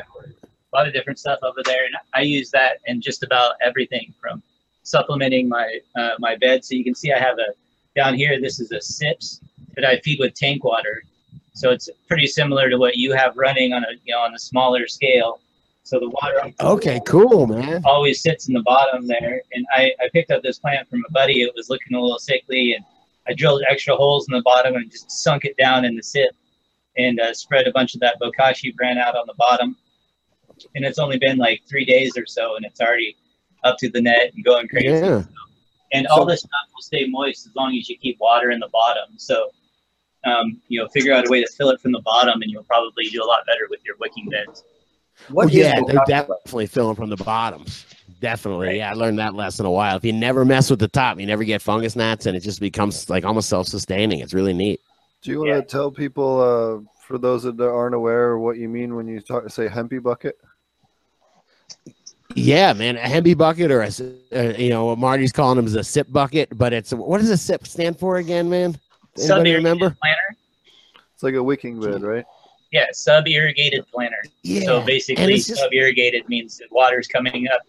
a 0.72 0.76
lot 0.76 0.86
of 0.86 0.92
different 0.92 1.18
stuff 1.18 1.38
over 1.42 1.62
there, 1.64 1.84
and 1.84 1.94
I 2.14 2.22
use 2.22 2.50
that 2.50 2.78
in 2.86 3.00
just 3.00 3.22
about 3.22 3.54
everything 3.64 4.12
from 4.20 4.42
supplementing 4.82 5.48
my 5.48 5.78
uh, 5.96 6.10
my 6.18 6.36
bed. 6.36 6.64
So 6.64 6.74
you 6.74 6.84
can 6.84 6.94
see 6.94 7.12
I 7.12 7.18
have 7.18 7.38
a 7.38 7.52
down 7.94 8.14
here. 8.14 8.40
This 8.40 8.60
is 8.60 8.72
a 8.72 8.80
SIPS 8.80 9.40
that 9.74 9.84
I 9.84 9.98
feed 10.00 10.18
with 10.20 10.34
tank 10.34 10.64
water. 10.64 11.02
So 11.54 11.70
it's 11.70 11.88
pretty 12.08 12.26
similar 12.26 12.68
to 12.68 12.76
what 12.76 12.96
you 12.96 13.12
have 13.14 13.36
running 13.36 13.72
on 13.72 13.84
a 13.84 13.92
you 14.04 14.14
know 14.14 14.20
on 14.20 14.34
a 14.34 14.38
smaller 14.38 14.86
scale. 14.86 15.40
So 15.84 16.00
the 16.00 16.10
water 16.10 16.52
Okay, 16.60 17.00
cool, 17.06 17.46
man. 17.46 17.80
always 17.84 18.20
sits 18.20 18.48
in 18.48 18.54
the 18.54 18.62
bottom 18.62 19.06
there. 19.06 19.40
And 19.52 19.64
I, 19.72 19.92
I 20.00 20.08
picked 20.12 20.32
up 20.32 20.42
this 20.42 20.58
plant 20.58 20.88
from 20.90 21.04
a 21.08 21.12
buddy. 21.12 21.42
It 21.42 21.52
was 21.54 21.70
looking 21.70 21.96
a 21.96 22.00
little 22.00 22.18
sickly, 22.18 22.72
and 22.72 22.84
I 23.28 23.34
drilled 23.34 23.62
extra 23.70 23.94
holes 23.94 24.26
in 24.28 24.34
the 24.34 24.42
bottom 24.42 24.74
and 24.74 24.90
just 24.90 25.08
sunk 25.12 25.44
it 25.44 25.56
down 25.56 25.84
in 25.84 25.94
the 25.94 26.02
sip 26.02 26.34
and 26.96 27.20
uh, 27.20 27.32
spread 27.32 27.68
a 27.68 27.72
bunch 27.72 27.94
of 27.94 28.00
that 28.00 28.18
bokashi 28.20 28.74
bran 28.74 28.98
out 28.98 29.14
on 29.16 29.28
the 29.28 29.34
bottom. 29.34 29.76
And 30.74 30.84
it's 30.84 30.98
only 30.98 31.18
been 31.18 31.38
like 31.38 31.62
three 31.68 31.84
days 31.84 32.16
or 32.16 32.26
so, 32.26 32.56
and 32.56 32.64
it's 32.64 32.80
already 32.80 33.16
up 33.64 33.76
to 33.78 33.88
the 33.90 34.00
net 34.00 34.32
and 34.34 34.44
going 34.44 34.68
crazy. 34.68 34.88
Yeah. 34.88 35.22
And 35.92 36.06
all 36.08 36.18
So- 36.22 36.30
this 36.30 36.40
stuff 36.40 36.50
will 36.74 36.82
stay 36.82 37.06
moist 37.08 37.46
as 37.46 37.54
long 37.54 37.76
as 37.76 37.88
you 37.88 37.96
keep 37.96 38.18
water 38.20 38.50
in 38.50 38.60
the 38.60 38.68
bottom. 38.68 39.18
So, 39.18 39.50
um, 40.24 40.60
you 40.68 40.80
know, 40.80 40.88
figure 40.88 41.12
out 41.14 41.26
a 41.26 41.30
way 41.30 41.42
to 41.42 41.50
fill 41.52 41.70
it 41.70 41.80
from 41.80 41.92
the 41.92 42.00
bottom, 42.00 42.42
and 42.42 42.50
you'll 42.50 42.64
probably 42.64 43.04
do 43.10 43.22
a 43.22 43.26
lot 43.26 43.44
better 43.46 43.66
with 43.70 43.80
your 43.84 43.96
wicking 44.00 44.28
beds. 44.28 44.64
What 45.28 45.44
Oh, 45.46 45.48
is 45.48 45.54
yeah, 45.54 45.74
they're 45.86 45.96
bokashi? 46.00 46.06
definitely 46.06 46.66
filling 46.66 46.96
from 46.96 47.08
the 47.10 47.16
bottoms. 47.16 47.86
Definitely. 48.20 48.78
Yeah, 48.78 48.90
I 48.90 48.94
learned 48.94 49.18
that 49.18 49.34
lesson 49.34 49.66
a 49.66 49.70
while. 49.70 49.96
If 49.96 50.04
you 50.04 50.12
never 50.12 50.44
mess 50.44 50.70
with 50.70 50.78
the 50.80 50.88
top, 50.88 51.20
you 51.20 51.26
never 51.26 51.44
get 51.44 51.62
fungus 51.62 51.94
gnats, 51.96 52.26
and 52.26 52.36
it 52.36 52.40
just 52.40 52.60
becomes 52.60 53.08
like 53.08 53.24
almost 53.24 53.48
self 53.48 53.66
sustaining. 53.68 54.20
It's 54.20 54.34
really 54.34 54.52
neat. 54.54 54.80
Do 55.22 55.30
you 55.30 55.38
want 55.38 55.50
Yeah. 55.50 55.56
to 55.56 55.62
tell 55.62 55.90
people, 55.90 56.40
uh, 56.40 56.95
for 57.06 57.18
those 57.18 57.44
that 57.44 57.60
aren't 57.60 57.94
aware, 57.94 58.36
what 58.38 58.58
you 58.58 58.68
mean 58.68 58.96
when 58.96 59.06
you 59.06 59.20
talk, 59.20 59.48
say 59.50 59.68
hempy 59.68 60.02
bucket? 60.02 60.36
Yeah, 62.34 62.72
man, 62.72 62.96
a 62.96 63.00
hempy 63.00 63.36
bucket 63.36 63.70
or 63.70 63.82
a, 63.82 63.86
s- 63.86 64.00
uh, 64.00 64.54
you 64.58 64.68
know, 64.70 64.86
what 64.86 64.98
Marty's 64.98 65.32
calling 65.32 65.56
them 65.56 65.66
is 65.66 65.74
a 65.74 65.84
sip 65.84 66.08
bucket, 66.10 66.48
but 66.58 66.72
it's 66.72 66.92
what 66.92 67.18
does 67.20 67.30
a 67.30 67.36
sip 67.36 67.66
stand 67.66 67.98
for 67.98 68.16
again, 68.18 68.50
man? 68.50 68.76
Anybody 69.16 69.26
Sub-irrigated 69.28 69.56
remember? 69.58 69.96
planter? 70.02 70.36
It's 71.14 71.22
like 71.22 71.34
a 71.34 71.42
wicking 71.42 71.80
bed, 71.80 72.02
right? 72.02 72.24
Yeah, 72.72 72.86
sub-irrigated 72.92 73.86
planter. 73.86 74.22
Yeah. 74.42 74.62
So 74.64 74.84
basically, 74.84 75.34
just- 75.36 75.54
sub-irrigated 75.56 76.28
means 76.28 76.58
the 76.58 76.66
water's 76.70 77.06
coming 77.06 77.46
up 77.48 77.62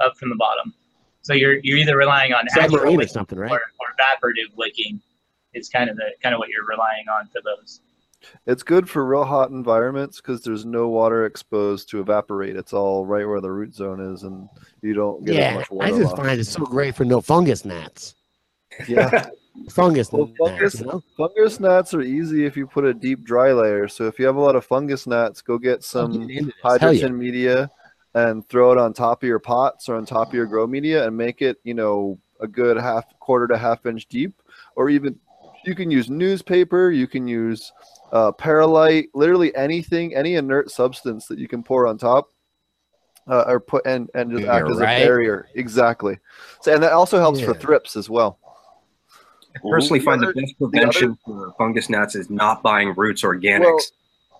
up 0.00 0.16
from 0.18 0.28
the 0.28 0.36
bottom. 0.36 0.74
So 1.22 1.32
you're 1.32 1.58
you're 1.62 1.78
either 1.78 1.96
relying 1.96 2.34
on 2.34 2.46
actual 2.48 2.62
submarine 2.78 3.00
or 3.00 3.06
something, 3.06 3.38
right? 3.38 3.50
or, 3.50 3.62
or 3.80 3.86
evaporative 3.98 4.54
wicking. 4.56 5.00
It's 5.54 5.68
kind 5.70 5.88
of 5.88 5.96
the 5.96 6.10
kind 6.22 6.34
of 6.34 6.40
what 6.40 6.48
you're 6.50 6.66
relying 6.66 7.06
on 7.08 7.28
for 7.28 7.40
those. 7.42 7.80
It's 8.46 8.62
good 8.62 8.88
for 8.88 9.04
real 9.04 9.24
hot 9.24 9.50
environments 9.50 10.18
because 10.20 10.42
there's 10.42 10.64
no 10.64 10.88
water 10.88 11.26
exposed 11.26 11.88
to 11.90 12.00
evaporate. 12.00 12.56
It's 12.56 12.72
all 12.72 13.04
right 13.06 13.26
where 13.26 13.40
the 13.40 13.50
root 13.50 13.74
zone 13.74 14.00
is, 14.14 14.22
and 14.22 14.48
you 14.82 14.94
don't 14.94 15.24
get 15.24 15.36
as 15.36 15.38
Yeah, 15.38 15.54
much 15.54 15.66
I 15.70 15.74
water 15.74 15.88
just 15.90 16.16
loss. 16.16 16.16
find 16.26 16.40
it 16.40 16.44
so 16.44 16.64
great 16.64 16.94
for 16.94 17.04
no 17.04 17.20
fungus 17.20 17.64
gnats. 17.64 18.14
Yeah, 18.88 19.26
Fungus 19.70 20.10
Well, 20.12 20.26
gnats, 20.26 20.38
fungus- 20.38 20.80
you 20.80 20.86
know? 20.86 21.02
fungus 21.16 21.60
gnats 21.60 21.94
are 21.94 22.02
easy 22.02 22.44
if 22.44 22.56
you 22.56 22.66
put 22.66 22.84
a 22.84 22.92
deep 22.92 23.24
dry 23.24 23.52
layer. 23.52 23.86
So 23.88 24.06
if 24.06 24.18
you 24.18 24.26
have 24.26 24.36
a 24.36 24.40
lot 24.40 24.56
of 24.56 24.64
fungus 24.64 25.06
gnats, 25.06 25.40
go 25.42 25.58
get 25.58 25.84
some 25.84 26.26
get 26.26 26.38
into 26.38 26.44
this. 26.46 26.54
Hell 26.62 26.78
hydroton 26.92 27.00
yeah. 27.00 27.08
media 27.08 27.70
and 28.14 28.48
throw 28.48 28.72
it 28.72 28.78
on 28.78 28.92
top 28.92 29.22
of 29.22 29.28
your 29.28 29.38
pots 29.38 29.88
or 29.88 29.96
on 29.96 30.06
top 30.06 30.28
of 30.28 30.34
your 30.34 30.46
grow 30.46 30.66
media 30.66 31.06
and 31.06 31.16
make 31.16 31.40
it, 31.40 31.58
you 31.64 31.74
know, 31.74 32.18
a 32.40 32.46
good 32.48 32.76
half 32.76 33.04
quarter 33.20 33.46
to 33.48 33.56
half 33.56 33.86
inch 33.86 34.06
deep, 34.06 34.40
or 34.76 34.88
even 34.90 35.18
you 35.64 35.74
can 35.74 35.90
use 35.90 36.10
newspaper, 36.10 36.90
you 36.90 37.06
can 37.06 37.26
use 37.26 37.72
uh, 38.14 38.32
perlite, 38.32 39.08
literally 39.12 39.54
anything, 39.54 40.14
any 40.14 40.36
inert 40.36 40.70
substance 40.70 41.26
that 41.26 41.38
you 41.38 41.46
can 41.48 41.62
pour 41.62 41.86
on 41.86 41.98
top. 41.98 42.30
Uh, 43.26 43.42
or 43.46 43.58
put 43.58 43.86
and 43.86 44.10
and 44.14 44.30
just 44.30 44.44
act 44.46 44.66
Yeah, 44.66 44.72
as 44.74 44.80
right. 44.80 44.98
a 44.98 45.06
barrier 45.06 45.48
exactly 45.54 46.18
so 46.60 46.74
and 46.74 46.82
that 46.82 46.92
also 46.92 47.18
helps 47.18 47.40
for 47.40 47.54
thrips 47.54 47.96
as 47.96 48.10
well 48.10 48.38
I 49.56 49.60
personally 49.70 50.00
The 50.00 50.04
find 50.04 50.20
the 50.20 50.34
best 50.34 50.58
prevention 50.58 51.16
for 51.24 51.54
fungus 51.56 51.88
gnats 51.88 52.16
is 52.16 52.28
not 52.28 52.62
buying 52.62 52.92
roots 52.94 53.22
organics. 53.22 53.92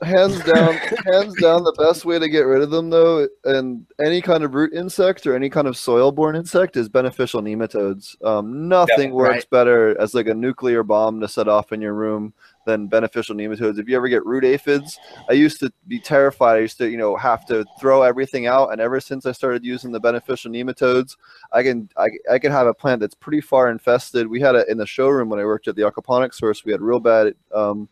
Hands 0.02 0.42
down 0.42 0.76
hands 1.12 1.36
down 1.36 1.62
the 1.64 1.72
best 1.78 2.04
way 2.04 2.18
to 2.18 2.28
get 2.28 2.40
rid 2.40 2.60
of 2.60 2.70
them 2.70 2.90
though 2.90 3.26
and 3.44 3.86
any 4.04 4.20
kind 4.20 4.42
of 4.42 4.52
root 4.52 4.74
insect 4.74 5.24
or 5.26 5.34
any 5.34 5.48
kind 5.48 5.66
of 5.68 5.78
soil 5.78 6.10
borne 6.12 6.36
insect 6.36 6.76
is 6.76 6.88
beneficial 6.88 7.40
nematodes. 7.40 8.22
Um, 8.22 8.68
nothing 8.68 9.10
Yeah, 9.10 9.14
works 9.14 9.30
right. 9.30 9.50
better 9.50 9.98
as 10.00 10.12
like 10.12 10.26
a 10.26 10.34
nuclear 10.34 10.82
bomb 10.82 11.20
to 11.20 11.28
set 11.28 11.48
off 11.48 11.72
in 11.72 11.80
your 11.80 11.94
room 11.94 12.34
than 12.66 12.88
beneficial 12.88 13.34
nematodes. 13.36 13.78
If 13.78 13.88
you 13.88 13.96
ever 13.96 14.08
get 14.08 14.26
root 14.26 14.44
aphids 14.44 14.98
i 15.30 15.32
used 15.32 15.60
to 15.60 15.72
be 15.86 16.00
terrified. 16.00 16.56
I 16.56 16.60
used 16.60 16.76
to 16.78 16.90
you 16.90 16.98
know 16.98 17.16
have 17.16 17.46
to 17.46 17.64
throw 17.78 18.02
everything 18.02 18.46
out 18.46 18.72
and 18.72 18.80
ever 18.80 19.00
since 19.00 19.24
i 19.26 19.32
started 19.32 19.64
using 19.64 19.92
the 19.92 20.00
beneficial 20.00 20.50
nematodes 20.50 21.16
i 21.52 21.62
can 21.62 21.88
i, 21.96 22.08
I 22.30 22.38
can 22.40 22.52
have 22.52 22.66
a 22.66 22.74
plant 22.74 23.00
that's 23.00 23.14
pretty 23.14 23.40
far 23.40 23.70
infested. 23.70 24.26
We 24.26 24.40
had 24.40 24.56
it 24.56 24.68
in 24.68 24.76
the 24.76 24.86
showroom 24.86 25.28
when 25.30 25.38
i 25.40 25.44
worked 25.44 25.68
at 25.68 25.76
the 25.76 25.82
aquaponics 25.82 26.34
source 26.34 26.64
we 26.64 26.72
had 26.72 26.82
real 26.82 27.00
bad 27.00 27.34
um, 27.54 27.88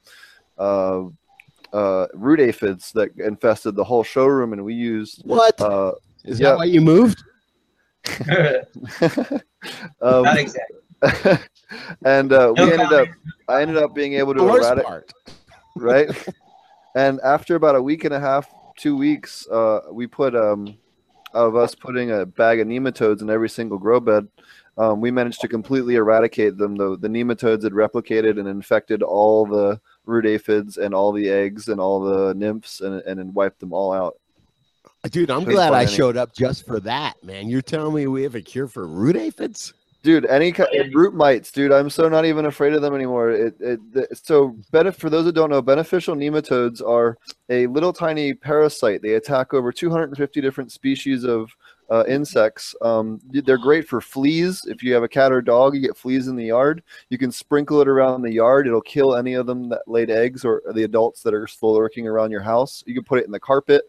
uh, 0.58 1.04
uh, 1.72 2.06
root 2.14 2.40
aphids 2.40 2.92
that 2.92 3.10
infested 3.18 3.74
the 3.76 3.84
whole 3.84 4.02
showroom, 4.04 4.52
and 4.52 4.64
we 4.64 4.74
used. 4.74 5.22
What? 5.24 5.54
Is 5.58 5.60
Uh, 5.64 5.92
that 6.24 6.38
yeah. 6.38 6.54
why 6.56 6.64
you 6.64 6.80
moved? 6.80 7.22
um, 10.00 10.22
Not 10.24 10.36
exactly. 10.38 10.78
and 12.04 12.32
uh, 12.32 12.52
we 12.56 12.64
No 12.64 12.70
ended 12.70 12.92
up. 12.92 13.08
I 13.48 13.62
ended 13.62 13.76
up 13.76 13.94
being 13.94 14.14
able 14.14 14.34
to 14.34 14.48
eradicate. 14.48 15.12
right? 15.76 16.08
and 16.94 17.20
after 17.24 17.56
about 17.56 17.74
a 17.76 17.82
week 17.82 18.04
and 18.04 18.14
a 18.14 18.20
half, 18.20 18.48
two 18.76 18.96
weeks, 18.96 19.46
uh, 19.48 19.80
we 19.90 20.06
put 20.06 20.34
um, 20.36 20.76
of 21.34 21.56
us 21.56 21.74
putting 21.74 22.10
a 22.12 22.26
bag 22.26 22.60
of 22.60 22.68
nematodes 22.68 23.22
in 23.22 23.30
every 23.30 23.48
single 23.48 23.78
grow 23.78 23.98
bed. 24.00 24.28
Um, 24.78 25.00
we 25.00 25.10
managed 25.10 25.40
to 25.42 25.48
completely 25.48 25.96
eradicate 25.96 26.56
them. 26.56 26.76
The 26.76 26.96
the 26.98 27.08
nematodes 27.08 27.64
had 27.64 27.72
replicated 27.72 28.38
and 28.38 28.48
infected 28.48 29.02
all 29.02 29.44
the 29.46 29.80
root 30.06 30.26
aphids 30.26 30.76
and 30.76 30.94
all 30.94 31.12
the 31.12 31.28
eggs 31.28 31.68
and 31.68 31.80
all 31.80 32.00
the 32.00 32.34
nymphs 32.34 32.80
and 32.80 33.00
and, 33.02 33.20
and 33.20 33.34
wiped 33.34 33.60
them 33.60 33.72
all 33.72 33.92
out. 33.92 34.14
Dude, 35.10 35.30
I'm 35.30 35.44
glad 35.44 35.72
I 35.72 35.82
any. 35.82 35.90
showed 35.90 36.16
up 36.16 36.32
just 36.32 36.64
for 36.64 36.78
that, 36.80 37.14
man. 37.24 37.48
You're 37.48 37.60
telling 37.62 37.94
me 37.94 38.06
we 38.06 38.22
have 38.22 38.36
a 38.36 38.40
cure 38.40 38.68
for 38.68 38.86
root 38.86 39.16
aphids? 39.16 39.74
Dude, 40.04 40.26
any 40.26 40.50
kind 40.50 40.68
root 40.94 41.14
mites, 41.14 41.52
dude. 41.52 41.70
I'm 41.72 41.88
so 41.90 42.08
not 42.08 42.24
even 42.24 42.46
afraid 42.46 42.72
of 42.72 42.82
them 42.82 42.92
anymore. 42.94 43.30
It, 43.30 43.54
it, 43.60 43.92
the- 43.92 44.08
so 44.14 44.56
benef- 44.72 44.96
for 44.96 45.10
those 45.10 45.24
that 45.26 45.32
don't 45.34 45.50
know, 45.50 45.62
beneficial 45.62 46.14
nematodes 46.16 46.80
are 46.84 47.18
a 47.48 47.66
little 47.68 47.92
tiny 47.92 48.34
parasite. 48.34 49.00
They 49.02 49.14
attack 49.14 49.54
over 49.54 49.70
250 49.72 50.40
different 50.40 50.72
species 50.72 51.24
of 51.24 51.50
uh, 51.92 52.04
insects. 52.08 52.74
Um, 52.80 53.20
they're 53.26 53.58
great 53.58 53.86
for 53.86 54.00
fleas. 54.00 54.64
If 54.66 54.82
you 54.82 54.94
have 54.94 55.02
a 55.02 55.08
cat 55.08 55.30
or 55.30 55.42
dog, 55.42 55.74
you 55.74 55.82
get 55.82 55.96
fleas 55.96 56.26
in 56.26 56.36
the 56.36 56.46
yard. 56.46 56.82
You 57.10 57.18
can 57.18 57.30
sprinkle 57.30 57.82
it 57.82 57.88
around 57.88 58.22
the 58.22 58.32
yard. 58.32 58.66
It'll 58.66 58.80
kill 58.80 59.14
any 59.16 59.34
of 59.34 59.46
them 59.46 59.68
that 59.68 59.82
laid 59.86 60.10
eggs 60.10 60.44
or 60.44 60.62
the 60.74 60.84
adults 60.84 61.22
that 61.22 61.34
are 61.34 61.46
still 61.46 61.74
lurking 61.74 62.06
around 62.08 62.30
your 62.30 62.40
house. 62.40 62.82
You 62.86 62.94
can 62.94 63.04
put 63.04 63.18
it 63.18 63.26
in 63.26 63.30
the 63.30 63.40
carpet. 63.40 63.82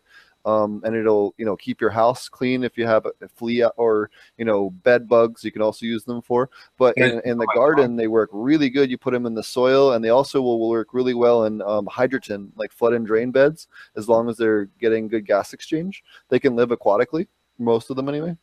um, 0.45 0.81
and 0.83 0.95
it'll 0.95 1.33
you 1.37 1.45
know 1.45 1.55
keep 1.55 1.79
your 1.79 1.89
house 1.89 2.27
clean 2.27 2.63
if 2.63 2.77
you 2.77 2.85
have 2.85 3.05
a 3.05 3.11
flea 3.35 3.65
or 3.77 4.09
you 4.37 4.45
know 4.45 4.69
bed 4.69 5.07
bugs. 5.07 5.43
You 5.43 5.51
can 5.51 5.61
also 5.61 5.85
use 5.85 6.03
them 6.03 6.21
for. 6.21 6.49
But 6.77 6.97
in, 6.97 7.21
in 7.25 7.37
the 7.37 7.47
garden, 7.55 7.95
they 7.95 8.07
work 8.07 8.29
really 8.33 8.69
good. 8.69 8.89
You 8.91 8.97
put 8.97 9.13
them 9.13 9.25
in 9.25 9.33
the 9.33 9.43
soil, 9.43 9.93
and 9.93 10.03
they 10.03 10.09
also 10.09 10.41
will 10.41 10.69
work 10.69 10.93
really 10.93 11.13
well 11.13 11.45
in 11.45 11.61
um, 11.61 11.87
hydroton, 11.87 12.51
like 12.55 12.71
flood 12.71 12.93
and 12.93 13.07
drain 13.07 13.31
beds, 13.31 13.67
as 13.95 14.09
long 14.09 14.29
as 14.29 14.37
they're 14.37 14.65
getting 14.79 15.07
good 15.07 15.25
gas 15.25 15.53
exchange. 15.53 16.03
They 16.29 16.39
can 16.39 16.55
live 16.55 16.69
aquatically, 16.69 17.27
most 17.63 17.89
of 17.89 17.95
them 17.95 18.09
anyway 18.09 18.35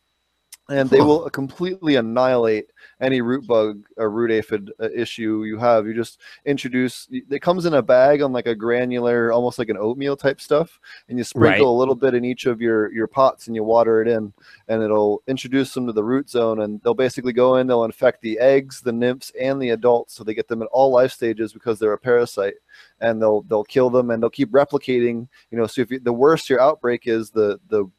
and 0.69 0.89
they 0.89 1.01
will 1.01 1.29
completely 1.29 1.95
annihilate 1.95 2.67
any 3.01 3.19
root 3.19 3.45
bug 3.45 3.83
or 3.97 4.09
root 4.09 4.31
aphid 4.31 4.71
uh, 4.79 4.89
issue 4.95 5.43
you 5.43 5.57
have. 5.57 5.85
You 5.85 5.93
just 5.93 6.19
introduce 6.45 7.07
it 7.11 7.41
comes 7.41 7.65
in 7.65 7.73
a 7.73 7.81
bag 7.81 8.21
on 8.21 8.31
like 8.31 8.47
a 8.47 8.55
granular, 8.55 9.31
almost 9.33 9.59
like 9.59 9.69
an 9.69 9.77
oatmeal 9.77 10.15
type 10.15 10.39
stuff, 10.39 10.79
and 11.09 11.17
you 11.17 11.23
sprinkle 11.23 11.51
Right. 11.51 11.61
a 11.61 11.79
little 11.79 11.95
bit 11.95 12.13
in 12.13 12.23
each 12.23 12.45
of 12.45 12.61
your 12.61 12.91
your 12.93 13.07
pots 13.07 13.47
and 13.47 13.55
you 13.55 13.63
water 13.63 14.01
it 14.01 14.07
in, 14.07 14.33
and 14.69 14.81
it'll 14.81 15.21
introduce 15.27 15.73
them 15.73 15.87
to 15.87 15.93
the 15.93 16.03
root 16.03 16.29
zone, 16.29 16.61
and 16.61 16.81
they'll 16.83 16.93
basically 16.93 17.33
go 17.33 17.55
in, 17.57 17.67
they'll 17.67 17.83
infect 17.83 18.21
the 18.21 18.39
eggs, 18.39 18.81
the 18.81 18.93
nymphs, 18.93 19.31
and 19.39 19.61
the 19.61 19.71
adults, 19.71 20.13
so 20.13 20.23
they 20.23 20.33
get 20.33 20.47
them 20.47 20.61
at 20.61 20.69
all 20.71 20.91
life 20.91 21.11
stages 21.11 21.51
because 21.51 21.79
they're 21.79 21.93
a 21.93 21.97
parasite, 21.97 22.55
and 23.01 23.21
they'll 23.21 23.41
they'll 23.43 23.65
kill 23.65 23.89
them 23.89 24.11
and 24.11 24.23
they'll 24.23 24.29
keep 24.29 24.51
replicating. 24.51 25.27
You 25.49 25.57
know, 25.57 25.67
so 25.67 25.81
if 25.81 25.91
you, 25.91 25.99
the 25.99 26.13
worse 26.13 26.49
your 26.49 26.61
outbreak 26.61 27.07
is, 27.07 27.29
the 27.31 27.59
the 27.67 27.89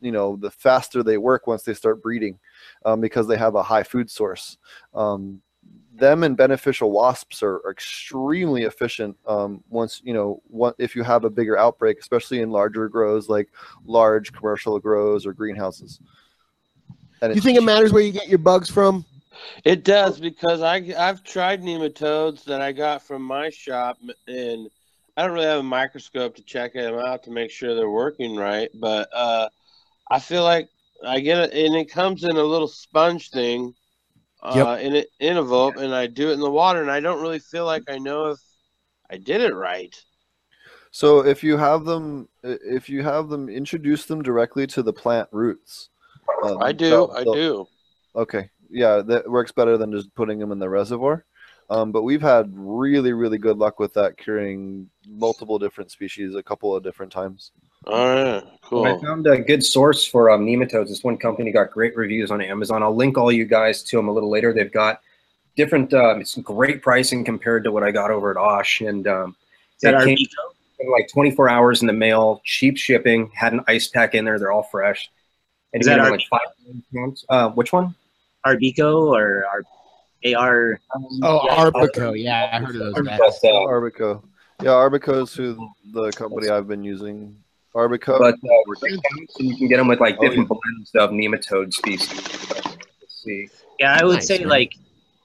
you 0.00 0.12
know 0.12 0.36
the 0.36 0.50
faster 0.50 1.02
they 1.02 1.18
work 1.18 1.46
once 1.46 1.62
they 1.62 1.74
start 1.74 2.02
breeding 2.02 2.38
um, 2.84 3.00
because 3.00 3.26
they 3.26 3.36
have 3.36 3.54
a 3.54 3.62
high 3.62 3.82
food 3.82 4.10
source. 4.10 4.58
Um, 4.94 5.42
them 5.94 6.22
and 6.24 6.36
beneficial 6.36 6.90
wasps 6.90 7.42
are, 7.42 7.56
are 7.64 7.70
extremely 7.70 8.62
efficient 8.62 9.16
um, 9.26 9.62
once 9.68 10.00
you 10.04 10.14
know 10.14 10.42
what 10.46 10.74
if 10.78 10.96
you 10.96 11.02
have 11.02 11.24
a 11.24 11.30
bigger 11.30 11.58
outbreak 11.58 11.98
especially 12.00 12.40
in 12.40 12.50
larger 12.50 12.88
grows 12.88 13.28
like 13.28 13.48
large 13.84 14.32
commercial 14.32 14.78
grows 14.78 15.26
or 15.26 15.32
greenhouses. 15.32 16.00
And 17.22 17.34
You 17.34 17.42
think 17.42 17.58
it 17.58 17.62
matters 17.62 17.92
where 17.92 18.02
you 18.02 18.12
get 18.12 18.28
your 18.28 18.38
bugs 18.38 18.70
from? 18.70 19.04
It 19.64 19.84
does 19.84 20.18
because 20.18 20.62
I 20.62 20.76
I've 20.98 21.22
tried 21.22 21.62
nematodes 21.62 22.44
that 22.44 22.60
I 22.60 22.72
got 22.72 23.02
from 23.02 23.22
my 23.22 23.50
shop 23.50 23.98
and 24.26 24.70
I 25.16 25.24
don't 25.24 25.32
really 25.32 25.46
have 25.46 25.60
a 25.60 25.64
microscope 25.64 26.36
to 26.36 26.42
check 26.42 26.72
them 26.72 26.94
out 26.94 27.24
to 27.24 27.30
make 27.30 27.50
sure 27.50 27.74
they're 27.74 27.90
working 27.90 28.36
right, 28.36 28.70
but 28.74 29.08
uh, 29.12 29.48
I 30.10 30.18
feel 30.18 30.42
like 30.44 30.68
I 31.04 31.20
get 31.20 31.38
it 31.38 31.52
and 31.66 31.76
it 31.76 31.90
comes 31.90 32.24
in 32.24 32.36
a 32.36 32.42
little 32.42 32.68
sponge 32.68 33.30
thing 33.30 33.74
uh, 34.42 34.78
in 34.80 34.96
a 34.96 35.04
envelope 35.20 35.76
and 35.76 35.94
I 35.94 36.06
do 36.06 36.30
it 36.30 36.34
in 36.34 36.40
the 36.40 36.50
water 36.50 36.80
and 36.82 36.90
I 36.90 37.00
don't 37.00 37.22
really 37.22 37.38
feel 37.38 37.64
like 37.64 37.84
I 37.88 37.98
know 37.98 38.26
if 38.30 38.38
I 39.10 39.16
did 39.16 39.40
it 39.40 39.54
right. 39.54 39.94
So 40.90 41.24
if 41.24 41.44
you 41.44 41.56
have 41.56 41.84
them, 41.84 42.28
if 42.42 42.88
you 42.88 43.02
have 43.02 43.28
them, 43.28 43.48
introduce 43.48 44.06
them 44.06 44.22
directly 44.22 44.66
to 44.68 44.82
the 44.82 44.92
plant 44.92 45.28
roots. 45.30 45.90
Um, 46.42 46.62
I 46.62 46.72
do, 46.72 46.90
they'll- 46.90 47.12
I 47.14 47.24
do. 47.24 47.66
Okay, 48.16 48.50
yeah, 48.68 49.02
that 49.02 49.30
works 49.30 49.52
better 49.52 49.78
than 49.78 49.92
just 49.92 50.12
putting 50.16 50.38
them 50.40 50.50
in 50.50 50.58
the 50.58 50.68
reservoir. 50.68 51.24
Um, 51.68 51.92
but 51.92 52.02
we've 52.02 52.22
had 52.22 52.50
really, 52.52 53.12
really 53.12 53.38
good 53.38 53.56
luck 53.56 53.78
with 53.78 53.94
that, 53.94 54.16
curing 54.16 54.90
multiple 55.08 55.60
different 55.60 55.92
species 55.92 56.34
a 56.34 56.42
couple 56.42 56.74
of 56.74 56.82
different 56.82 57.12
times. 57.12 57.52
All 57.86 58.06
right, 58.06 58.44
I 58.86 59.00
found 59.00 59.26
a 59.26 59.38
good 59.38 59.64
source 59.64 60.06
for 60.06 60.30
um, 60.30 60.44
nematodes. 60.46 60.88
This 60.88 61.02
one 61.02 61.16
company 61.16 61.50
got 61.50 61.70
great 61.70 61.96
reviews 61.96 62.30
on 62.30 62.40
Amazon. 62.40 62.82
I'll 62.82 62.94
link 62.94 63.16
all 63.16 63.32
you 63.32 63.44
guys 63.46 63.82
to 63.84 63.96
them 63.96 64.08
a 64.08 64.12
little 64.12 64.30
later. 64.30 64.52
They've 64.52 64.70
got 64.70 65.00
different, 65.56 65.92
um, 65.94 66.20
it's 66.20 66.36
great 66.36 66.82
pricing 66.82 67.24
compared 67.24 67.64
to 67.64 67.72
what 67.72 67.82
I 67.82 67.90
got 67.90 68.10
over 68.10 68.30
at 68.30 68.36
Osh. 68.36 68.82
And 68.82 69.06
um, 69.08 69.36
that 69.82 69.94
our 69.94 70.04
came 70.04 70.16
in 70.78 70.90
like 70.92 71.08
24 71.10 71.48
hours 71.48 71.80
in 71.80 71.86
the 71.86 71.92
mail, 71.92 72.42
cheap 72.44 72.76
shipping, 72.76 73.30
had 73.34 73.52
an 73.54 73.60
ice 73.66 73.88
pack 73.88 74.14
in 74.14 74.24
there. 74.24 74.38
They're 74.38 74.52
all 74.52 74.62
fresh. 74.62 75.10
And 75.72 75.80
Is 75.80 75.86
that 75.86 75.98
our- 75.98 76.10
like 76.10 76.22
five 76.30 76.40
pounds. 76.94 77.24
Uh, 77.28 77.48
which 77.50 77.72
one? 77.72 77.94
Arbico 78.46 79.08
or 79.10 79.44
our 79.46 79.62
AR? 80.34 80.80
Oh, 81.22 81.46
Yeah. 81.46 81.64
Arbico. 81.70 82.22
Yeah, 82.22 82.50
I 82.52 82.58
heard 82.60 82.76
of 82.76 82.94
those 82.94 83.06
guys. 83.06 83.18
But, 83.18 83.52
Arbico, 83.52 84.22
yeah, 84.62 84.70
Arbico 84.70 85.22
is 85.22 85.34
who 85.34 85.70
the 85.92 86.10
company 86.12 86.48
I've 86.48 86.68
been 86.68 86.84
using. 86.84 87.36
Arbico, 87.74 88.18
but 88.18 88.34
uh, 88.34 88.88
you 89.38 89.56
can 89.56 89.68
get 89.68 89.76
them 89.76 89.88
with 89.88 90.00
like 90.00 90.16
Oh, 90.18 90.22
different 90.22 90.48
blends 90.48 90.90
of 90.96 91.10
nematode 91.10 91.72
species. 91.72 92.10
Let's 92.50 93.22
see. 93.24 93.48
Yeah, 93.78 93.96
I 94.00 94.04
would 94.04 94.14
Nice, 94.14 94.26
say 94.26 94.38
man. 94.40 94.48
like 94.48 94.72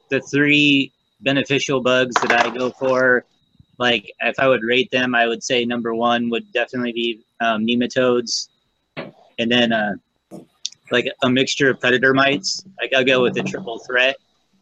the 0.10 0.22
three 0.22 0.92
beneficial 1.22 1.82
bugs 1.82 2.14
that 2.22 2.46
I 2.46 2.56
go 2.56 2.70
for. 2.72 3.26
Like 3.78 4.10
if 4.22 4.40
I 4.40 4.48
would 4.48 4.64
rate 4.64 4.90
them, 4.92 5.16
I 5.16 5.28
would 5.28 5.44
say 5.44 5.66
number 5.66 5.94
one 5.96 6.30
would 6.30 6.52
definitely 6.54 6.94
be 6.94 7.22
um, 7.42 7.66
nematodes, 7.66 8.50
and 8.96 9.52
then 9.52 9.74
uh, 9.74 9.96
like 10.92 11.08
a 11.24 11.30
mixture 11.30 11.72
of 11.72 11.80
predator 11.80 12.14
mites. 12.14 12.64
Like 12.80 12.94
I'll 12.94 13.04
go 13.04 13.22
with 13.22 13.34
the 13.34 13.44
triple 13.44 13.80
threat 13.80 14.16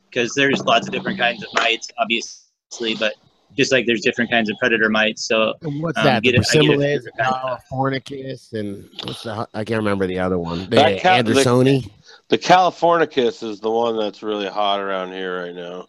because 0.09 0.33
there's 0.35 0.61
lots 0.63 0.87
of 0.87 0.93
different 0.93 1.19
kinds 1.19 1.43
of 1.43 1.49
mites, 1.53 1.89
obviously, 1.99 2.95
but 2.95 3.13
just 3.55 3.71
like 3.71 3.85
there's 3.85 4.01
different 4.01 4.29
kinds 4.31 4.49
of 4.49 4.57
predator 4.59 4.89
mites. 4.89 5.25
So 5.27 5.53
And 5.61 5.81
what's 5.81 5.97
Um, 5.97 6.05
that? 6.05 6.23
The 6.23 6.31
get 6.31 6.41
it- 6.41 6.47
I 6.49 6.53
get 6.53 6.63
it. 6.63 6.69
Persimilis, 6.79 7.03
the 7.03 7.11
Californicus, 7.23 8.53
and 8.53 8.89
what's 9.03 9.23
the? 9.23 9.47
I 9.53 9.63
can't 9.63 9.77
remember 9.79 10.07
the 10.07 10.19
other 10.19 10.37
one. 10.39 10.61
The 10.69 10.75
That 10.77 11.01
ca- 11.01 11.21
the- 11.21 11.33
Andersoni. 11.33 11.89
The 12.29 12.37
Californicus 12.37 13.43
is 13.47 13.59
the 13.59 13.69
one 13.69 13.97
that's 13.97 14.23
really 14.23 14.47
hot 14.47 14.79
around 14.79 15.11
here 15.11 15.43
right 15.43 15.53
now. 15.55 15.87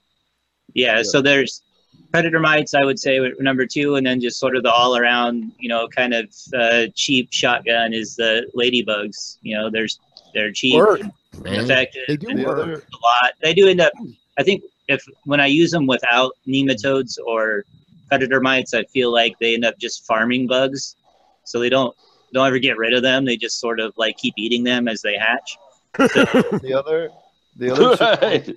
yeah, 0.75 0.97
Yeah. 0.97 1.03
so 1.05 1.21
there's 1.23 1.63
predator 2.11 2.41
mites. 2.41 2.75
I 2.75 2.85
would 2.85 2.99
say 2.99 3.19
number 3.41 3.67
two, 3.67 3.97
and 3.97 4.07
then 4.07 4.21
just 4.21 4.39
sort 4.39 4.57
of 4.57 4.63
the 4.63 4.71
all 4.73 4.97
around, 4.97 5.53
you 5.59 5.69
know, 5.69 5.87
kind 5.89 6.13
of 6.15 6.27
uh, 6.55 6.87
cheap 6.95 7.29
shotgun 7.33 7.93
is 7.95 8.17
the 8.17 8.51
ladybugs. 8.57 9.39
You 9.43 9.57
know, 9.57 9.71
there's 9.71 9.99
they're 10.35 10.51
cheap, 10.53 10.75
Work, 10.75 11.01
and 11.01 11.13
effective, 11.47 12.03
They 12.09 12.17
do 12.17 12.29
and 12.29 12.45
work. 12.45 12.59
a 12.59 12.71
lot. 12.71 13.33
They 13.41 13.55
do 13.55 13.69
end 13.69 13.81
up. 13.81 13.93
I 14.37 14.43
think 14.43 14.63
if 14.89 15.05
when 15.25 15.41
I 15.41 15.47
use 15.47 15.71
them 15.71 15.87
without 15.87 16.33
nematodes 16.47 17.19
or 17.25 17.65
predator 18.09 18.41
mites, 18.41 18.75
I 18.75 18.85
feel 18.85 19.13
like 19.13 19.39
they 19.41 19.55
end 19.55 19.65
up 19.65 19.79
just 19.79 20.07
farming 20.07 20.47
bugs, 20.47 20.97
so 21.45 21.59
they 21.59 21.71
don't 21.71 21.95
don't 22.33 22.47
ever 22.47 22.59
get 22.59 22.77
rid 22.77 22.93
of 22.93 23.03
them. 23.03 23.25
They 23.25 23.37
just 23.37 23.61
sort 23.61 23.81
of 23.81 23.93
like 23.97 24.17
keep 24.17 24.35
eating 24.37 24.65
them 24.65 24.89
as 24.89 25.03
they 25.03 25.17
hatch. 25.17 25.57
the 25.99 26.75
other, 26.77 27.11
the 27.57 27.71
other, 27.71 28.43
two, 28.43 28.57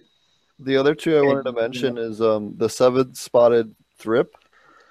the 0.60 0.76
other 0.76 0.96
two 0.96 1.18
I 1.18 1.22
wanted 1.22 1.44
to 1.44 1.52
mention 1.52 1.98
is 1.98 2.20
um, 2.20 2.56
the 2.58 2.68
seven 2.70 3.14
spotted 3.14 3.76
thrip. 4.00 4.36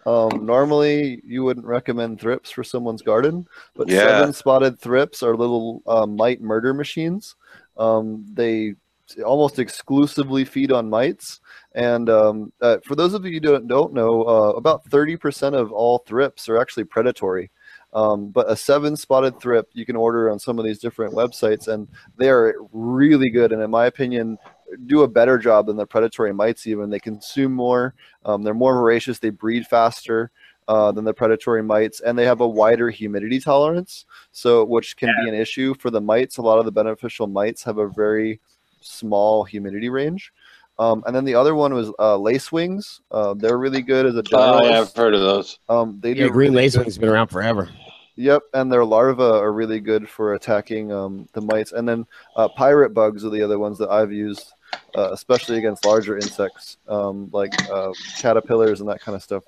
Um, 0.06 0.46
normally, 0.46 1.20
you 1.26 1.42
wouldn't 1.42 1.66
recommend 1.66 2.20
thrips 2.20 2.52
for 2.52 2.62
someone's 2.62 3.02
garden, 3.02 3.48
but 3.74 3.88
Yeah. 3.88 4.02
seven 4.02 4.32
spotted 4.32 4.78
thrips 4.78 5.24
are 5.24 5.36
little 5.36 5.82
um, 5.88 6.14
mite 6.14 6.40
murder 6.40 6.72
machines. 6.72 7.34
Um, 7.76 8.24
they 8.32 8.76
almost 9.24 9.58
exclusively 9.58 10.44
feed 10.44 10.72
on 10.72 10.90
mites. 10.90 11.40
And 11.74 12.08
um, 12.08 12.52
uh, 12.60 12.78
for 12.84 12.94
those 12.94 13.14
of 13.14 13.24
you 13.24 13.32
who 13.32 13.40
don't, 13.40 13.68
don't 13.68 13.92
know, 13.92 14.22
uh, 14.22 14.50
about 14.50 14.88
30% 14.88 15.54
of 15.54 15.72
all 15.72 15.98
thrips 15.98 16.48
are 16.48 16.60
actually 16.60 16.84
predatory. 16.84 17.50
Um, 17.92 18.28
but 18.28 18.50
a 18.50 18.56
seven 18.56 18.96
spotted 18.96 19.40
thrip 19.40 19.70
you 19.72 19.86
can 19.86 19.96
order 19.96 20.30
on 20.30 20.38
some 20.38 20.58
of 20.58 20.64
these 20.64 20.78
different 20.78 21.14
websites, 21.14 21.68
and 21.68 21.88
they 22.18 22.28
are 22.28 22.54
really 22.72 23.30
good. 23.30 23.52
And 23.52 23.62
in 23.62 23.70
my 23.70 23.86
opinion, 23.86 24.38
do 24.86 25.02
a 25.02 25.08
better 25.08 25.38
job 25.38 25.66
than 25.66 25.76
the 25.76 25.86
predatory 25.86 26.34
mites. 26.34 26.66
Even 26.66 26.90
they 26.90 26.98
consume 26.98 27.52
more, 27.52 27.94
um, 28.24 28.42
they're 28.42 28.54
more 28.54 28.74
voracious, 28.74 29.18
they 29.18 29.30
breed 29.30 29.66
faster 29.66 30.30
uh, 30.68 30.92
than 30.92 31.04
the 31.04 31.14
predatory 31.14 31.62
mites, 31.62 32.00
and 32.00 32.18
they 32.18 32.24
have 32.24 32.40
a 32.40 32.48
wider 32.48 32.90
humidity 32.90 33.40
tolerance. 33.40 34.04
So, 34.32 34.64
which 34.64 34.96
can 34.96 35.14
be 35.22 35.28
an 35.28 35.34
issue 35.34 35.74
for 35.78 35.90
the 35.90 36.00
mites. 36.00 36.36
A 36.36 36.42
lot 36.42 36.58
of 36.58 36.64
the 36.64 36.72
beneficial 36.72 37.26
mites 37.26 37.62
have 37.62 37.78
a 37.78 37.88
very 37.88 38.40
small 38.80 39.44
humidity 39.44 39.88
range. 39.88 40.32
Um, 40.78 41.02
and 41.06 41.16
then 41.16 41.24
the 41.24 41.34
other 41.34 41.54
one 41.54 41.72
was 41.72 41.90
uh, 41.98 42.16
lace 42.16 42.52
wings. 42.52 43.00
Uh, 43.10 43.34
they're 43.34 43.58
really 43.58 43.80
good 43.82 44.04
as 44.06 44.14
a 44.14 44.18
Oh, 44.18 44.22
generalist. 44.22 44.70
yeah, 44.70 44.80
I've 44.80 44.94
heard 44.94 45.14
of 45.14 45.20
those. 45.20 45.58
Um, 45.68 45.98
they 46.00 46.10
Yeah, 46.10 46.24
do 46.26 46.30
green 46.30 46.50
really 46.52 46.64
lace 46.64 46.74
good- 46.74 46.80
wing's 46.80 46.98
been 46.98 47.08
around 47.08 47.28
forever. 47.28 47.70
Yep, 48.18 48.42
and 48.54 48.72
their 48.72 48.84
larvae 48.84 49.22
are 49.22 49.52
really 49.52 49.78
good 49.78 50.08
for 50.08 50.34
attacking 50.34 50.90
um, 50.90 51.28
the 51.34 51.40
mites. 51.42 51.72
And 51.72 51.86
then 51.86 52.06
uh, 52.34 52.48
pirate 52.48 52.94
bugs 52.94 53.24
are 53.26 53.30
the 53.30 53.42
other 53.42 53.58
ones 53.58 53.76
that 53.78 53.90
I've 53.90 54.10
used, 54.12 54.54
uh, 54.96 55.10
especially 55.12 55.58
against 55.58 55.84
larger 55.84 56.16
insects 56.16 56.78
um, 56.88 57.28
like 57.32 57.52
uh, 57.70 57.92
caterpillars 58.18 58.80
and 58.80 58.88
that 58.88 59.02
kind 59.02 59.16
of 59.16 59.22
stuff. 59.22 59.44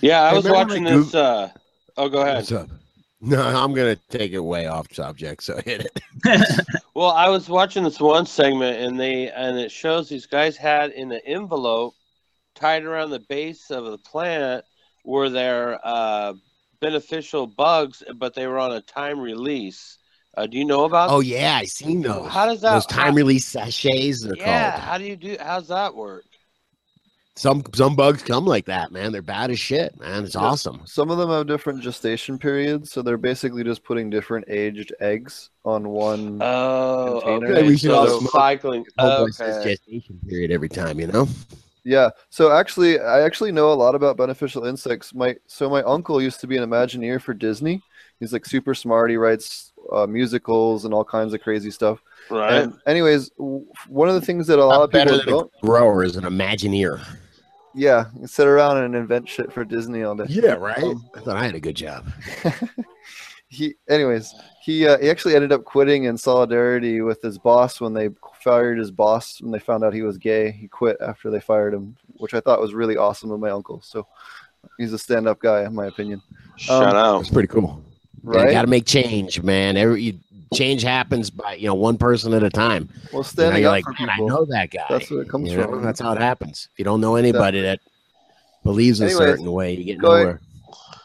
Yeah, 0.00 0.22
I 0.22 0.30
Hey, 0.30 0.36
was 0.36 0.48
watching 0.48 0.84
my 0.84 0.96
this. 0.96 1.14
Uh, 1.14 1.50
oh, 1.98 2.08
go 2.08 2.22
ahead. 2.22 2.36
What's 2.36 2.52
up? 2.52 2.70
No, 3.20 3.42
I'm 3.42 3.74
gonna 3.74 3.96
take 4.10 4.32
it 4.32 4.38
way 4.38 4.66
off 4.66 4.92
subject. 4.92 5.42
So 5.42 5.60
hit 5.64 5.86
it. 5.86 6.00
Well, 6.94 7.12
I 7.12 7.28
was 7.28 7.48
watching 7.48 7.84
this 7.84 8.00
one 8.00 8.26
segment, 8.26 8.80
and 8.80 8.98
they 8.98 9.30
and 9.30 9.56
it 9.56 9.70
shows 9.70 10.08
these 10.08 10.26
guys 10.26 10.56
had 10.56 10.90
in 10.90 11.12
an 11.12 11.20
envelope 11.24 11.94
tied 12.56 12.82
around 12.82 13.10
the 13.10 13.20
base 13.20 13.70
of 13.70 13.84
the 13.84 13.98
plant 13.98 14.64
were 15.04 15.30
their 15.30 15.78
uh, 15.86 16.34
beneficial 16.80 17.46
bugs, 17.46 18.02
but 18.16 18.34
they 18.34 18.48
were 18.48 18.58
on 18.58 18.72
a 18.72 18.80
time 18.80 19.20
release. 19.20 19.98
Uh, 20.36 20.46
do 20.48 20.58
you 20.58 20.64
know 20.64 20.86
about? 20.86 21.10
Oh 21.10 21.20
yeah, 21.20 21.56
I 21.56 21.66
seen 21.66 22.02
those. 22.02 22.28
How 22.32 22.46
does 22.46 22.62
that- 22.62 22.74
Those 22.74 22.86
time 22.86 23.14
release 23.14 23.46
sachets? 23.46 24.24
They're 24.24 24.36
yeah. 24.36 24.72
called. 24.72 24.82
How 24.82 24.98
do 24.98 25.04
you 25.04 25.14
do? 25.16 25.36
How's 25.40 25.68
that 25.68 25.94
work? 25.94 26.24
Some 27.38 27.62
some 27.74 27.94
bugs 27.96 28.22
come 28.22 28.44
like 28.44 28.66
that, 28.66 28.90
man. 28.92 29.12
They're 29.12 29.22
bad 29.22 29.50
as 29.50 29.58
shit, 29.60 29.98
man. 29.98 30.24
It's 30.24 30.34
Yeah. 30.34 30.42
awesome. 30.42 30.80
Some 30.84 31.10
of 31.10 31.18
them 31.18 31.30
have 31.30 31.46
different 31.46 31.82
gestation 31.82 32.38
periods, 32.38 32.90
so 32.92 33.00
they're 33.02 33.16
basically 33.16 33.64
just 33.64 33.84
putting 33.84 34.10
different 34.10 34.46
aged 34.48 34.92
eggs 35.00 35.50
on 35.64 35.88
one. 35.88 36.38
Oh, 36.42 37.20
Container. 37.24 37.52
okay. 37.58 37.66
We 37.66 37.76
should 37.76 37.90
so 37.90 37.94
all 37.96 38.06
they're 38.20 38.28
cycling. 38.28 38.84
Homeboy 38.98 39.40
Okay. 39.40 39.70
gestation 39.74 40.20
period 40.28 40.50
every 40.50 40.68
time, 40.68 40.98
you 41.00 41.06
know. 41.06 41.28
Yeah. 41.84 42.10
So 42.28 42.50
actually, 42.52 43.00
I 43.00 43.22
actually 43.22 43.52
know 43.52 43.72
a 43.72 43.74
lot 43.74 43.94
about 43.94 44.16
beneficial 44.16 44.64
insects. 44.66 45.14
My 45.14 45.36
so 45.46 45.70
my 45.70 45.82
uncle 45.84 46.20
used 46.20 46.40
to 46.40 46.46
be 46.46 46.56
an 46.56 46.68
Imagineer 46.68 47.20
for 47.20 47.32
Disney. 47.34 47.80
He's 48.20 48.32
like 48.32 48.44
super 48.46 48.74
smart. 48.74 49.10
He 49.10 49.16
writes 49.16 49.72
uh, 49.92 50.06
musicals 50.06 50.84
and 50.84 50.92
all 50.92 51.04
kinds 51.04 51.32
of 51.34 51.40
crazy 51.40 51.70
stuff. 51.70 52.00
Right. 52.30 52.64
And 52.64 52.74
anyways, 52.84 53.30
w- 53.38 53.64
one 53.86 54.08
of 54.08 54.16
the 54.16 54.20
things 54.20 54.48
that 54.48 54.58
a 54.58 54.64
lot 54.64 54.78
Not 54.78 54.82
of 54.82 54.90
people 54.90 55.04
better 55.06 55.16
than 55.24 55.34
don't, 55.34 55.50
a 55.62 55.66
grower 55.66 56.02
is 56.04 56.16
an 56.16 56.24
Imagineer. 56.24 57.00
Yeah, 57.78 58.06
sit 58.26 58.46
around 58.46 58.78
and 58.78 58.94
invent 58.94 59.28
shit 59.28 59.52
for 59.52 59.64
Disney 59.64 60.02
all 60.02 60.14
day. 60.14 60.26
Yeah, 60.28 60.52
right. 60.54 60.82
Um, 60.82 61.08
I 61.14 61.20
thought 61.20 61.36
I 61.36 61.44
had 61.44 61.54
a 61.54 61.60
good 61.60 61.76
job. 61.76 62.10
he 63.50 63.74
anyways 63.88 64.34
he 64.62 64.86
uh, 64.86 64.98
he 64.98 65.08
actually 65.08 65.34
ended 65.34 65.52
up 65.52 65.64
quitting 65.64 66.04
in 66.04 66.18
solidarity 66.18 67.00
with 67.00 67.22
his 67.22 67.38
boss 67.38 67.80
when 67.80 67.94
they 67.94 68.10
fired 68.42 68.78
his 68.78 68.90
boss 68.90 69.40
when 69.40 69.50
they 69.50 69.58
found 69.58 69.82
out 69.82 69.94
he 69.94 70.02
was 70.02 70.18
gay 70.18 70.50
he 70.50 70.68
quit 70.68 70.98
after 71.00 71.30
they 71.30 71.40
fired 71.40 71.72
him 71.72 71.96
which 72.18 72.34
i 72.34 72.40
thought 72.40 72.60
was 72.60 72.74
really 72.74 72.98
awesome 72.98 73.30
of 73.30 73.40
my 73.40 73.48
uncle 73.48 73.80
so 73.80 74.06
he's 74.76 74.92
a 74.92 74.98
stand-up 74.98 75.40
guy 75.40 75.64
in 75.64 75.74
my 75.74 75.86
opinion 75.86 76.20
Shout 76.58 76.96
out. 76.96 77.20
It's 77.20 77.30
pretty 77.30 77.48
cool. 77.48 77.82
right 78.22 78.50
got 78.50 78.62
to 78.62 78.68
make 78.68 78.84
change, 78.84 79.42
man. 79.42 79.76
Every 79.76 80.02
you, 80.02 80.18
change 80.54 80.82
happens 80.82 81.30
by 81.30 81.54
you 81.54 81.66
know 81.66 81.74
one 81.74 81.96
person 81.98 82.32
at 82.34 82.42
a 82.42 82.50
time. 82.50 82.88
well 83.12 83.22
standing 83.22 83.64
up 83.64 83.70
like, 83.72 83.84
for 83.84 83.92
man, 83.98 84.10
I 84.10 84.18
know 84.18 84.44
that 84.46 84.70
guy. 84.70 84.84
That's 84.88 85.10
where 85.10 85.22
it 85.22 85.28
comes 85.28 85.50
You 85.50 85.58
know, 85.58 85.68
from. 85.68 85.82
That's 85.82 86.00
how 86.00 86.12
it 86.12 86.18
happens. 86.20 86.68
If 86.72 86.78
you 86.78 86.84
don't 86.84 87.00
know 87.00 87.16
anybody 87.16 87.60
that 87.62 87.80
believes 88.64 89.00
a 89.00 89.08
certain 89.10 89.50
way, 89.52 89.74
you 89.74 89.84
get 89.84 89.98
going- 89.98 90.22
nowhere. 90.24 90.40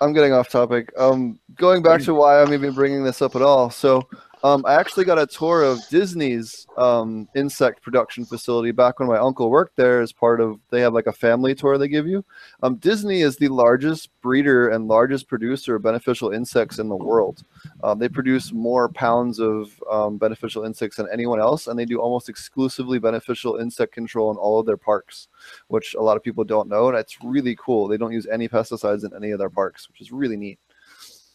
i'm 0.02 0.12
getting 0.12 0.34
off 0.34 0.50
topic 0.50 0.92
um 0.98 1.40
going 1.56 1.82
back 1.82 2.02
to 2.02 2.14
why 2.14 2.42
i'm 2.42 2.54
even 2.54 2.74
bringing 2.74 3.04
this 3.04 3.22
up 3.22 3.36
at 3.36 3.42
all 3.42 3.70
so 3.70 4.08
um, 4.44 4.66
I 4.66 4.76
actually 4.76 5.06
got 5.06 5.18
a 5.18 5.26
tour 5.26 5.64
of 5.64 5.80
Disney's 5.90 6.68
um, 6.78 7.30
insect 7.34 7.82
production 7.82 8.26
facility 8.26 8.72
back 8.72 9.00
when 9.00 9.08
my 9.08 9.18
uncle 9.18 9.50
worked 9.50 9.78
there 9.78 10.02
as 10.02 10.12
part 10.12 10.42
of 10.42 10.60
they 10.70 10.82
have 10.82 10.94
like 10.94 11.08
a 11.08 11.14
family 11.14 11.56
tour 11.56 11.78
they 11.78 11.88
give 11.88 12.08
you. 12.08 12.26
Um, 12.62 12.76
Disney 12.76 13.22
is 13.22 13.38
the 13.38 13.48
largest 13.48 14.10
breeder 14.22 14.70
and 14.70 14.90
largest 14.90 15.30
producer 15.30 15.76
of 15.76 15.84
beneficial 15.84 16.32
insects 16.32 16.80
in 16.80 16.90
the 16.90 16.96
world. 16.96 17.44
Um, 17.84 18.00
they 18.00 18.10
produce 18.10 18.52
more 18.52 18.90
pounds 18.90 19.40
of 19.40 19.82
um, 19.90 20.18
beneficial 20.18 20.66
insects 20.66 20.98
than 20.98 21.08
anyone 21.12 21.40
else, 21.40 21.68
and 21.68 21.80
they 21.80 21.86
do 21.86 22.02
almost 22.02 22.28
exclusively 22.28 23.00
beneficial 23.00 23.56
insect 23.56 23.94
control 23.94 24.30
in 24.30 24.36
all 24.36 24.60
of 24.60 24.66
their 24.66 24.78
parks, 24.78 25.30
which 25.68 25.96
a 25.96 26.02
lot 26.02 26.18
of 26.18 26.24
people 26.24 26.44
don't 26.44 26.68
know, 26.68 26.90
and 26.90 26.98
it's 26.98 27.24
really 27.24 27.56
cool. 27.56 27.88
They 27.88 27.98
don't 27.98 28.12
use 28.12 28.28
any 28.28 28.50
pesticides 28.50 29.06
in 29.06 29.16
any 29.16 29.32
of 29.32 29.40
their 29.40 29.50
parks, 29.50 29.88
which 29.88 30.02
is 30.02 30.12
really 30.12 30.36
neat. 30.36 30.60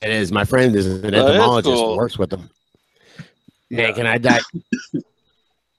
It 0.02 0.10
is. 0.10 0.30
My 0.30 0.44
friend 0.44 0.76
is 0.76 0.86
an 0.86 1.14
is 1.14 1.22
entomologist 1.22 1.74
cool. 1.74 1.92
who 1.92 1.96
works 1.96 2.18
with 2.18 2.30
them. 2.30 2.50
Man, 3.70 3.94
can 3.94 4.06
I 4.06 4.18
die? 4.18 4.40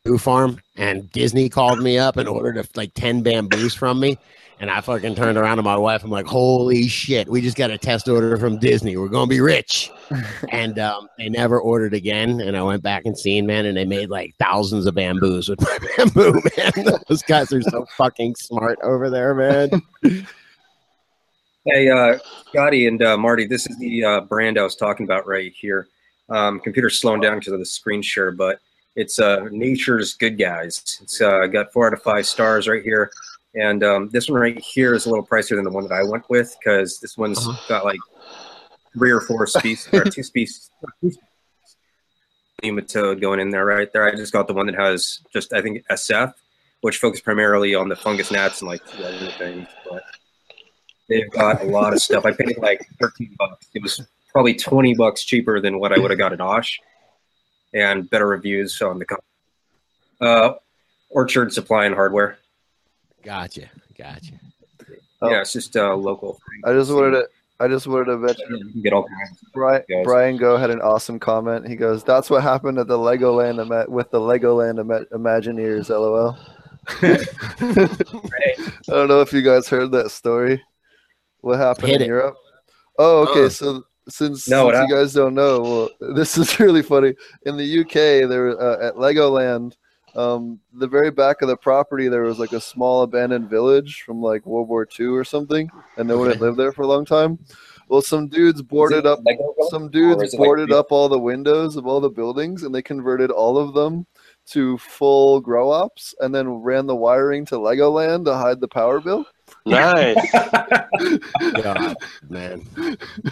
Bamboo 0.04 0.18
farm 0.18 0.60
and 0.76 1.12
Disney 1.12 1.50
called 1.50 1.80
me 1.80 1.98
up 1.98 2.18
and 2.18 2.28
ordered 2.28 2.58
a, 2.58 2.66
like 2.76 2.94
10 2.94 3.22
bamboos 3.22 3.74
from 3.74 4.00
me. 4.00 4.18
And 4.62 4.70
I 4.70 4.82
fucking 4.82 5.16
turned 5.16 5.38
around 5.38 5.58
to 5.58 5.64
my 5.64 5.78
wife. 5.78 6.04
I'm 6.04 6.10
like, 6.10 6.26
holy 6.26 6.88
shit, 6.90 7.30
we 7.30 7.40
just 7.40 7.56
got 7.56 7.72
a 7.72 7.78
test 7.78 8.10
order 8.10 8.36
from 8.36 8.58
Disney. 8.58 8.98
We're 8.98 9.08
going 9.08 9.30
to 9.30 9.30
be 9.30 9.40
rich. 9.40 9.90
and 10.52 10.78
um, 10.80 11.08
they 11.18 11.30
never 11.30 11.62
ordered 11.62 11.94
again. 11.94 12.42
And 12.42 12.58
I 12.58 12.64
went 12.64 12.84
back 12.84 13.06
and 13.06 13.18
seen, 13.18 13.46
man, 13.46 13.66
and 13.66 13.78
they 13.78 13.86
made 13.86 14.10
like 14.10 14.36
thousands 14.38 14.86
of 14.86 14.96
bamboos 14.96 15.48
with 15.48 15.62
my 15.62 15.78
bamboo, 15.96 16.42
man. 16.58 16.98
Those 17.08 17.24
guys 17.24 17.54
are 17.54 17.62
so 17.62 17.86
fucking 17.96 18.36
smart 18.36 18.80
over 18.84 19.10
there, 19.10 19.34
man. 19.34 19.82
Hey, 21.66 21.90
uh, 21.90 22.18
Scotty 22.50 22.88
and 22.88 23.02
uh, 23.02 23.16
Marty, 23.16 23.46
this 23.46 23.70
is 23.70 23.78
the 23.78 24.04
uh, 24.04 24.22
brand 24.22 24.58
I 24.60 24.64
was 24.64 24.76
talking 24.76 25.06
about 25.06 25.26
right 25.26 25.54
here. 25.54 25.88
Um, 26.30 26.60
computer's 26.60 27.00
slowing 27.00 27.22
down 27.22 27.40
because 27.40 27.54
of 27.54 27.60
the 27.60 27.66
screen 27.66 28.02
share, 28.02 28.32
but 28.32 28.60
it's 28.96 29.20
uh, 29.20 29.48
Nature's 29.52 30.14
Good 30.14 30.38
Guys. 30.38 31.00
It's 31.02 31.22
uh, 31.22 31.48
got 31.48 31.72
four 31.74 31.88
out 31.88 31.94
of 31.94 32.02
five 32.04 32.26
stars 32.26 32.68
right 32.68 32.84
here. 32.84 33.10
And 33.56 33.84
um, 33.84 34.10
this 34.10 34.30
one 34.30 34.40
right 34.40 34.60
here 34.60 34.94
is 34.94 35.06
a 35.06 35.10
little 35.10 35.26
pricier 35.26 35.56
than 35.56 35.64
the 35.64 35.72
one 35.72 35.84
that 35.88 35.94
I 35.94 36.04
went 36.04 36.30
with 36.30 36.56
because 36.60 37.00
this 37.00 37.18
one's 37.18 37.40
Uh-huh. 37.40 37.58
got 37.68 37.86
like 37.86 38.00
three 38.94 39.12
or 39.12 39.22
four 39.22 39.48
species, 39.48 39.88
or 39.94 40.04
two 40.04 40.22
species. 40.24 40.70
Nematode 42.64 43.22
going 43.22 43.40
in 43.40 43.50
there 43.50 43.66
right 43.66 43.92
there. 43.94 44.06
I 44.08 44.16
just 44.16 44.34
got 44.34 44.48
the 44.48 44.54
one 44.54 44.66
that 44.66 44.76
has 44.76 45.22
just, 45.32 45.54
I 45.54 45.62
think, 45.62 45.84
SF, 45.90 46.34
which 46.82 46.98
focus 46.98 47.22
primarily 47.22 47.74
on 47.74 47.88
the 47.88 47.96
fungus 47.96 48.32
gnats 48.32 48.62
and 48.62 48.68
like 48.70 48.82
other 48.98 49.32
things. 49.38 49.68
But 49.90 50.04
they've 51.08 51.30
got 51.32 51.62
a 51.62 51.66
lot 51.66 51.94
of 51.94 52.02
stuff. 52.02 52.26
I 52.26 52.34
paid 52.34 52.58
like 52.58 52.86
13 53.00 53.36
bucks. 53.40 53.68
It 53.74 53.82
was 53.82 54.02
probably 54.32 54.54
20 54.56 54.96
bucks 54.96 55.24
cheaper 55.24 55.60
than 55.60 55.80
what 55.80 55.92
I 55.92 56.00
would 56.00 56.12
have 56.12 56.18
got 56.20 56.34
at 56.34 56.42
Osh 56.42 56.80
and 57.74 58.10
better 58.10 58.28
reviews 58.28 58.82
on 58.82 59.00
the 59.00 59.06
company. 59.06 59.26
Uh, 60.22 60.54
Orchard 61.10 61.52
Supply 61.54 61.86
and 61.86 61.96
Hardware. 61.96 62.38
Gotcha. 63.24 63.70
Gotcha. 63.98 64.34
Oh. 65.22 65.30
Yeah, 65.30 65.42
it's 65.42 65.54
just 65.54 65.76
a 65.76 65.94
local. 65.94 66.40
I 66.66 66.72
just 66.74 66.92
wanted 66.92 67.12
to. 67.12 67.28
I 67.62 67.68
just 67.68 67.88
wanted 67.88 68.06
to 68.06 68.18
mention 68.18 68.46
You 68.58 68.72
can 68.72 68.82
get 68.82 68.94
all 68.94 69.04
kinds. 69.04 69.38
Brian, 69.54 69.84
Guys. 69.90 70.04
Brian 70.06 70.38
Go 70.38 70.56
had 70.56 70.70
an 70.70 70.80
awesome 70.82 71.20
comment. 71.20 71.68
He 71.68 71.76
goes, 71.76 72.06
"That's 72.06 72.30
what 72.30 72.42
happened 72.42 72.78
at 72.80 72.88
the 72.88 72.98
Legoland 72.98 73.62
ima- 73.62 73.86
with 73.90 74.12
the 74.12 74.20
Legoland 74.20 74.80
ima- 74.80 75.06
Imagineers." 75.12 75.90
LOL. 75.90 76.38
I 77.02 78.70
don't 78.88 79.08
know 79.10 79.20
if 79.22 79.34
you 79.34 79.42
guys 79.42 79.68
heard 79.68 79.92
that 79.92 80.12
story. 80.12 80.64
What 81.42 81.60
happened 81.60 81.88
Hit 81.90 81.96
in 81.98 82.02
it. 82.04 82.08
Europe? 82.08 82.36
Oh, 82.98 83.28
okay. 83.30 83.46
Uh. 83.46 83.50
So 83.50 83.84
since, 84.10 84.48
No, 84.48 84.72
since 84.72 84.90
you 84.90 84.96
guys 84.96 85.14
don't 85.14 85.34
know, 85.34 85.62
well, 85.62 85.90
this 86.16 86.38
is 86.38 86.60
really 86.60 86.82
funny. 86.82 87.14
In 87.46 87.58
the 87.58 87.80
UK, 87.82 88.30
there 88.30 88.60
uh, 88.60 88.88
at 88.88 88.96
Legoland, 88.96 89.76
um, 90.16 90.60
the 90.74 90.88
very 90.88 91.12
back 91.12 91.42
of 91.42 91.48
the 91.48 91.58
property, 91.58 92.08
there 92.08 92.24
was 92.24 92.40
like 92.40 92.54
a 92.54 92.62
small 92.62 93.04
abandoned 93.04 93.50
village 93.50 94.04
from 94.06 94.22
like 94.22 94.46
World 94.46 94.68
War 94.68 94.88
II 95.00 95.08
or 95.08 95.24
something, 95.24 95.70
and 95.98 96.08
no 96.08 96.18
one 96.18 96.30
had 96.30 96.42
lived 96.42 96.58
there 96.58 96.72
for 96.72 96.82
a 96.82 96.88
long 96.88 97.06
time. 97.06 97.40
Well, 97.90 98.04
some 98.04 98.28
dudes 98.28 98.62
boarded 98.62 99.08
up 99.08 99.20
some 99.72 99.90
dudes 99.90 100.22
it 100.22 100.34
like 100.34 100.38
boarded 100.38 100.72
up 100.72 100.92
all 100.92 101.10
the 101.10 101.18
windows 101.18 101.76
of 101.76 101.88
all 101.88 102.00
the 102.00 102.10
buildings 102.10 102.62
and 102.62 102.74
they 102.74 102.84
converted 102.84 103.32
all 103.32 103.58
of 103.58 103.74
them 103.74 104.06
to 104.50 104.78
full 104.78 105.42
grow 105.42 105.72
ops 105.72 106.14
and 106.20 106.34
then 106.34 106.48
ran 106.48 106.86
the 106.86 106.96
wiring 106.96 107.46
to 107.46 107.56
Legoland 107.56 108.26
to 108.26 108.36
hide 108.36 108.60
the 108.60 108.68
power 108.68 109.02
bill. 109.02 109.26
Nice. 109.70 110.32
God, 111.64 111.96
man. 112.30 112.66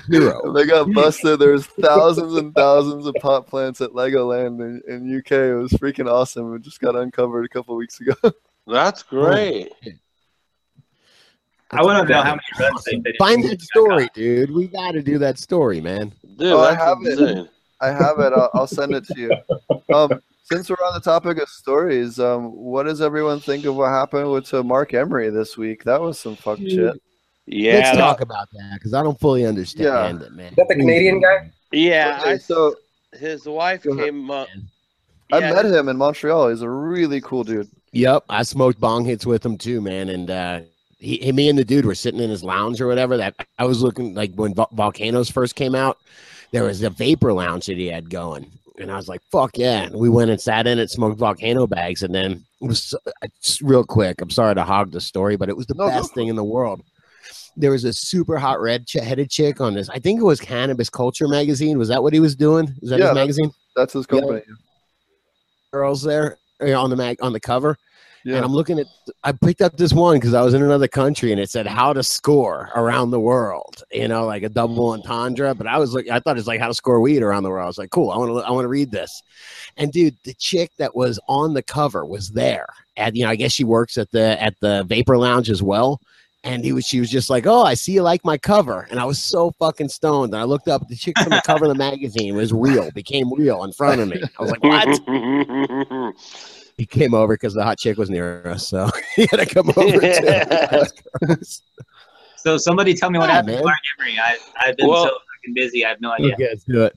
Hero. 0.09 0.53
They 0.53 0.65
got 0.65 0.91
busted. 0.93 1.39
There's 1.39 1.65
thousands 1.65 2.35
and 2.35 2.53
thousands 2.53 3.05
of 3.05 3.15
pot 3.21 3.47
plants 3.47 3.81
at 3.81 3.91
Legoland 3.91 4.59
in, 4.61 4.81
in 4.87 5.17
UK. 5.17 5.31
It 5.31 5.53
was 5.55 5.71
freaking 5.73 6.11
awesome. 6.11 6.55
It 6.55 6.61
just 6.61 6.79
got 6.79 6.95
uncovered 6.95 7.45
a 7.45 7.49
couple 7.49 7.75
weeks 7.75 7.99
ago. 7.99 8.13
That's 8.67 9.03
great. 9.03 9.71
I 11.71 11.83
want 11.83 12.07
to 12.07 12.13
know 12.13 12.21
how 12.21 12.31
many 12.35 12.41
runs 12.59 12.83
they 12.85 12.91
fit 12.93 13.05
in. 13.07 13.15
Find 13.19 13.43
that 13.43 13.61
story, 13.61 14.09
dude. 14.13 14.51
We 14.51 14.67
got 14.67 14.91
to 14.91 15.01
do 15.01 15.17
that 15.19 15.37
story, 15.37 15.81
man. 15.81 16.13
Dude, 16.37 16.53
Oh, 16.53 16.59
I 16.61 16.71
that's 16.71 16.83
have 16.83 16.97
it. 17.03 17.49
I 17.81 17.87
have 17.87 18.19
it. 18.19 18.33
I'll, 18.33 18.49
I'll 18.53 18.67
send 18.67 18.93
it 18.93 19.05
to 19.07 19.19
you. 19.19 19.31
Um, 19.93 20.21
since 20.49 20.69
we're 20.69 20.75
on 20.85 20.93
the 20.93 20.99
topic 20.99 21.37
of 21.39 21.49
stories, 21.49 22.19
um, 22.19 22.51
what 22.55 22.83
does 22.83 23.01
everyone 23.01 23.39
think 23.39 23.65
of 23.65 23.75
what 23.75 23.89
happened 23.89 24.31
with 24.31 24.53
uh, 24.53 24.63
Marc 24.63 24.93
Emery 24.93 25.29
this 25.29 25.57
week? 25.57 25.83
That 25.83 25.99
was 26.01 26.19
some 26.19 26.35
fuck 26.35 26.57
shit. 26.59 26.95
Yeah. 27.45 27.73
Let's 27.75 27.91
that- 27.91 27.97
talk 27.97 28.21
about 28.21 28.47
that 28.51 28.73
because 28.75 28.93
I 28.93 29.03
don't 29.03 29.19
fully 29.19 29.45
understand 29.45 30.21
it, 30.21 30.31
man. 30.31 30.47
Is 30.51 30.55
that 30.55 30.67
the 30.67 30.75
Canadian 30.75 31.21
guy? 31.21 31.51
yeah. 31.71 32.19
Okay, 32.21 32.31
I, 32.33 32.37
so 32.37 32.75
his 33.13 33.45
wife 33.45 33.83
came 33.83 34.29
up. 34.31 34.47
I 35.31 35.39
Yeah, 35.39 35.51
met 35.53 35.65
him 35.65 35.89
in 35.89 35.97
Montreal. 35.97 36.49
He's 36.49 36.61
a 36.61 36.69
really 36.69 37.19
cool 37.21 37.43
dude. 37.43 37.69
Yep, 37.91 38.23
I 38.29 38.43
smoked 38.43 38.79
bong 38.79 39.05
hits 39.05 39.25
with 39.25 39.45
him 39.45 39.57
too, 39.57 39.81
man. 39.81 40.09
And 40.09 40.29
uh, 40.31 40.61
he, 40.99 41.17
he, 41.17 41.31
me 41.31 41.49
and 41.49 41.57
the 41.57 41.65
dude 41.65 41.85
were 41.85 41.95
sitting 41.95 42.19
in 42.21 42.29
his 42.29 42.43
lounge 42.43 42.79
or 42.79 42.87
whatever. 42.87 43.17
That 43.17 43.35
I 43.59 43.65
was 43.65 43.81
looking 43.81 44.13
like 44.13 44.33
when 44.35 44.53
Vol- 44.53 44.69
volcanoes 44.73 45.29
first 45.29 45.55
came 45.55 45.75
out. 45.75 45.97
There 46.51 46.63
was 46.63 46.81
a 46.83 46.89
vapor 46.89 47.33
lounge 47.33 47.65
that 47.65 47.77
he 47.77 47.87
had 47.87 48.09
going, 48.09 48.49
and 48.77 48.91
I 48.91 48.95
was 48.95 49.07
like, 49.07 49.21
"Fuck 49.31 49.57
yeah!" 49.57 49.83
And 49.83 49.95
we 49.95 50.09
went 50.09 50.31
and 50.31 50.39
sat 50.39 50.67
in 50.67 50.79
it, 50.79 50.89
smoked 50.89 51.19
volcano 51.19 51.67
bags, 51.67 52.03
and 52.03 52.13
then 52.13 52.43
it 52.61 52.67
was 52.67 52.93
real 53.61 53.83
quick. 53.83 54.21
I'm 54.21 54.29
sorry 54.29 54.55
to 54.55 54.63
hog 54.63 54.91
the 54.91 55.01
story, 55.01 55.35
but 55.35 55.49
it 55.49 55.57
was 55.57 55.65
the 55.67 55.75
No, 55.75 55.87
best 55.87 56.09
for 56.09 56.15
thing 56.15 56.27
in 56.27 56.35
the 56.35 56.43
world. 56.43 56.81
There 57.59 57.71
was 57.71 57.83
a 57.85 57.93
super 57.93 58.37
hot 58.37 58.61
red 58.61 58.85
ch- 58.85 58.93
headed 59.01 59.29
chick 59.31 59.59
on 59.61 59.73
this. 59.73 59.89
I 59.89 59.97
think 59.99 60.19
it 60.19 60.23
was 60.23 60.39
Cannabis 60.39 60.89
Culture 60.89 61.27
magazine. 61.27 61.77
Was 61.79 61.87
that 61.89 62.03
what 62.03 62.13
he 62.13 62.19
was 62.19 62.35
doing? 62.35 62.67
Is 62.81 62.89
that 62.91 62.99
Yeah, 62.99 63.05
his 63.07 63.09
that's- 63.09 63.15
magazine? 63.15 63.51
That's 63.75 63.93
his 63.93 64.05
company. 64.05 64.41
Girls 65.71 66.01
there 66.01 66.37
uh, 66.61 66.71
on 66.73 66.89
the 66.89 66.95
mag 66.95 67.17
on 67.21 67.33
the 67.33 67.39
cover. 67.39 67.77
Yeah. 68.27 68.35
And 68.35 68.45
I'm 68.45 68.51
looking 68.51 68.77
at, 68.77 68.87
I 69.23 69.31
picked 69.31 69.61
up 69.61 69.77
this 69.77 69.93
one 69.93 70.17
because 70.17 70.33
I 70.33 70.41
was 70.41 70.53
in 70.53 70.61
another 70.61 70.89
country 70.89 71.31
and 71.31 71.39
it 71.39 71.49
said 71.49 71.65
how 71.65 71.93
to 71.93 72.03
score 72.03 72.69
around 72.75 73.11
the 73.11 73.21
world, 73.21 73.85
you 73.89 74.09
know, 74.09 74.25
like 74.25 74.43
a 74.43 74.49
double 74.49 74.89
entendre. 74.89 75.55
But 75.55 75.65
I 75.65 75.77
was 75.77 75.93
like, 75.93 76.09
I 76.09 76.19
thought 76.19 76.37
it's 76.37 76.45
like 76.45 76.59
how 76.59 76.67
to 76.67 76.73
score 76.73 76.99
weed 76.99 77.23
around 77.23 77.43
the 77.43 77.49
world. 77.49 77.63
I 77.63 77.67
was 77.67 77.77
like, 77.77 77.89
cool, 77.89 78.11
I 78.11 78.17
want 78.17 78.31
to, 78.31 78.39
I 78.45 78.51
want 78.51 78.65
to 78.65 78.69
read 78.69 78.91
this. 78.91 79.23
And 79.77 79.93
dude, 79.93 80.17
the 80.25 80.33
chick 80.33 80.71
that 80.77 80.93
was 80.93 81.21
on 81.29 81.53
the 81.53 81.63
cover 81.63 82.05
was 82.05 82.31
there. 82.31 82.67
And, 82.97 83.15
you 83.15 83.23
know, 83.23 83.29
I 83.29 83.37
guess 83.37 83.53
she 83.53 83.63
works 83.63 83.97
at 83.97 84.11
the 84.11 84.43
at 84.43 84.59
the 84.59 84.83
Vapor 84.83 85.17
Lounge 85.17 85.49
as 85.49 85.63
well. 85.63 86.01
And 86.43 86.65
he 86.65 86.73
was, 86.73 86.85
she 86.85 86.99
was 86.99 87.09
just 87.09 87.29
like, 87.29 87.47
"Oh, 87.47 87.63
I 87.63 87.73
see 87.73 87.93
you 87.93 88.03
like 88.03 88.23
my 88.23 88.37
cover," 88.37 88.87
and 88.91 88.99
I 88.99 89.05
was 89.05 89.21
so 89.21 89.51
fucking 89.59 89.89
stoned. 89.89 90.33
And 90.33 90.39
I 90.39 90.45
looked 90.45 90.67
up 90.67 90.87
the 90.87 90.95
chick 90.95 91.17
from 91.17 91.31
the 91.31 91.41
cover 91.45 91.65
of 91.65 91.69
the 91.69 91.75
magazine 91.75 92.35
was 92.35 92.53
real, 92.53 92.89
became 92.91 93.33
real 93.33 93.63
in 93.63 93.73
front 93.73 93.99
of 93.99 94.07
me. 94.07 94.21
I 94.37 94.41
was 94.41 94.51
like, 94.51 94.63
"What?" 94.63 96.13
he 96.77 96.85
came 96.85 97.13
over 97.13 97.33
because 97.33 97.53
the 97.53 97.63
hot 97.63 97.77
chick 97.79 97.97
was 97.97 98.09
near 98.09 98.47
us, 98.47 98.67
so 98.67 98.89
he 99.15 99.27
had 99.31 99.37
to 99.39 99.45
come 99.45 99.69
over. 99.75 99.99
Too. 99.99 101.35
So 102.39 102.55
somebody 102.57 102.93
tell 102.93 103.09
me 103.09 103.17
what 103.19 103.27
Yeah, 103.29 103.35
happened 103.35 103.53
man. 103.55 103.57
to 103.61 103.65
Marc 103.65 103.77
Emery. 103.99 104.19
I, 104.19 104.37
I've 104.59 104.77
been 104.77 104.87
Well- 104.87 105.05
so 105.05 105.09
fucking 105.09 105.53
busy. 105.55 105.83
I 105.85 105.89
have 105.89 105.99
no 105.99 106.11
idea. 106.11 106.33
okay, 106.35 106.47
let's 106.49 106.63
do 106.63 106.83
it. 106.85 106.95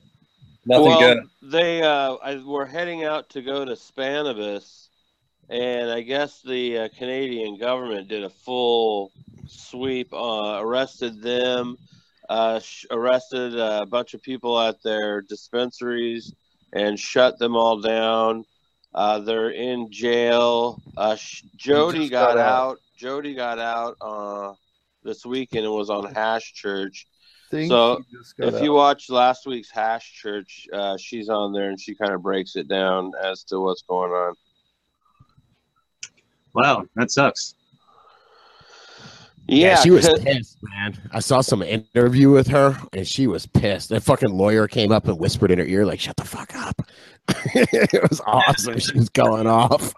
Nothing 0.66 0.84
well, 0.86 1.00
good. 1.00 1.18
they 1.50 1.82
uh, 1.82 2.16
I, 2.22 2.36
were 2.44 2.66
heading 2.66 3.04
out 3.04 3.30
to 3.30 3.40
go 3.42 3.64
to 3.64 3.72
Spannabis, 3.72 4.88
and 5.48 5.90
I 5.90 6.02
guess 6.02 6.42
the 6.42 6.78
uh, 6.78 6.88
Canadian 6.96 7.58
government 7.58 8.08
did 8.08 8.22
a 8.22 8.28
full 8.28 9.10
sweep, 9.48 10.12
uh, 10.12 10.58
arrested 10.60 11.22
them, 11.22 11.76
uh, 12.28 12.60
sh- 12.60 12.84
arrested 12.90 13.58
a 13.58 13.86
bunch 13.86 14.12
of 14.12 14.22
people 14.22 14.60
at 14.60 14.80
their 14.84 15.22
dispensaries, 15.22 16.32
and 16.74 17.00
shut 17.00 17.38
them 17.38 17.56
all 17.56 17.80
down. 17.80 18.44
Uh, 18.94 19.20
they're 19.20 19.50
in 19.50 19.90
jail. 19.90 20.80
Uh, 20.96 21.16
Jodie 21.56 22.10
got 22.10 22.34
got 22.34 22.38
out. 22.38 22.70
out. 22.70 22.78
Jodie 23.00 23.36
got 23.36 23.58
out 23.58 23.96
uh, 24.00 24.54
this 25.02 25.24
weekend 25.24 25.64
and 25.64 25.72
it 25.74 25.76
was 25.76 25.90
on 25.90 26.12
Hash 26.12 26.52
Church. 26.52 27.06
So, 27.50 27.96
he 27.98 28.16
just 28.16 28.36
got 28.36 28.54
If 28.54 28.62
you 28.62 28.72
watch 28.72 29.10
last 29.10 29.46
week's 29.46 29.70
Hash 29.70 30.12
Church, 30.12 30.68
uh, 30.72 30.96
she's 30.96 31.28
on 31.28 31.52
there 31.52 31.68
and 31.68 31.80
she 31.80 31.94
kind 31.94 32.12
of 32.12 32.22
breaks 32.22 32.54
it 32.56 32.68
down 32.68 33.12
as 33.22 33.42
to 33.44 33.60
what's 33.60 33.82
going 33.82 34.12
on. 34.12 34.34
Wow, 36.54 36.84
that 36.96 37.10
sucks. 37.10 37.54
Yeah, 39.50 39.76
she 39.76 39.90
was 39.90 40.08
pissed, 40.20 40.58
man. 40.62 40.96
I 41.12 41.20
saw 41.20 41.40
some 41.40 41.62
interview 41.62 42.30
with 42.30 42.46
her, 42.48 42.76
and 42.92 43.06
she 43.06 43.26
was 43.26 43.46
pissed. 43.46 43.88
That 43.88 44.02
fucking 44.02 44.30
lawyer 44.30 44.68
came 44.68 44.92
up 44.92 45.08
and 45.08 45.18
whispered 45.18 45.50
in 45.50 45.58
her 45.58 45.64
ear, 45.64 45.84
like, 45.84 45.98
"Shut 45.98 46.16
the 46.16 46.24
fuck 46.24 46.54
up." 46.54 46.80
it 47.54 48.08
was 48.08 48.20
awesome. 48.26 48.78
She 48.78 48.96
was 48.96 49.08
going 49.08 49.46
off. 49.46 49.92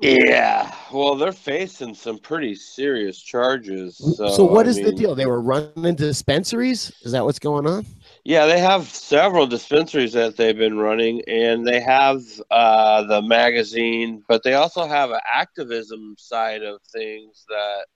yeah. 0.00 0.72
Well, 0.92 1.16
they're 1.16 1.32
facing 1.32 1.94
some 1.94 2.18
pretty 2.18 2.54
serious 2.54 3.20
charges. 3.20 3.96
So, 3.96 4.28
So, 4.28 4.44
what 4.44 4.66
I 4.66 4.70
is 4.70 4.80
the 4.80 4.92
deal? 4.92 5.14
They 5.16 5.26
were 5.26 5.40
running 5.40 5.96
dispensaries. 5.96 6.92
Is 7.02 7.12
that 7.12 7.24
what's 7.24 7.40
going 7.40 7.66
on? 7.66 7.84
Yeah, 8.24 8.46
they 8.46 8.60
have 8.60 8.86
several 8.86 9.46
dispensaries 9.46 10.12
that 10.12 10.36
they've 10.36 10.56
been 10.56 10.78
running, 10.78 11.22
and 11.28 11.66
they 11.66 11.80
have 11.80 12.22
uh, 12.50 13.02
the 13.04 13.22
magazine, 13.22 14.22
but 14.28 14.42
they 14.42 14.54
also 14.54 14.86
have 14.86 15.10
an 15.10 15.20
activism 15.32 16.14
side 16.18 16.62
of 16.62 16.80
things 16.92 17.44
that 17.48 17.86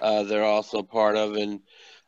uh, 0.00 0.22
they're 0.24 0.44
also 0.44 0.82
part 0.82 1.16
of. 1.16 1.34
And 1.34 1.60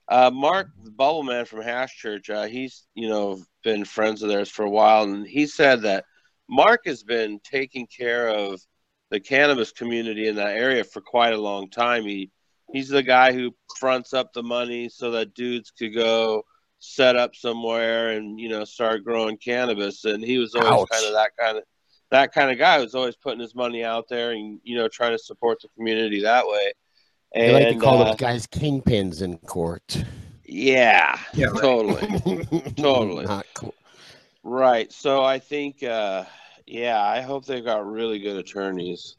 uh, 0.08 0.30
Mark, 0.32 0.68
the 0.82 0.90
Bubble 0.90 1.22
Man 1.22 1.44
from 1.44 1.62
Hash 1.62 1.96
Church, 1.96 2.30
uh, 2.30 2.44
he's 2.44 2.86
you 2.94 3.08
know 3.08 3.42
been 3.64 3.84
friends 3.84 4.22
of 4.22 4.28
theirs 4.28 4.50
for 4.50 4.64
a 4.64 4.70
while, 4.70 5.04
and 5.04 5.26
he 5.26 5.46
said 5.46 5.82
that 5.82 6.04
Mark 6.48 6.82
has 6.86 7.02
been 7.02 7.40
taking 7.44 7.86
care 7.86 8.28
of 8.28 8.60
the 9.10 9.20
cannabis 9.20 9.72
community 9.72 10.28
in 10.28 10.36
that 10.36 10.56
area 10.56 10.84
for 10.84 11.00
quite 11.00 11.32
a 11.32 11.40
long 11.40 11.70
time. 11.70 12.04
He 12.04 12.30
he's 12.72 12.88
the 12.88 13.02
guy 13.02 13.32
who 13.32 13.54
fronts 13.78 14.12
up 14.12 14.32
the 14.32 14.42
money 14.42 14.88
so 14.88 15.10
that 15.12 15.34
dudes 15.34 15.70
could 15.70 15.94
go 15.94 16.44
set 16.78 17.14
up 17.14 17.36
somewhere 17.36 18.10
and 18.10 18.40
you 18.40 18.48
know 18.48 18.64
start 18.64 19.04
growing 19.04 19.36
cannabis 19.36 20.04
and 20.04 20.24
he 20.24 20.38
was 20.38 20.54
always 20.56 20.72
Ouch. 20.72 20.88
kind 20.90 21.06
of 21.06 21.12
that 21.12 21.30
kind 21.38 21.56
of 21.58 21.62
that 22.10 22.32
kind 22.32 22.50
of 22.50 22.58
guy 22.58 22.76
who 22.76 22.82
was 22.82 22.96
always 22.96 23.14
putting 23.14 23.38
his 23.38 23.54
money 23.54 23.84
out 23.84 24.08
there 24.08 24.32
and 24.32 24.58
you 24.64 24.76
know 24.76 24.88
trying 24.88 25.12
to 25.12 25.18
support 25.18 25.60
the 25.62 25.68
community 25.76 26.22
that 26.22 26.44
way 26.44 26.72
They 27.34 27.52
like 27.52 27.68
to 27.68 27.80
call 27.80 28.00
uh, 28.00 28.04
those 28.04 28.16
guys 28.16 28.46
kingpins 28.46 29.22
in 29.22 29.38
court. 29.38 30.04
yeah, 30.44 31.18
Yeah, 31.34 31.46
right. 31.46 31.60
totally 31.60 32.42
Totally. 32.76 33.24
Not 33.24 33.46
cool. 33.54 33.74
right 34.44 34.92
so 34.92 35.22
i 35.24 35.38
think 35.38 35.82
uh 35.82 36.24
yeah 36.66 37.00
i 37.02 37.20
hope 37.20 37.46
they've 37.46 37.64
got 37.64 37.86
really 37.90 38.18
good 38.18 38.36
attorneys 38.36 39.16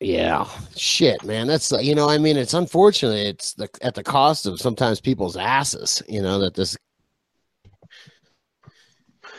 Yeah, 0.00 0.46
shit, 0.76 1.24
man. 1.24 1.48
That's 1.48 1.72
you 1.72 1.94
know, 1.96 2.08
I 2.08 2.18
mean, 2.18 2.36
it's 2.36 2.54
unfortunate. 2.54 3.26
It's 3.26 3.54
the 3.54 3.68
at 3.82 3.94
the 3.96 4.02
cost 4.04 4.46
of 4.46 4.60
sometimes 4.60 5.00
people's 5.00 5.36
asses. 5.36 6.02
You 6.08 6.22
know 6.22 6.38
that 6.38 6.54
this 6.54 6.76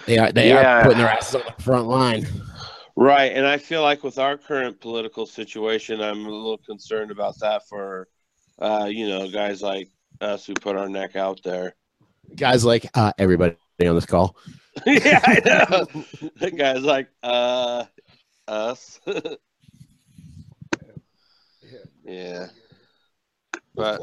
they 0.06 0.18
are 0.18 0.32
they 0.34 0.50
Yeah. 0.50 0.80
are 0.80 0.84
putting 0.84 0.98
their 1.00 1.08
asses 1.08 1.36
on 1.36 1.44
the 1.58 1.64
front 1.64 1.88
line. 1.88 2.28
Right 3.00 3.32
and 3.34 3.48
i 3.48 3.58
feel 3.58 3.82
like 3.82 4.04
with 4.04 4.20
our 4.20 4.38
current 4.38 4.80
political 4.80 5.26
situation 5.26 6.02
i'm 6.02 6.26
a 6.26 6.30
little 6.30 6.58
concerned 6.60 7.12
about 7.12 7.34
that 7.40 7.68
for 7.68 8.08
uh 8.60 8.88
you 8.90 9.08
know 9.08 9.30
guys 9.30 9.62
like 9.62 9.88
us 10.22 10.46
who 10.46 10.54
put 10.54 10.76
our 10.76 10.90
neck 10.90 11.16
out 11.16 11.40
there 11.44 11.76
Guys 12.36 12.64
like 12.64 12.86
uh, 12.94 13.12
everybody 13.18 13.56
on 13.82 13.96
this 13.96 14.06
call. 14.06 14.36
yeah, 14.86 15.20
I 15.26 15.42
know. 15.46 16.50
guy's 16.52 16.84
like, 16.84 17.10
uh, 17.24 17.84
us. 18.48 19.00
yeah. 22.06 22.48
But 23.76 24.02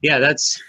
Yeah, 0.00 0.18
that's 0.18 0.62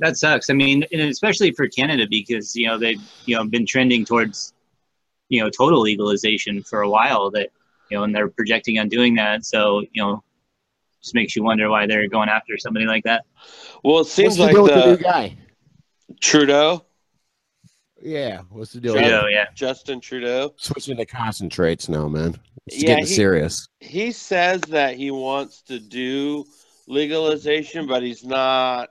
that 0.00 0.16
sucks. 0.16 0.50
I 0.50 0.54
mean, 0.54 0.84
and 0.92 1.00
especially 1.02 1.52
for 1.52 1.66
Canada 1.68 2.06
because 2.08 2.54
you 2.56 2.66
know 2.66 2.78
they've 2.78 3.00
you 3.26 3.36
know 3.36 3.44
been 3.44 3.66
trending 3.66 4.04
towards 4.04 4.52
you 5.28 5.40
know 5.42 5.50
total 5.50 5.80
legalization 5.80 6.62
for 6.62 6.82
a 6.82 6.88
while. 6.90 7.30
That 7.30 7.50
you 7.90 7.96
know, 7.96 8.04
and 8.04 8.14
they're 8.14 8.28
projecting 8.28 8.78
on 8.78 8.88
doing 8.88 9.14
that. 9.16 9.44
So 9.44 9.80
you 9.92 10.02
know, 10.02 10.22
just 11.02 11.14
makes 11.14 11.34
you 11.36 11.42
wonder 11.42 11.68
why 11.70 11.86
they're 11.86 12.08
going 12.08 12.28
after 12.28 12.56
somebody 12.58 12.86
like 12.86 13.04
that. 13.04 13.24
well, 13.84 13.96
it 13.96 13.98
What's 13.98 14.12
seems 14.12 14.36
the 14.36 14.42
like 14.44 14.52
deal 14.54 14.62
with 14.64 14.72
the 14.74 14.86
new 14.86 14.96
the 14.96 15.02
guy? 15.02 15.36
Trudeau, 16.20 16.84
Yeah, 18.02 18.42
what's 18.50 18.72
the 18.72 18.80
deal? 18.80 18.94
Yeah. 18.94 19.00
with 19.02 19.10
Trudeau, 19.10 19.26
yeah. 19.28 19.46
Justin 19.54 20.00
Trudeau. 20.00 20.54
Switching 20.56 20.96
to 20.96 21.04
concentrates 21.06 21.88
now, 21.88 22.08
man. 22.08 22.38
It's 22.66 22.82
Yeah, 22.82 22.88
getting 22.90 23.06
he- 23.06 23.14
serious. 23.14 23.68
He 23.80 24.12
says 24.12 24.60
that 24.62 24.96
he 24.96 25.10
wants 25.10 25.62
to 25.62 25.78
do 25.78 26.44
legalization, 26.86 27.86
but 27.86 28.02
he's 28.02 28.24
not 28.24 28.88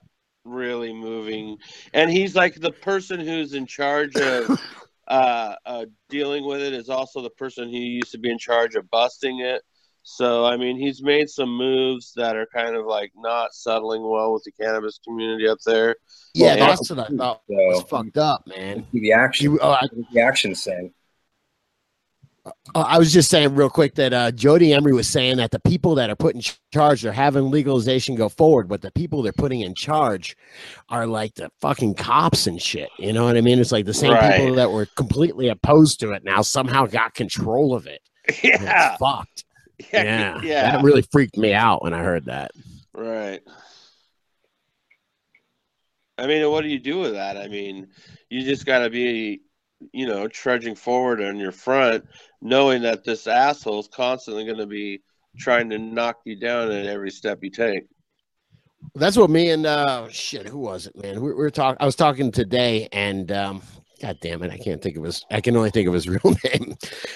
really 0.47 0.93
moving. 0.93 1.57
And 1.93 2.09
he's 2.09 2.35
like 2.35 2.55
the 2.55 2.71
person 2.71 3.19
who's 3.19 3.53
in 3.53 3.65
charge 3.65 4.15
of 4.15 4.59
uh, 5.07 5.55
uh, 5.65 5.85
dealing 6.09 6.45
with 6.45 6.61
it 6.61 6.73
is 6.73 6.89
also 6.89 7.21
the 7.21 7.29
person 7.31 7.69
who 7.69 7.77
used 7.77 8.11
to 8.11 8.17
be 8.17 8.31
in 8.31 8.37
charge 8.37 8.75
of 8.75 8.89
busting 8.89 9.39
it. 9.39 9.61
So 10.09 10.45
I 10.45 10.55
mean, 10.55 10.77
he's 10.77 11.03
made 11.03 11.29
some 11.29 11.49
moves 11.49 12.13
that 12.15 12.37
are 12.37 12.47
kind 12.53 12.77
of 12.77 12.85
like 12.85 13.11
not 13.15 13.53
settling 13.53 14.09
well 14.09 14.31
with 14.33 14.43
the 14.43 14.53
cannabis 14.53 14.99
community 15.03 15.49
up 15.49 15.59
there. 15.65 15.97
Yeah, 16.33 16.55
Well, 16.55 16.67
that's 16.67 16.89
what 16.89 16.99
I 16.99 17.07
thought 17.17 17.41
was 17.49 17.83
fucked 17.89 18.17
up, 18.17 18.47
man. 18.47 18.87
the 18.93 19.11
action, 19.11 19.51
You, 19.51 19.59
oh, 19.61 19.71
I, 19.71 19.81
the 20.13 20.21
action 20.21 20.55
saying. 20.55 20.93
Uh, 22.75 22.79
I 22.79 22.97
was 22.97 23.11
just 23.13 23.29
saying 23.29 23.55
real 23.55 23.69
quick 23.69 23.95
that 23.95 24.13
uh, 24.13 24.31
Jodie 24.31 24.75
Emery 24.75 24.93
was 24.93 25.07
saying 25.07 25.37
that 25.37 25.51
the 25.51 25.59
people 25.59 25.95
that 25.95 26.09
are 26.09 26.15
put 26.15 26.35
in 26.35 26.41
charge 26.73 27.05
are 27.05 27.11
having 27.11 27.49
legalization 27.51 28.15
go 28.15 28.29
forward, 28.29 28.67
but 28.67 28.81
the 28.81 28.91
people 28.91 29.21
they're 29.21 29.31
putting 29.33 29.61
in 29.61 29.73
charge 29.75 30.35
are 30.89 31.05
like 31.07 31.33
the 31.35 31.49
fucking 31.61 31.95
cops 31.95 32.47
and 32.47 32.61
shit. 32.61 32.89
You 32.99 33.13
know 33.13 33.25
what 33.25 33.37
I 33.37 33.41
mean? 33.41 33.59
It's 33.59 33.71
like 33.71 33.85
the 33.85 33.93
same 33.93 34.13
Right. 34.13 34.39
people 34.39 34.55
that 34.55 34.71
were 34.71 34.85
completely 34.95 35.49
opposed 35.49 35.99
to 36.01 36.11
it 36.11 36.23
now 36.23 36.41
somehow 36.41 36.85
got 36.85 37.13
control 37.13 37.73
of 37.73 37.87
it. 37.87 38.01
Yeah, 38.43 38.91
It's 38.91 38.97
fucked. 38.99 39.45
yeah, 39.93 40.41
Yeah. 40.41 40.71
That 40.71 40.83
really 40.83 41.01
freaked 41.03 41.37
me 41.37 41.53
out 41.53 41.81
when 41.83 41.93
I 41.93 42.03
heard 42.03 42.25
that. 42.25 42.51
Right. 42.93 43.41
I 46.17 46.25
mean, 46.27 46.49
what 46.49 46.61
do 46.61 46.69
you 46.69 46.79
do 46.79 46.99
with 46.99 47.13
that? 47.13 47.37
I 47.37 47.47
mean, 47.47 47.87
you 48.29 48.43
just 48.43 48.65
got 48.65 48.79
to 48.79 48.89
be, 48.89 49.41
you 49.93 50.07
know, 50.07 50.27
trudging 50.27 50.75
forward 50.75 51.21
on 51.21 51.37
your 51.37 51.51
front, 51.51 52.05
knowing 52.41 52.81
that 52.81 53.03
this 53.03 53.27
asshole 53.27 53.79
is 53.79 53.87
constantly 53.87 54.45
going 54.45 54.57
to 54.57 54.65
be 54.65 55.01
trying 55.37 55.69
to 55.69 55.77
knock 55.77 56.17
you 56.25 56.35
down 56.35 56.71
at 56.71 56.85
every 56.85 57.11
step 57.11 57.39
you 57.41 57.49
take. 57.49 57.83
That's 58.95 59.17
what 59.17 59.29
me 59.29 59.51
and 59.51 59.65
uh 59.65 60.07
shit, 60.09 60.47
who 60.47 60.59
was 60.59 60.87
it, 60.87 60.95
man? 60.95 61.21
We, 61.21 61.29
we 61.29 61.35
were 61.35 61.51
talking 61.51 61.77
I 61.79 61.85
was 61.85 61.95
talking 61.95 62.31
today 62.31 62.87
and 62.91 63.31
um 63.31 63.61
God 64.01 64.17
damn 64.21 64.43
it, 64.43 64.51
I 64.51 64.57
can't 64.57 64.81
think 64.81 64.97
of 64.97 65.03
his 65.03 65.23
I 65.29 65.41
can 65.41 65.55
only 65.55 65.69
think 65.69 65.87
of 65.87 65.93
his 65.93 66.07
real 66.09 66.35
name. 66.43 66.75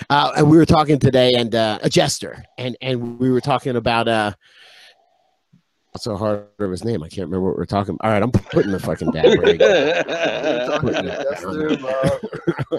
Uh 0.09 0.31
and 0.37 0.49
we 0.49 0.57
were 0.57 0.65
talking 0.65 0.99
today 0.99 1.33
and 1.33 1.53
uh 1.55 1.79
a 1.81 1.89
jester 1.89 2.43
and 2.57 2.77
and 2.81 3.19
we 3.19 3.31
were 3.31 3.41
talking 3.41 3.75
about 3.75 4.07
uh 4.07 4.33
so 5.97 6.15
hard 6.15 6.47
of 6.59 6.71
his 6.71 6.85
name? 6.85 7.03
I 7.03 7.09
can't 7.09 7.27
remember 7.27 7.49
what 7.49 7.57
we 7.57 7.63
are 7.63 7.65
talking 7.65 7.95
About. 7.95 8.07
All 8.07 8.13
right, 8.13 8.23
I'm 8.23 8.31
putting 8.31 8.71
the 8.71 8.79
fucking 8.79 9.11
dad 9.11 9.37
break. 9.39 9.59
Putting 10.81 11.05
down. 11.05 11.25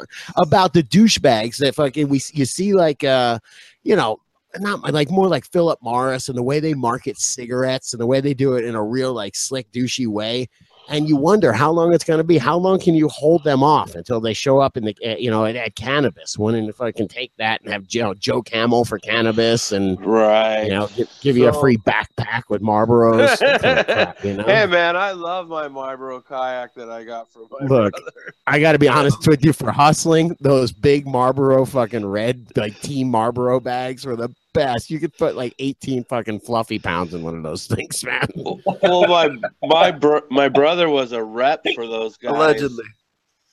about 0.42 0.72
the 0.72 0.82
douchebags 0.82 1.58
that 1.58 1.74
fucking 1.74 2.08
we 2.08 2.20
you 2.32 2.44
see 2.44 2.72
like 2.72 3.04
uh 3.04 3.38
you 3.82 3.94
know 3.94 4.18
not 4.58 4.92
like 4.92 5.10
more 5.10 5.28
like 5.28 5.44
Philip 5.46 5.78
Morris 5.82 6.28
and 6.28 6.36
the 6.36 6.42
way 6.42 6.60
they 6.60 6.74
market 6.74 7.18
cigarettes 7.18 7.94
and 7.94 8.00
the 8.00 8.06
way 8.06 8.20
they 8.20 8.34
do 8.34 8.54
it 8.54 8.64
in 8.64 8.74
a 8.74 8.82
real 8.82 9.12
like 9.12 9.34
slick 9.34 9.70
douchey 9.72 10.06
way. 10.06 10.48
And 10.88 11.08
you 11.08 11.16
wonder 11.16 11.52
how 11.52 11.70
long 11.70 11.94
it's 11.94 12.04
going 12.04 12.18
to 12.18 12.24
be. 12.24 12.38
How 12.38 12.56
long 12.56 12.78
can 12.78 12.94
you 12.94 13.08
hold 13.08 13.44
them 13.44 13.62
off 13.62 13.94
until 13.94 14.20
they 14.20 14.34
show 14.34 14.58
up 14.58 14.76
in 14.76 14.84
the 14.84 14.96
uh, 15.04 15.16
you 15.16 15.30
know 15.30 15.44
at, 15.44 15.56
at 15.56 15.74
cannabis? 15.74 16.38
Wondering 16.38 16.66
if 16.66 16.80
I 16.80 16.92
can 16.92 17.08
take 17.08 17.32
that 17.36 17.60
and 17.62 17.72
have 17.72 17.86
Joe 17.86 18.14
Joe 18.14 18.42
Camel 18.42 18.84
for 18.84 18.98
cannabis 18.98 19.72
and 19.72 20.00
Right. 20.04 20.64
you 20.64 20.70
know 20.70 20.88
give, 20.88 21.08
give 21.20 21.36
you 21.36 21.48
a 21.48 21.52
free 21.52 21.76
backpack 21.78 22.42
with 22.48 22.62
Marlboros. 22.62 23.38
kind 23.60 23.78
of 23.78 23.86
crap, 23.86 24.24
you 24.24 24.34
know? 24.34 24.44
Hey 24.44 24.66
man, 24.66 24.96
I 24.96 25.12
love 25.12 25.48
my 25.48 25.68
Marlboro 25.68 26.20
kayak 26.20 26.74
that 26.74 26.90
I 26.90 27.04
got 27.04 27.30
from 27.32 27.48
my 27.50 27.66
Look, 27.66 27.92
brother. 27.92 28.34
I 28.46 28.60
got 28.60 28.72
to 28.72 28.78
be 28.78 28.88
honest 28.88 29.26
with 29.26 29.44
you. 29.44 29.52
For 29.52 29.70
hustling, 29.70 30.36
those 30.40 30.72
big 30.72 31.06
Marlboro 31.06 31.64
fucking 31.64 32.04
red 32.06 32.46
like 32.56 32.78
Team 32.80 33.08
Marlboro 33.10 33.60
bags 33.60 34.04
were 34.04 34.16
the 34.16 34.30
best. 34.52 34.90
You 34.90 34.98
could 35.00 35.16
put 35.16 35.36
like 35.36 35.54
eighteen 35.58 36.04
fucking 36.04 36.40
fluffy 36.40 36.78
pounds 36.78 37.14
in 37.14 37.22
one 37.22 37.36
of 37.36 37.42
those 37.42 37.66
things, 37.68 38.04
man. 38.04 38.28
Well, 38.34 39.06
my 39.06 39.36
my 39.62 39.90
bro- 39.90 40.26
my 40.30 40.48
brother 40.48 40.88
was 40.88 41.12
a 41.12 41.22
rep 41.22 41.64
for 41.74 41.86
those 41.86 42.16
guys. 42.16 42.32
Allegedly. 42.32 42.84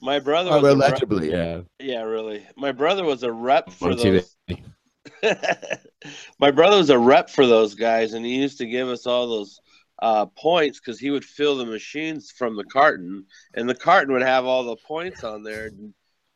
My 0.01 0.19
brother 0.19 0.51
was 0.51 0.63
a 0.63 0.65
rep- 0.65 0.75
allegedly, 0.75 1.31
yeah. 1.31 1.61
yeah, 1.79 2.03
really. 2.03 2.45
My 2.55 2.71
brother 2.71 3.03
was 3.03 3.23
a 3.23 3.31
rep 3.31 3.69
for 3.69 3.91
On 3.91 3.97
those. 3.97 4.35
my 6.39 6.51
brother 6.51 6.77
was 6.77 6.89
a 6.89 6.97
rep 6.97 7.29
for 7.29 7.45
those 7.45 7.75
guys, 7.75 8.13
and 8.13 8.25
he 8.25 8.35
used 8.35 8.57
to 8.59 8.65
give 8.65 8.87
us 8.87 9.05
all 9.05 9.27
those 9.27 9.59
uh, 10.01 10.25
points 10.25 10.79
because 10.79 10.99
he 10.99 11.09
would 11.09 11.25
fill 11.25 11.57
the 11.57 11.65
machines 11.65 12.31
from 12.31 12.55
the 12.55 12.63
carton, 12.65 13.25
and 13.55 13.67
the 13.67 13.75
carton 13.75 14.13
would 14.13 14.21
have 14.21 14.45
all 14.45 14.63
the 14.63 14.77
points 14.77 15.23
on 15.23 15.43
there. 15.43 15.69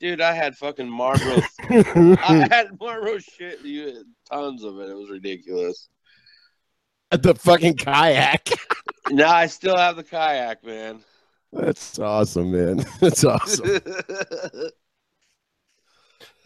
Dude, 0.03 0.19
I 0.19 0.33
had 0.33 0.57
fucking 0.57 0.89
Marlboro. 0.89 1.41
I 1.69 2.45
had 2.51 2.77
Marlboro 2.77 3.19
shit. 3.19 3.61
You 3.61 3.85
had 3.85 4.03
tons 4.29 4.65
of 4.65 4.77
it. 4.81 4.89
It 4.89 4.95
was 4.95 5.09
ridiculous. 5.09 5.87
the 7.09 7.33
fucking 7.33 7.77
kayak. 7.77 8.49
No, 9.11 9.27
I 9.27 9.47
still 9.47 9.77
have 9.77 9.95
the 9.97 10.03
kayak, 10.03 10.63
man. 10.63 10.99
That's 11.51 11.99
awesome, 11.99 12.51
man. 12.51 12.85
That's 13.01 13.23
awesome. 13.23 13.81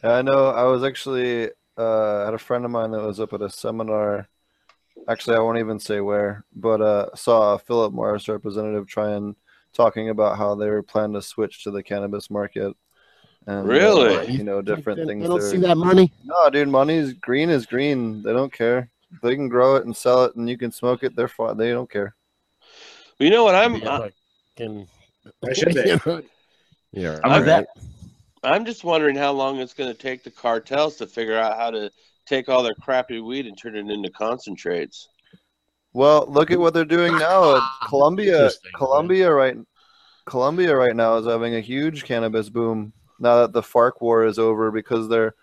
Yeah, 0.04 0.12
I 0.12 0.22
know. 0.24 0.48
I 0.48 0.64
was 0.64 0.84
actually 0.84 1.50
uh, 1.78 2.26
had 2.26 2.34
a 2.34 2.40
friend 2.40 2.66
of 2.66 2.72
mine 2.72 2.92
that 2.92 3.02
was 3.02 3.20
up 3.20 3.34
at 3.34 3.42
a 3.42 3.50
seminar. 3.50 4.28
Actually, 5.08 5.38
I 5.38 5.40
won't 5.40 5.60
even 5.60 5.80
say 5.80 6.00
where, 6.00 6.46
but 6.56 6.82
uh, 6.82 7.16
saw 7.16 7.54
a 7.54 7.60
Philip 7.60 7.94
Morris 7.94 8.28
representative 8.28 8.88
trying 8.88 9.36
talking 9.74 10.10
about 10.10 10.38
how 10.38 10.54
they 10.54 10.70
were 10.70 10.84
planning 10.84 11.14
to 11.14 11.22
switch 11.24 11.64
to 11.64 11.72
the 11.72 11.84
cannabis 11.84 12.30
market. 12.30 12.76
And, 13.48 13.60
uh, 13.60 13.64
Really? 13.64 14.32
you 14.32 14.44
know, 14.44 14.62
different 14.62 15.00
They- 15.00 15.06
things. 15.06 15.22
They 15.24 15.28
don't 15.30 15.40
they're- 15.40 15.50
see 15.50 15.58
that 15.58 15.78
money. 15.78 16.12
No, 16.26 16.50
dude, 16.50 16.68
money's 16.68 17.14
green 17.14 17.50
is 17.50 17.66
green. 17.66 18.22
They 18.22 18.34
don't 18.34 18.52
care. 18.52 18.90
They 19.24 19.36
can 19.36 19.48
grow 19.48 19.78
it 19.78 19.86
and 19.86 19.96
sell 19.96 20.26
it, 20.26 20.36
and 20.36 20.50
you 20.50 20.58
can 20.58 20.72
smoke 20.72 21.02
it. 21.04 21.16
They're 21.16 21.30
fine. 21.30 21.56
They 21.58 21.72
don't 21.72 21.90
care. 21.90 22.14
you 23.20 23.30
know 23.32 23.44
what? 23.46 23.56
I'm 23.56 23.76
Yeah, 23.78 24.10
fucking- 24.58 24.88
I 25.48 25.54
should 25.54 25.74
be. 25.74 26.24
Yeah, 26.94 27.20
I'm, 27.24 27.32
all 27.32 27.40
with 27.40 27.48
right. 27.50 27.66
I'm 28.44 28.64
just 28.66 28.84
wondering 28.86 29.16
how 29.16 29.32
long 29.34 29.60
it's 29.60 29.74
going 29.74 29.92
to 29.92 29.98
take 29.98 30.24
the 30.24 30.32
cartels 30.32 30.96
to 30.98 31.06
figure 31.06 31.38
out 31.38 31.58
how 31.58 31.70
to 31.70 31.92
take 32.26 32.48
all 32.48 32.64
their 32.64 32.74
crappy 32.76 33.20
weed 33.20 33.46
and 33.46 33.58
turn 33.58 33.76
it 33.76 33.90
into 33.92 34.10
concentrates. 34.12 35.10
Well, 35.94 36.26
look 36.30 36.50
at 36.50 36.60
what 36.60 36.74
they're 36.74 36.86
doing 36.86 37.12
now. 37.18 37.60
Colombia, 37.88 38.34
Interesting, 38.36 38.72
man. 38.74 38.78
Colombia, 38.78 39.32
right? 39.34 39.58
Colombia 40.26 40.76
right 40.76 40.96
now 40.96 41.18
is 41.18 41.26
having 41.26 41.56
a 41.56 41.60
huge 41.60 42.04
cannabis 42.06 42.50
boom 42.50 42.94
now 43.20 43.42
that 43.42 43.54
the 43.54 43.62
FARC 43.62 43.94
war 44.02 44.26
is 44.26 44.40
over 44.40 44.72
because 44.72 45.08
they're 45.10 45.34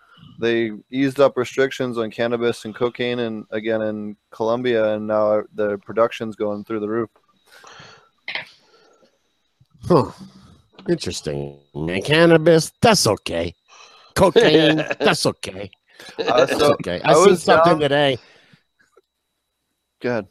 they 0.41 0.73
eased 0.91 1.21
up 1.21 1.37
restrictions 1.37 1.99
on 1.99 2.11
cannabis 2.11 2.65
and 2.65 2.75
cocaine 2.75 3.19
and 3.21 3.45
again 3.51 3.83
in 3.83 4.17
Colombia 4.31 4.95
and 4.95 5.07
now 5.07 5.43
the 5.55 5.79
production's 5.79 6.35
going 6.37 6.65
through 6.65 6.81
the 6.81 6.89
roof. 6.89 7.11
Huh. 9.87 10.11
Interesting. 10.89 11.59
Man, 11.75 12.03
cannabis, 12.03 12.73
that's 12.81 13.07
okay. 13.07 13.55
Cocaine, 14.15 14.77
that's 15.01 15.27
okay. 15.27 15.71
Uh, 16.19 16.45
That's 16.45 16.61
okay. 16.61 17.01
I, 17.05 17.11
I 17.13 17.15
seen 17.15 17.31
was 17.31 17.43
something 17.45 17.73
down- 17.75 17.81
today. 17.81 18.19
good. 20.01 20.27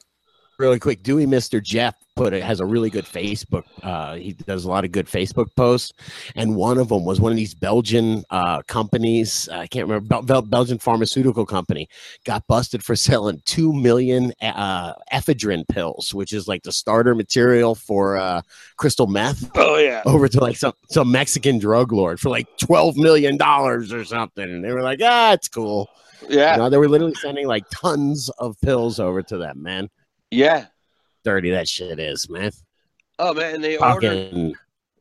Really 0.59 0.79
quick 0.79 1.01
dewey 1.03 1.25
mr 1.25 1.61
jeff 1.61 1.95
put 2.15 2.31
it 2.31 2.43
has 2.43 2.59
a 2.59 2.65
really 2.65 2.89
good 2.89 3.05
facebook 3.05 3.63
uh 3.81 4.15
he 4.15 4.33
does 4.33 4.65
a 4.65 4.69
lot 4.69 4.85
of 4.85 4.91
good 4.91 5.07
facebook 5.07 5.47
posts 5.55 5.91
and 6.35 6.55
one 6.55 6.77
of 6.77 6.89
them 6.89 7.03
was 7.05 7.19
one 7.19 7.31
of 7.31 7.35
these 7.35 7.55
belgian 7.55 8.23
uh 8.29 8.61
companies 8.67 9.49
i 9.49 9.65
can't 9.65 9.87
remember 9.87 10.07
Bel- 10.07 10.21
Bel- 10.21 10.41
belgian 10.43 10.77
pharmaceutical 10.77 11.45
company 11.45 11.87
got 12.23 12.45
busted 12.47 12.83
for 12.83 12.95
selling 13.09 13.41
2 13.45 13.73
million 13.73 14.31
uh 14.41 14.93
ephedrine 15.11 15.63
pills 15.69 16.13
which 16.13 16.33
is 16.33 16.47
like 16.47 16.61
the 16.63 16.71
starter 16.71 17.15
material 17.15 17.73
for 17.73 18.17
uh 18.17 18.41
crystal 18.77 19.07
meth 19.07 19.49
Oh 19.55 19.77
yeah. 19.77 20.03
over 20.05 20.27
to 20.27 20.39
like 20.39 20.57
some 20.57 20.73
some 20.91 21.11
mexican 21.11 21.57
drug 21.57 21.91
lord 21.91 22.19
for 22.19 22.29
like 22.29 22.47
12 22.59 22.95
million 22.97 23.37
dollars 23.37 23.91
or 23.91 24.05
something 24.05 24.43
and 24.43 24.63
they 24.63 24.71
were 24.71 24.83
like 24.83 24.99
ah 25.03 25.33
it's 25.33 25.47
cool 25.47 25.89
Yeah. 26.29 26.53
you 26.53 26.57
know, 26.59 26.69
they 26.69 26.77
were 26.77 26.87
literally 26.87 27.15
sending 27.15 27.47
like 27.47 27.63
tons 27.71 28.29
of 28.37 28.55
pills 28.61 28.99
over 28.99 29.23
to 29.23 29.37
them 29.37 29.63
man 29.63 29.89
Yeah. 30.33 30.65
dirty 31.23 31.51
that 31.51 31.67
shit 31.67 31.99
is, 31.99 32.29
man. 32.29 32.51
Oh 33.19 33.33
man, 33.33 33.55
and 33.55 33.63
they 33.63 33.77
ordered 33.77 34.53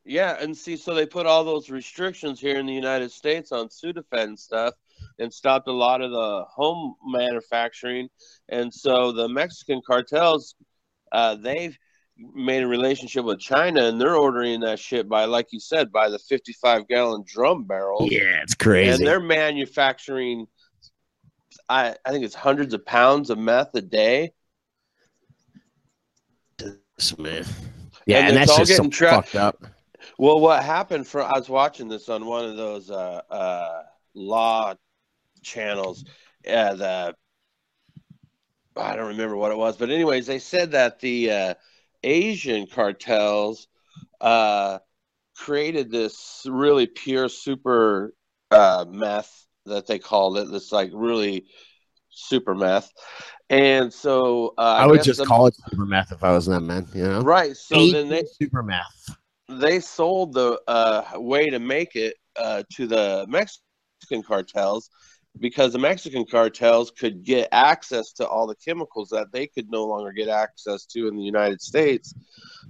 Yeah, 0.04 0.36
and 0.40 0.56
see, 0.56 0.76
so 0.76 0.94
they 0.94 1.06
put 1.06 1.26
all 1.26 1.44
those 1.44 1.70
restrictions 1.70 2.40
here 2.40 2.58
in 2.58 2.66
the 2.66 2.74
United 2.74 3.10
States 3.10 3.52
on 3.52 3.68
Sudafed 3.68 4.04
and 4.12 4.38
stuff, 4.38 4.74
and 5.18 5.32
stopped 5.32 5.68
a 5.68 5.72
lot 5.72 6.00
of 6.02 6.10
the 6.10 6.44
home 6.50 6.96
manufacturing. 7.06 8.08
And 8.48 8.72
so 8.72 9.12
the 9.12 9.28
Mexican 9.28 9.80
cartels, 9.86 10.54
uh, 11.12 11.36
they've 11.36 11.76
made 12.16 12.62
a 12.62 12.66
relationship 12.66 13.24
with 13.24 13.38
China, 13.38 13.84
and 13.84 14.00
they're 14.00 14.16
ordering 14.16 14.60
that 14.60 14.78
shit 14.78 15.08
by, 15.08 15.24
like 15.24 15.46
you 15.52 15.60
said, 15.60 15.90
by 15.92 16.08
the 16.08 16.18
fifty-five 16.18 16.88
gallon 16.88 17.24
drum 17.26 17.64
barrel. 17.64 18.08
yeah, 18.10 18.42
it's 18.42 18.54
crazy. 18.54 18.90
and 18.90 19.06
they're 19.06 19.20
manufacturing. 19.20 20.46
I 21.68 21.94
I 22.04 22.10
think 22.10 22.24
it's 22.24 22.34
hundreds 22.34 22.74
of 22.74 22.84
pounds 22.84 23.30
of 23.30 23.38
meth 23.38 23.74
a 23.74 23.82
day. 23.82 24.32
Man. 27.18 27.44
Yeah, 28.06 28.18
And 28.18 28.28
and, 28.28 28.36
it's 28.36 28.46
that's 28.46 28.50
all 28.50 28.58
just 28.58 28.72
so 28.72 28.76
getting 28.78 28.90
tra- 28.90 29.10
fucked 29.10 29.34
up. 29.34 29.64
Well, 30.18 30.40
what 30.40 30.62
happened 30.62 31.06
for 31.06 31.22
I 31.22 31.38
was 31.38 31.48
watching 31.48 31.88
this 31.88 32.08
on 32.08 32.26
one 32.26 32.44
of 32.44 32.56
those 32.56 32.90
uh, 32.90 33.22
uh, 33.30 33.82
law 34.14 34.74
channels. 35.42 36.04
Uh, 36.46 36.74
the 36.74 37.14
I 38.76 38.96
don't 38.96 39.08
remember 39.08 39.36
what 39.36 39.52
it 39.52 39.58
was, 39.58 39.76
but 39.76 39.90
anyways, 39.90 40.26
they 40.26 40.38
said 40.38 40.72
that 40.72 41.00
the 41.00 41.30
uh, 41.30 41.54
Asian 42.02 42.66
cartels 42.66 43.68
uh, 44.20 44.78
created 45.36 45.90
this 45.90 46.46
really 46.48 46.86
pure 46.86 47.28
super 47.28 48.14
uh, 48.50 48.84
meth 48.88 49.46
that 49.66 49.86
they 49.86 49.98
called 49.98 50.38
it. 50.38 50.50
This 50.50 50.72
like 50.72 50.90
really 50.92 51.46
super 52.12 52.54
meth, 52.54 52.92
and 53.50 53.92
so 53.92 54.54
uh, 54.58 54.60
I 54.78 54.86
would 54.86 55.02
just 55.02 55.20
the- 55.20 55.26
call 55.26 55.46
it 55.46 55.54
super 55.68 55.84
meth 55.86 56.12
if 56.12 56.22
I 56.22 56.32
was 56.32 56.46
them, 56.46 56.66
man. 56.66 56.86
You 56.94 57.04
know, 57.04 57.20
right. 57.22 57.56
So 57.56 57.76
Asian 57.76 58.08
then 58.08 58.24
they 58.24 58.28
super 58.40 58.62
meth. 58.62 59.16
they 59.48 59.80
sold 59.80 60.32
the 60.34 60.60
uh, 60.68 61.04
way 61.16 61.50
to 61.50 61.58
make 61.58 61.96
it 61.96 62.14
uh, 62.36 62.62
to 62.74 62.86
the 62.86 63.26
Mexican 63.28 64.22
cartels 64.22 64.88
because 65.38 65.72
the 65.72 65.78
Mexican 65.78 66.24
cartels 66.24 66.90
could 66.90 67.24
get 67.24 67.48
access 67.52 68.12
to 68.12 68.26
all 68.26 68.46
the 68.46 68.54
chemicals 68.56 69.08
that 69.10 69.32
they 69.32 69.46
could 69.46 69.70
no 69.70 69.84
longer 69.84 70.12
get 70.12 70.28
access 70.28 70.84
to 70.86 71.08
in 71.08 71.16
the 71.16 71.22
United 71.22 71.60
States. 71.60 72.14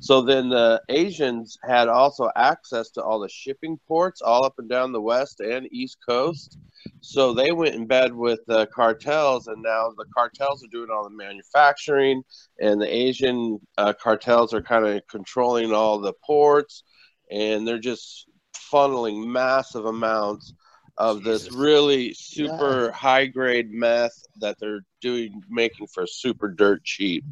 So 0.00 0.22
then 0.22 0.48
the 0.48 0.80
Asians 0.88 1.58
had 1.64 1.88
also 1.88 2.30
access 2.36 2.90
to 2.92 3.02
all 3.02 3.20
the 3.20 3.28
shipping 3.28 3.78
ports 3.88 4.22
all 4.22 4.44
up 4.44 4.54
and 4.58 4.68
down 4.68 4.92
the 4.92 5.00
west 5.00 5.40
and 5.40 5.68
east 5.72 5.98
coast. 6.08 6.58
So 7.00 7.34
they 7.34 7.52
went 7.52 7.74
in 7.74 7.86
bed 7.86 8.12
with 8.14 8.40
the 8.46 8.66
cartels, 8.66 9.46
and 9.48 9.62
now 9.62 9.90
the 9.96 10.06
cartels 10.16 10.64
are 10.64 10.70
doing 10.70 10.90
all 10.90 11.04
the 11.04 11.16
manufacturing, 11.16 12.22
and 12.60 12.80
the 12.80 12.92
Asian 12.92 13.60
uh, 13.78 13.92
cartels 13.92 14.54
are 14.54 14.62
kind 14.62 14.86
of 14.86 15.02
controlling 15.08 15.72
all 15.72 16.00
the 16.00 16.14
ports, 16.24 16.82
and 17.30 17.66
they're 17.66 17.78
just 17.78 18.26
funneling 18.72 19.26
massive 19.26 19.84
amounts 19.84 20.54
of 20.98 21.22
this 21.24 21.50
really 21.52 22.12
super 22.14 22.90
high 22.92 23.26
grade 23.26 23.72
meth 23.72 24.24
that 24.40 24.58
they're 24.60 24.84
doing 25.00 25.42
making 25.48 25.86
for 25.86 26.06
super 26.06 26.48
dirt 26.48 26.84
cheap. 26.84 27.24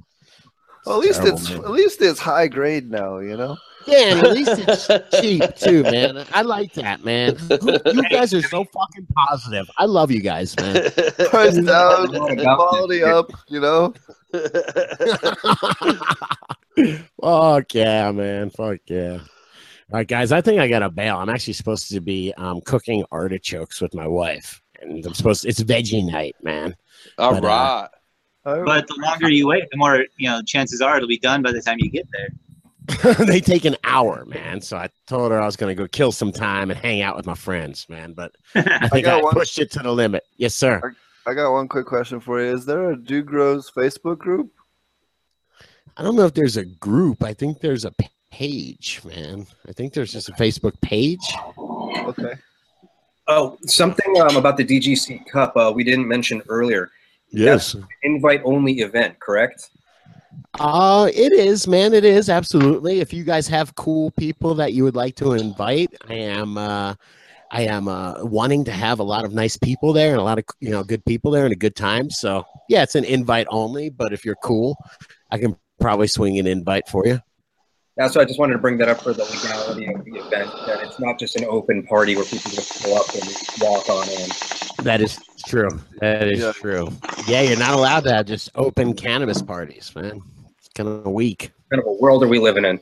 Well, 0.86 0.96
at 0.96 1.02
least 1.02 1.20
terrible, 1.20 1.38
it's 1.38 1.50
man. 1.50 1.58
at 1.58 1.70
least 1.70 2.02
it's 2.02 2.20
high 2.20 2.48
grade 2.48 2.90
now. 2.90 3.18
You 3.18 3.36
know. 3.36 3.56
Yeah, 3.86 4.12
and 4.14 4.26
at 4.26 4.32
least 4.36 4.52
it's 4.56 5.20
cheap 5.20 5.56
too, 5.56 5.82
man. 5.82 6.24
I 6.32 6.42
like 6.42 6.72
that, 6.74 7.04
man. 7.04 7.36
You 7.50 8.02
guys 8.10 8.32
are 8.34 8.42
so 8.42 8.64
fucking 8.64 9.06
positive. 9.14 9.70
I 9.78 9.84
love 9.86 10.10
you 10.10 10.20
guys, 10.20 10.56
man. 10.56 10.90
Price 11.30 11.56
down, 11.56 12.08
quality 12.14 13.02
up. 13.02 13.30
You 13.48 13.60
know. 13.60 13.94
Fuck 17.20 17.74
yeah, 17.74 18.10
man. 18.12 18.50
Fuck 18.50 18.80
yeah. 18.86 19.18
All 19.92 19.96
right, 19.98 20.06
guys. 20.06 20.30
I 20.30 20.40
think 20.40 20.60
I 20.60 20.68
got 20.68 20.80
to 20.80 20.90
bail. 20.90 21.16
I'm 21.18 21.28
actually 21.28 21.54
supposed 21.54 21.90
to 21.90 22.00
be 22.00 22.32
um, 22.36 22.60
cooking 22.60 23.04
artichokes 23.10 23.80
with 23.80 23.92
my 23.94 24.06
wife, 24.06 24.62
and 24.80 25.04
I'm 25.04 25.14
supposed. 25.14 25.44
it's 25.46 25.60
veggie 25.62 26.04
night, 26.04 26.36
man. 26.42 26.76
All 27.18 27.32
But, 27.34 27.44
uh, 27.44 27.46
right. 27.48 27.88
I- 28.44 28.62
But 28.64 28.86
the 28.86 28.94
longer 29.02 29.28
you 29.28 29.48
wait, 29.48 29.64
the 29.70 29.76
more 29.76 30.04
you 30.16 30.28
know 30.28 30.40
chances 30.42 30.80
are 30.80 30.96
it'll 30.96 31.08
be 31.08 31.18
done 31.18 31.42
by 31.42 31.52
the 31.52 31.60
time 31.60 31.76
you 31.80 31.90
get 31.90 32.06
there. 32.12 33.14
they 33.26 33.40
take 33.40 33.64
an 33.64 33.76
hour, 33.84 34.24
man. 34.26 34.60
So 34.60 34.76
I 34.76 34.88
told 35.06 35.30
her 35.32 35.40
I 35.40 35.46
was 35.46 35.56
going 35.56 35.74
to 35.76 35.80
go 35.80 35.86
kill 35.88 36.10
some 36.12 36.32
time 36.32 36.70
and 36.70 36.78
hang 36.80 37.02
out 37.02 37.16
with 37.16 37.26
my 37.26 37.34
friends, 37.34 37.86
man. 37.88 38.12
But 38.14 38.32
I 38.54 38.88
think 38.88 39.04
got 39.06 39.20
I, 39.20 39.22
one- 39.22 39.34
pushed 39.34 39.58
it 39.58 39.70
to 39.72 39.80
the 39.80 39.92
limit. 39.92 40.24
Yes, 40.36 40.54
sir. 40.54 40.94
I 41.26 41.34
got 41.34 41.52
one 41.52 41.68
quick 41.68 41.86
question 41.86 42.18
for 42.20 42.40
you. 42.40 42.50
Is 42.52 42.64
there 42.64 42.90
a 42.92 42.96
Dude 42.96 43.26
Grows 43.26 43.70
Facebook 43.70 44.18
group? 44.18 44.50
I 45.96 46.02
don't 46.02 46.16
know 46.16 46.24
if 46.24 46.32
there's 46.34 46.56
a 46.56 46.64
group. 46.64 47.22
I 47.22 47.34
think 47.34 47.60
there's 47.60 47.84
a 47.84 47.92
page, 48.30 49.00
man. 49.04 49.46
I 49.68 49.72
think 49.72 49.92
there's 49.92 50.12
just 50.12 50.28
a 50.28 50.32
Facebook 50.32 50.80
page. 50.80 51.20
Okay. 51.58 52.34
Oh, 53.28 53.56
something 53.66 54.20
um, 54.20 54.36
about 54.36 54.56
the 54.56 54.64
DGC 54.64 55.26
Cup 55.26 55.56
uh, 55.56 55.72
we 55.74 55.84
didn't 55.84 56.08
mention 56.08 56.42
earlier. 56.48 56.90
Yes. 57.30 57.76
Invite 58.02 58.42
only 58.44 58.80
event, 58.80 59.18
correct? 59.20 59.70
Uh, 60.58 61.08
it 61.14 61.32
is, 61.32 61.68
man. 61.68 61.92
It 61.92 62.04
is 62.04 62.28
absolutely. 62.28 63.00
If 63.00 63.12
you 63.12 63.24
guys 63.24 63.46
have 63.48 63.74
cool 63.76 64.10
people 64.12 64.54
that 64.56 64.72
you 64.72 64.82
would 64.84 64.96
like 64.96 65.14
to 65.16 65.32
invite, 65.32 65.94
I 66.08 66.14
am. 66.14 66.58
Uh, 66.58 66.94
I 67.52 67.62
am 67.62 67.88
uh, 67.88 68.24
wanting 68.24 68.64
to 68.66 68.70
have 68.70 69.00
a 69.00 69.04
lot 69.04 69.24
of 69.24 69.32
nice 69.32 69.56
people 69.56 69.92
there 69.92 70.12
and 70.12 70.20
a 70.20 70.24
lot 70.24 70.38
of 70.38 70.44
you 70.60 70.70
know 70.70 70.84
good 70.84 71.04
people 71.04 71.30
there 71.30 71.44
and 71.44 71.52
a 71.52 71.56
good 71.56 71.74
time. 71.74 72.10
So 72.10 72.44
yeah, 72.68 72.82
it's 72.82 72.94
an 72.94 73.04
invite 73.04 73.46
only. 73.50 73.90
But 73.90 74.12
if 74.12 74.24
you're 74.24 74.36
cool, 74.42 74.76
I 75.30 75.38
can 75.38 75.56
probably 75.80 76.06
swing 76.06 76.38
an 76.38 76.46
invite 76.46 76.88
for 76.88 77.06
you. 77.06 77.20
That's 78.00 78.16
why 78.16 78.22
I 78.22 78.24
just 78.24 78.38
wanted 78.38 78.54
to 78.54 78.58
bring 78.60 78.78
that 78.78 78.88
up 78.88 79.02
for 79.02 79.12
the 79.12 79.24
legality 79.24 79.92
of 79.92 80.02
the 80.06 80.12
event. 80.12 80.50
That 80.66 80.82
it's 80.82 80.98
not 80.98 81.18
just 81.18 81.36
an 81.36 81.44
open 81.44 81.82
party 81.86 82.16
where 82.16 82.24
people 82.24 82.50
just 82.50 82.82
go 82.82 82.96
up 82.96 83.14
and 83.14 83.22
walk 83.60 83.90
on 83.90 84.08
in. 84.08 84.30
That 84.84 85.02
is 85.02 85.18
true. 85.46 85.68
That 86.00 86.26
is 86.26 86.40
Yeah. 86.40 86.52
true. 86.52 86.88
Yeah, 87.26 87.42
you're 87.42 87.58
not 87.58 87.74
allowed 87.74 88.04
to 88.04 88.12
have 88.14 88.24
just 88.24 88.48
open 88.54 88.94
cannabis 88.94 89.42
parties, 89.42 89.92
man. 89.94 90.22
It's 90.58 90.70
kind 90.74 90.88
of 90.88 91.04
a 91.04 91.10
weak. 91.10 91.52
What 91.68 91.76
kind 91.76 91.86
of 91.86 91.94
a 91.94 92.00
world 92.00 92.24
are 92.24 92.28
we 92.28 92.38
living 92.38 92.64
in? 92.64 92.80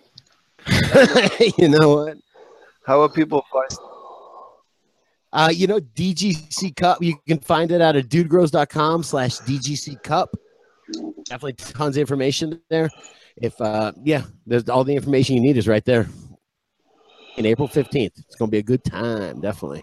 you 1.59 1.69
know 1.69 1.97
what? 1.97 2.19
How 2.87 3.01
would 3.01 3.13
people 3.13 3.45
find? 3.53 3.71
Uh, 5.33 5.51
you 5.53 5.67
know, 5.67 5.81
DGC 5.81 6.77
Cup, 6.77 7.03
you 7.03 7.17
can 7.27 7.41
find 7.41 7.73
it 7.73 7.81
out 7.81 7.97
at 7.97 8.09
dudegrows.com 8.09 9.03
slash 9.03 9.39
DGC 9.41 10.01
Cup. 10.05 10.31
Definitely 11.25 11.55
tons 11.55 11.97
of 11.97 12.01
information 12.03 12.61
there. 12.71 12.89
If, 13.41 13.61
uh, 13.61 13.93
yeah, 14.03 14.23
there's 14.47 14.69
all 14.69 14.85
the 14.85 14.95
information 14.95 15.35
you 15.37 15.41
need 15.43 15.57
is 15.57 15.69
right 15.69 15.85
there. 15.85 16.09
In 17.37 17.47
April 17.47 17.69
15th. 17.69 18.13
It's 18.19 18.35
going 18.37 18.49
to 18.51 18.53
be 18.53 18.59
a 18.59 18.63
good 18.63 18.83
time, 18.85 19.41
definitely. 19.41 19.83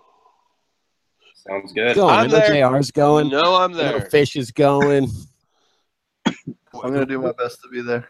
Sounds 1.47 1.71
good. 1.73 1.95
Going. 1.95 2.13
I 2.13 2.21
I'm 2.23 2.29
know 2.29 2.39
there. 2.39 2.69
JR's 2.69 2.91
going. 2.91 3.29
No, 3.29 3.55
I'm 3.55 3.71
I 3.75 3.77
know 3.77 3.77
there. 3.99 4.01
Fish 4.09 4.35
is 4.35 4.51
going. 4.51 5.07
I'm 6.27 6.33
gonna 6.73 7.05
do 7.05 7.21
my 7.21 7.31
best 7.33 7.61
to 7.61 7.69
be 7.69 7.81
there. 7.81 8.07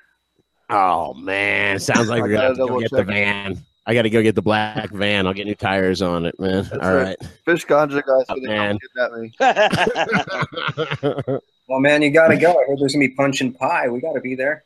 Oh, 0.69 1.13
man. 1.13 1.77
Sounds 1.79 2.09
like 2.09 2.23
we're 2.23 2.29
going 2.29 2.41
to 2.55 2.57
gotta 2.57 2.71
go 2.71 2.79
get 2.79 2.89
the 2.89 2.97
double 2.97 3.13
van. 3.13 3.63
I 3.85 3.93
got 3.93 4.01
to 4.03 4.09
go 4.09 4.23
get 4.23 4.33
the 4.33 4.41
black 4.41 4.89
van. 4.89 5.27
I'll 5.27 5.33
get 5.33 5.45
new 5.45 5.53
tires 5.53 6.01
on 6.01 6.25
it, 6.25 6.39
man. 6.39 6.63
That's 6.63 6.71
All 6.83 6.95
right. 6.95 7.15
right. 7.21 7.29
Fish 7.45 7.65
ganja 7.67 8.01
guys 8.03 8.25
Oh, 8.29 8.35
man. 8.37 8.79
come 8.79 9.31
kidnap 9.37 11.29
me. 11.29 11.39
Well, 11.67 11.79
man, 11.79 12.03
you 12.03 12.11
gotta 12.11 12.37
go. 12.37 12.51
I 12.51 12.63
heard 12.67 12.77
there's 12.79 12.93
gonna 12.93 13.07
be 13.07 13.15
punch 13.15 13.41
and 13.41 13.57
pie. 13.57 13.89
We 13.89 13.99
gotta 13.99 14.21
be 14.21 14.35
there. 14.35 14.63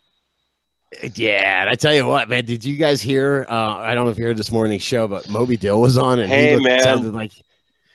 Yeah, 1.15 1.61
and 1.61 1.69
I 1.69 1.75
tell 1.75 1.93
you 1.93 2.07
what, 2.07 2.29
man. 2.29 2.45
Did 2.45 2.65
you 2.65 2.75
guys 2.75 2.99
hear? 3.01 3.45
Uh, 3.47 3.77
I 3.77 3.93
don't 3.93 4.05
know 4.05 4.11
if 4.11 4.17
you 4.17 4.25
heard 4.25 4.37
this 4.37 4.51
morning's 4.51 4.81
show, 4.81 5.07
but 5.07 5.29
Moby 5.29 5.55
Dill 5.55 5.79
was 5.79 5.97
on, 5.99 6.17
and 6.19 6.29
Hey, 6.31 6.49
he 6.49 6.55
looked, 6.55 6.65
man. 6.65 6.81
sounded 6.81 7.13
like 7.13 7.31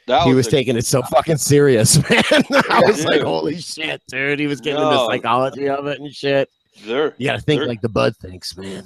that 0.06 0.22
he 0.22 0.32
was 0.32 0.46
a- 0.46 0.50
taking 0.50 0.76
it 0.76 0.86
so 0.86 1.02
fucking 1.02 1.38
serious, 1.38 1.96
man. 2.10 2.22
I 2.70 2.82
was 2.86 3.04
like, 3.04 3.22
holy 3.22 3.60
shit, 3.60 4.00
dude. 4.06 4.38
He 4.38 4.46
was 4.46 4.60
getting 4.60 4.80
into 4.80 4.94
No. 4.94 5.08
psychology 5.08 5.68
of 5.68 5.86
it 5.88 6.00
and 6.00 6.14
shit. 6.14 6.48
there. 6.86 7.14
You 7.18 7.26
got 7.26 7.36
to 7.36 7.42
think 7.42 7.62
like 7.66 7.80
the 7.80 7.88
Bud 7.88 8.16
thinks, 8.16 8.56
man. 8.56 8.84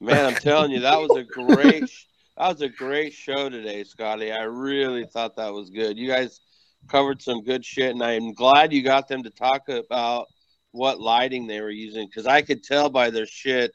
Man, 0.00 0.26
I'm 0.26 0.34
telling 0.34 0.72
you, 0.72 0.80
that 0.80 0.96
was 0.98 1.16
a 1.16 1.22
great, 1.22 1.82
that 2.36 2.48
was 2.48 2.60
a 2.60 2.68
great 2.68 3.12
show 3.12 3.48
today, 3.48 3.84
Scotty. 3.84 4.32
I 4.32 4.42
really 4.44 5.04
thought 5.06 5.36
that 5.36 5.52
was 5.52 5.70
good. 5.70 5.96
You 5.96 6.08
guys 6.08 6.40
covered 6.88 7.22
some 7.22 7.44
good 7.44 7.64
shit, 7.64 7.90
and 7.92 8.02
I'm 8.02 8.32
glad 8.32 8.72
you 8.72 8.82
got 8.82 9.06
them 9.06 9.22
to 9.22 9.30
talk 9.30 9.68
about 9.68 10.26
what 10.78 11.00
lighting 11.00 11.46
they 11.46 11.60
were 11.60 11.70
using 11.70 12.06
because 12.06 12.26
I 12.26 12.40
could 12.42 12.62
tell 12.62 12.88
by 12.88 13.10
their 13.10 13.26
shit 13.26 13.72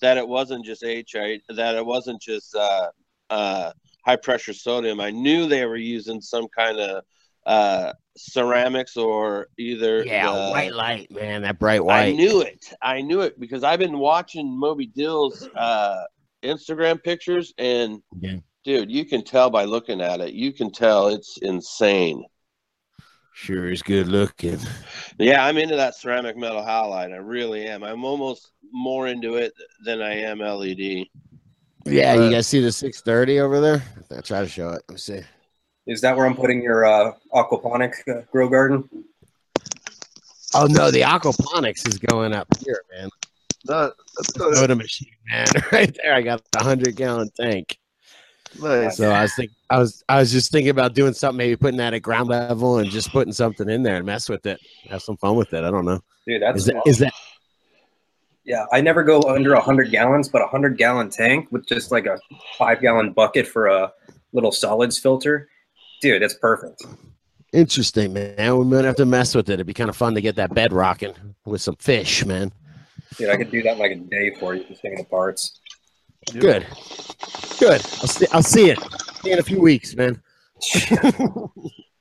that 0.00 0.16
it 0.18 0.26
wasn't 0.28 0.64
just 0.64 0.84
HI, 0.84 1.40
that 1.48 1.74
it 1.74 1.84
wasn't 1.84 2.20
just 2.20 2.54
uh, 2.54 2.88
uh, 3.30 3.72
high 4.04 4.16
pressure 4.16 4.52
sodium. 4.52 5.00
I 5.00 5.10
knew 5.10 5.46
they 5.46 5.64
were 5.66 5.76
using 5.76 6.20
some 6.20 6.46
kind 6.56 6.78
of 6.78 7.04
uh, 7.46 7.92
ceramics 8.16 8.96
or 8.96 9.48
either 9.58 10.04
Yeah, 10.04 10.26
the- 10.26 10.50
white 10.50 10.74
light, 10.74 11.10
man. 11.10 11.42
That 11.42 11.58
bright 11.58 11.84
white. 11.84 12.08
I 12.08 12.12
knew 12.12 12.40
it. 12.42 12.64
I 12.82 13.00
knew 13.00 13.20
it 13.22 13.38
because 13.40 13.64
I've 13.64 13.78
been 13.80 13.98
watching 13.98 14.46
Moby 14.58 14.86
Dill's 14.86 15.48
uh, 15.56 16.02
Instagram 16.44 17.02
pictures, 17.02 17.52
and 17.58 18.00
Yeah. 18.20 18.36
dude, 18.64 18.90
you 18.90 19.04
can 19.04 19.24
tell 19.24 19.50
by 19.50 19.64
looking 19.64 20.00
at 20.00 20.20
it. 20.20 20.34
You 20.34 20.52
can 20.52 20.70
tell 20.72 21.08
it's 21.08 21.38
insane. 21.42 22.24
Sure 23.34 23.70
is 23.70 23.82
good 23.82 24.08
looking. 24.08 24.58
Yeah, 25.18 25.44
I'm 25.44 25.56
into 25.56 25.76
that 25.76 25.94
ceramic 25.96 26.36
metal 26.36 26.62
halide. 26.62 27.12
I 27.12 27.16
really 27.16 27.66
am. 27.66 27.82
I'm 27.82 28.04
almost 28.04 28.52
more 28.72 29.08
into 29.08 29.36
it 29.36 29.52
than 29.84 30.00
I 30.02 30.14
am 30.14 30.38
LED. 30.38 31.06
Yeah, 31.86 32.12
Uh, 32.12 32.22
you 32.24 32.30
guys 32.30 32.46
see 32.46 32.60
the 32.60 32.70
630 32.70 33.40
over 33.40 33.60
there? 33.60 33.82
I 34.16 34.20
try 34.20 34.40
to 34.40 34.48
show 34.48 34.68
it. 34.68 34.82
Let 34.88 34.90
me 34.90 34.96
see. 34.98 35.20
Is 35.86 36.00
that 36.02 36.16
where 36.16 36.26
I'm 36.26 36.36
putting 36.36 36.62
your 36.62 36.84
uh, 36.84 37.12
aquaponic 37.34 37.94
uh, 38.08 38.22
grow 38.30 38.48
garden? 38.48 38.88
Oh 40.54 40.66
no, 40.66 40.90
the 40.90 41.00
aquaponics 41.00 41.88
is 41.88 41.98
going 41.98 42.32
up 42.34 42.46
here, 42.64 42.82
man. 42.94 43.08
The 43.64 43.94
that's 44.16 44.32
good. 44.32 44.54
Soda 44.54 44.76
machine, 44.76 45.08
man. 45.28 45.46
Right 45.72 45.96
there, 46.02 46.14
I 46.14 46.20
got 46.22 46.42
the 46.52 46.60
hundred 46.60 46.94
gallon 46.94 47.30
tank. 47.36 47.78
Nice. 48.60 48.96
So 48.96 49.10
I 49.10 49.22
was 49.22 49.34
think 49.34 49.50
I 49.70 49.78
was 49.78 50.04
I 50.08 50.18
was 50.18 50.32
just 50.32 50.52
thinking 50.52 50.70
about 50.70 50.94
doing 50.94 51.14
something, 51.14 51.38
maybe 51.38 51.56
putting 51.56 51.78
that 51.78 51.94
at 51.94 52.00
ground 52.00 52.28
level 52.28 52.78
and 52.78 52.90
just 52.90 53.10
putting 53.10 53.32
something 53.32 53.68
in 53.68 53.82
there 53.82 53.96
and 53.96 54.06
mess 54.06 54.28
with 54.28 54.44
it, 54.46 54.60
have 54.88 55.02
some 55.02 55.16
fun 55.16 55.36
with 55.36 55.52
it. 55.54 55.64
I 55.64 55.70
don't 55.70 55.84
know. 55.84 56.00
Dude, 56.26 56.42
that's 56.42 56.58
Is 56.58 56.64
that 56.66 56.82
is 56.86 56.98
that 56.98 57.14
yeah. 58.44 58.66
I 58.72 58.80
never 58.80 59.02
go 59.02 59.22
under 59.22 59.54
hundred 59.56 59.90
gallons, 59.90 60.28
but 60.28 60.42
a 60.42 60.46
hundred 60.46 60.76
gallon 60.76 61.10
tank 61.10 61.48
with 61.50 61.66
just 61.66 61.90
like 61.90 62.06
a 62.06 62.18
five 62.58 62.80
gallon 62.80 63.12
bucket 63.12 63.46
for 63.46 63.68
a 63.68 63.92
little 64.32 64.52
solids 64.52 64.98
filter. 64.98 65.48
Dude, 66.00 66.20
that's 66.20 66.34
perfect. 66.34 66.84
interesting, 67.52 68.12
man? 68.12 68.56
We 68.58 68.64
might 68.64 68.84
have 68.84 68.96
to 68.96 69.06
mess 69.06 69.34
with 69.34 69.48
it. 69.48 69.54
It'd 69.54 69.66
be 69.66 69.74
kind 69.74 69.90
of 69.90 69.96
fun 69.96 70.14
to 70.14 70.20
get 70.20 70.36
that 70.36 70.54
bed 70.54 70.72
rocking 70.72 71.14
with 71.44 71.60
some 71.60 71.76
fish, 71.76 72.24
man. 72.24 72.52
Dude, 73.16 73.28
I 73.28 73.36
could 73.36 73.50
do 73.50 73.62
that 73.62 73.74
in 73.74 73.78
like 73.78 73.92
a 73.92 73.96
day 73.96 74.34
for 74.38 74.54
you, 74.54 74.64
just 74.64 74.82
taking 74.82 74.98
the 74.98 75.04
parts. 75.04 75.60
Good, 76.32 76.66
good. 77.58 77.80
I'll 78.00 78.08
see. 78.08 78.26
I'll 78.32 78.42
see 78.42 78.70
it. 78.70 78.78
You 79.24 79.32
in 79.32 79.38
a 79.38 79.42
few 79.42 79.60
weeks, 79.60 79.94
man. 79.94 80.20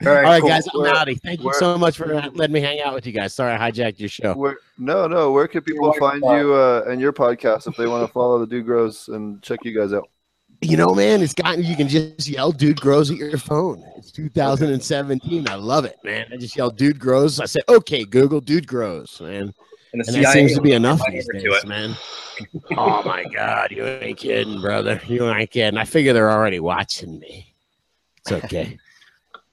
All 0.04 0.12
right, 0.12 0.26
All 0.26 0.32
right, 0.32 0.42
cool. 0.42 0.50
guys. 0.50 0.68
I'm 0.74 0.82
Where- 0.82 0.94
outie. 0.94 1.20
Thank 1.22 1.44
you 1.44 1.54
so 1.54 1.78
much 1.78 1.98
for 1.98 2.08
letting 2.08 2.54
me 2.54 2.60
hang 2.60 2.82
out 2.82 2.94
with 2.96 3.06
you 3.06 3.12
guys. 3.12 3.34
Sorry 3.36 3.54
I 3.54 3.58
hijacked 3.72 4.00
your 4.00 4.10
show. 4.10 4.34
Where, 4.34 4.58
no, 4.80 5.06
no. 5.08 5.32
Where 5.32 5.48
can 5.48 5.62
people 5.62 5.92
You're 5.92 6.00
find 6.00 6.22
you 6.24 6.54
uh, 6.54 6.86
and 6.88 7.00
your 7.00 7.14
podcast 7.14 7.68
if 7.68 7.76
they 7.78 7.86
want 7.88 8.06
to 8.08 8.12
follow 8.12 8.40
the 8.40 8.48
Dude 8.48 8.66
Grows 8.66 9.10
and 9.10 9.42
check 9.44 9.60
you 9.64 9.78
guys 9.78 9.94
out? 9.94 10.10
You 10.64 10.78
know, 10.78 10.94
man, 10.94 11.22
it's 11.22 11.34
gotten 11.34 11.64
you 11.64 11.76
can 11.76 11.88
just 11.88 12.28
yell 12.28 12.52
dude 12.52 12.80
grows 12.80 13.10
at 13.10 13.18
your 13.18 13.38
phone. 13.40 13.84
It's 13.98 14.12
2017. 14.12 15.48
I 15.50 15.56
love 15.56 15.86
it, 15.86 15.98
man. 16.04 16.28
I 16.32 16.38
just 16.38 16.56
yell 16.56 16.70
dude 16.70 17.00
grows. 17.00 17.40
I 17.40 17.46
said, 17.46 17.64
okay, 17.68 18.04
Google 18.04 18.42
dude 18.42 18.68
grows, 18.68 19.20
man. 19.22 19.54
And 19.94 20.04
the 20.04 20.14
And 20.16 20.26
that 20.26 20.34
seems 20.34 20.54
to 20.56 20.62
be 20.62 20.72
enough 20.74 21.00
might 21.00 21.12
these 21.12 21.28
do 21.28 21.40
days, 21.40 21.64
it. 21.64 21.68
man. 21.68 21.96
Oh 22.78 23.04
my 23.04 23.24
god, 23.26 23.72
you 23.72 23.86
ain't 23.86 24.18
kidding, 24.18 24.62
brother. 24.62 25.00
You 25.08 25.30
ain't 25.30 25.52
kidding. 25.52 25.78
I 25.78 25.86
figure 25.86 26.14
they're 26.14 26.32
already 26.32 26.60
watching 26.60 27.20
me. 27.20 27.54
It's 28.20 28.32
okay. 28.32 28.78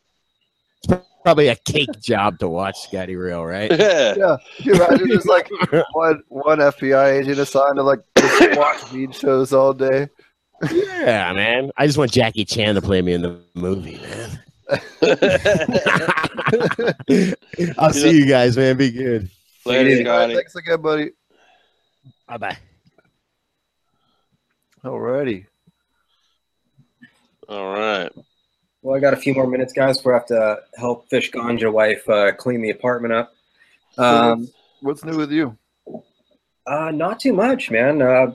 it's 0.85 0.95
probably 1.25 1.49
a 1.49 1.57
cake 1.57 2.01
job 2.01 2.39
to 2.39 2.49
watch 2.49 2.79
Scotty 2.83 3.17
Real, 3.17 3.45
right? 3.45 3.71
yeah, 3.71 4.15
Yeah. 4.17 4.37
You 4.59 4.75
imagine 4.75 5.09
there's 5.09 5.27
like 5.27 5.51
one 5.93 6.23
one 6.29 6.59
FBI 6.59 7.21
agent 7.21 7.39
assigned 7.39 7.77
to 7.77 7.83
like 7.83 8.01
just 8.17 8.57
watch 8.59 8.93
weed 8.93 9.15
shows 9.15 9.53
all 9.53 9.73
day. 9.75 10.09
yeah, 10.73 11.33
man. 11.35 11.71
I 11.77 11.87
just 11.87 11.99
want 11.99 12.11
Jackie 12.13 12.45
Chan 12.45 12.75
to 12.77 12.83
play 12.83 13.03
me 13.03 13.13
in 13.13 13.23
the 13.23 13.39
movie, 13.55 14.01
man. 14.01 14.41
I'll 17.79 17.93
see 17.93 18.19
you 18.19 18.27
guys, 18.27 18.57
man. 18.57 18.77
Be 18.77 18.91
good. 18.91 19.31
Later, 19.69 19.91
All 19.91 20.13
All 20.15 20.19
right, 20.19 20.23
Scotty. 20.25 20.35
thanks 20.35 20.57
again, 20.57 20.81
buddy. 20.81 21.11
Bye 22.27 22.37
bye. 22.39 22.57
Alrighty. 24.85 25.47
All 27.49 27.73
right. 27.75 28.11
Well, 28.83 28.97
I 28.97 29.01
got 29.01 29.13
a 29.13 29.17
few 29.17 29.35
more 29.35 29.47
minutes, 29.47 29.73
guys, 29.73 29.97
before 29.99 30.15
I 30.15 30.19
have 30.19 30.27
to 30.27 30.59
help 30.77 31.09
Fish 31.11 31.31
Ganja 31.31 31.73
wife 31.73 32.09
uh, 32.09 32.33
clean 32.33 32.63
the 32.63 32.71
apartment 32.71 33.13
up. 33.13 33.33
Um, 33.97 34.49
What's 34.81 35.05
new 35.05 35.17
with 35.17 35.33
you? 35.33 35.57
uh, 36.67 36.91
not 36.93 37.19
too 37.19 37.33
much, 37.33 37.71
man. 37.71 38.01
Uh, 38.01 38.35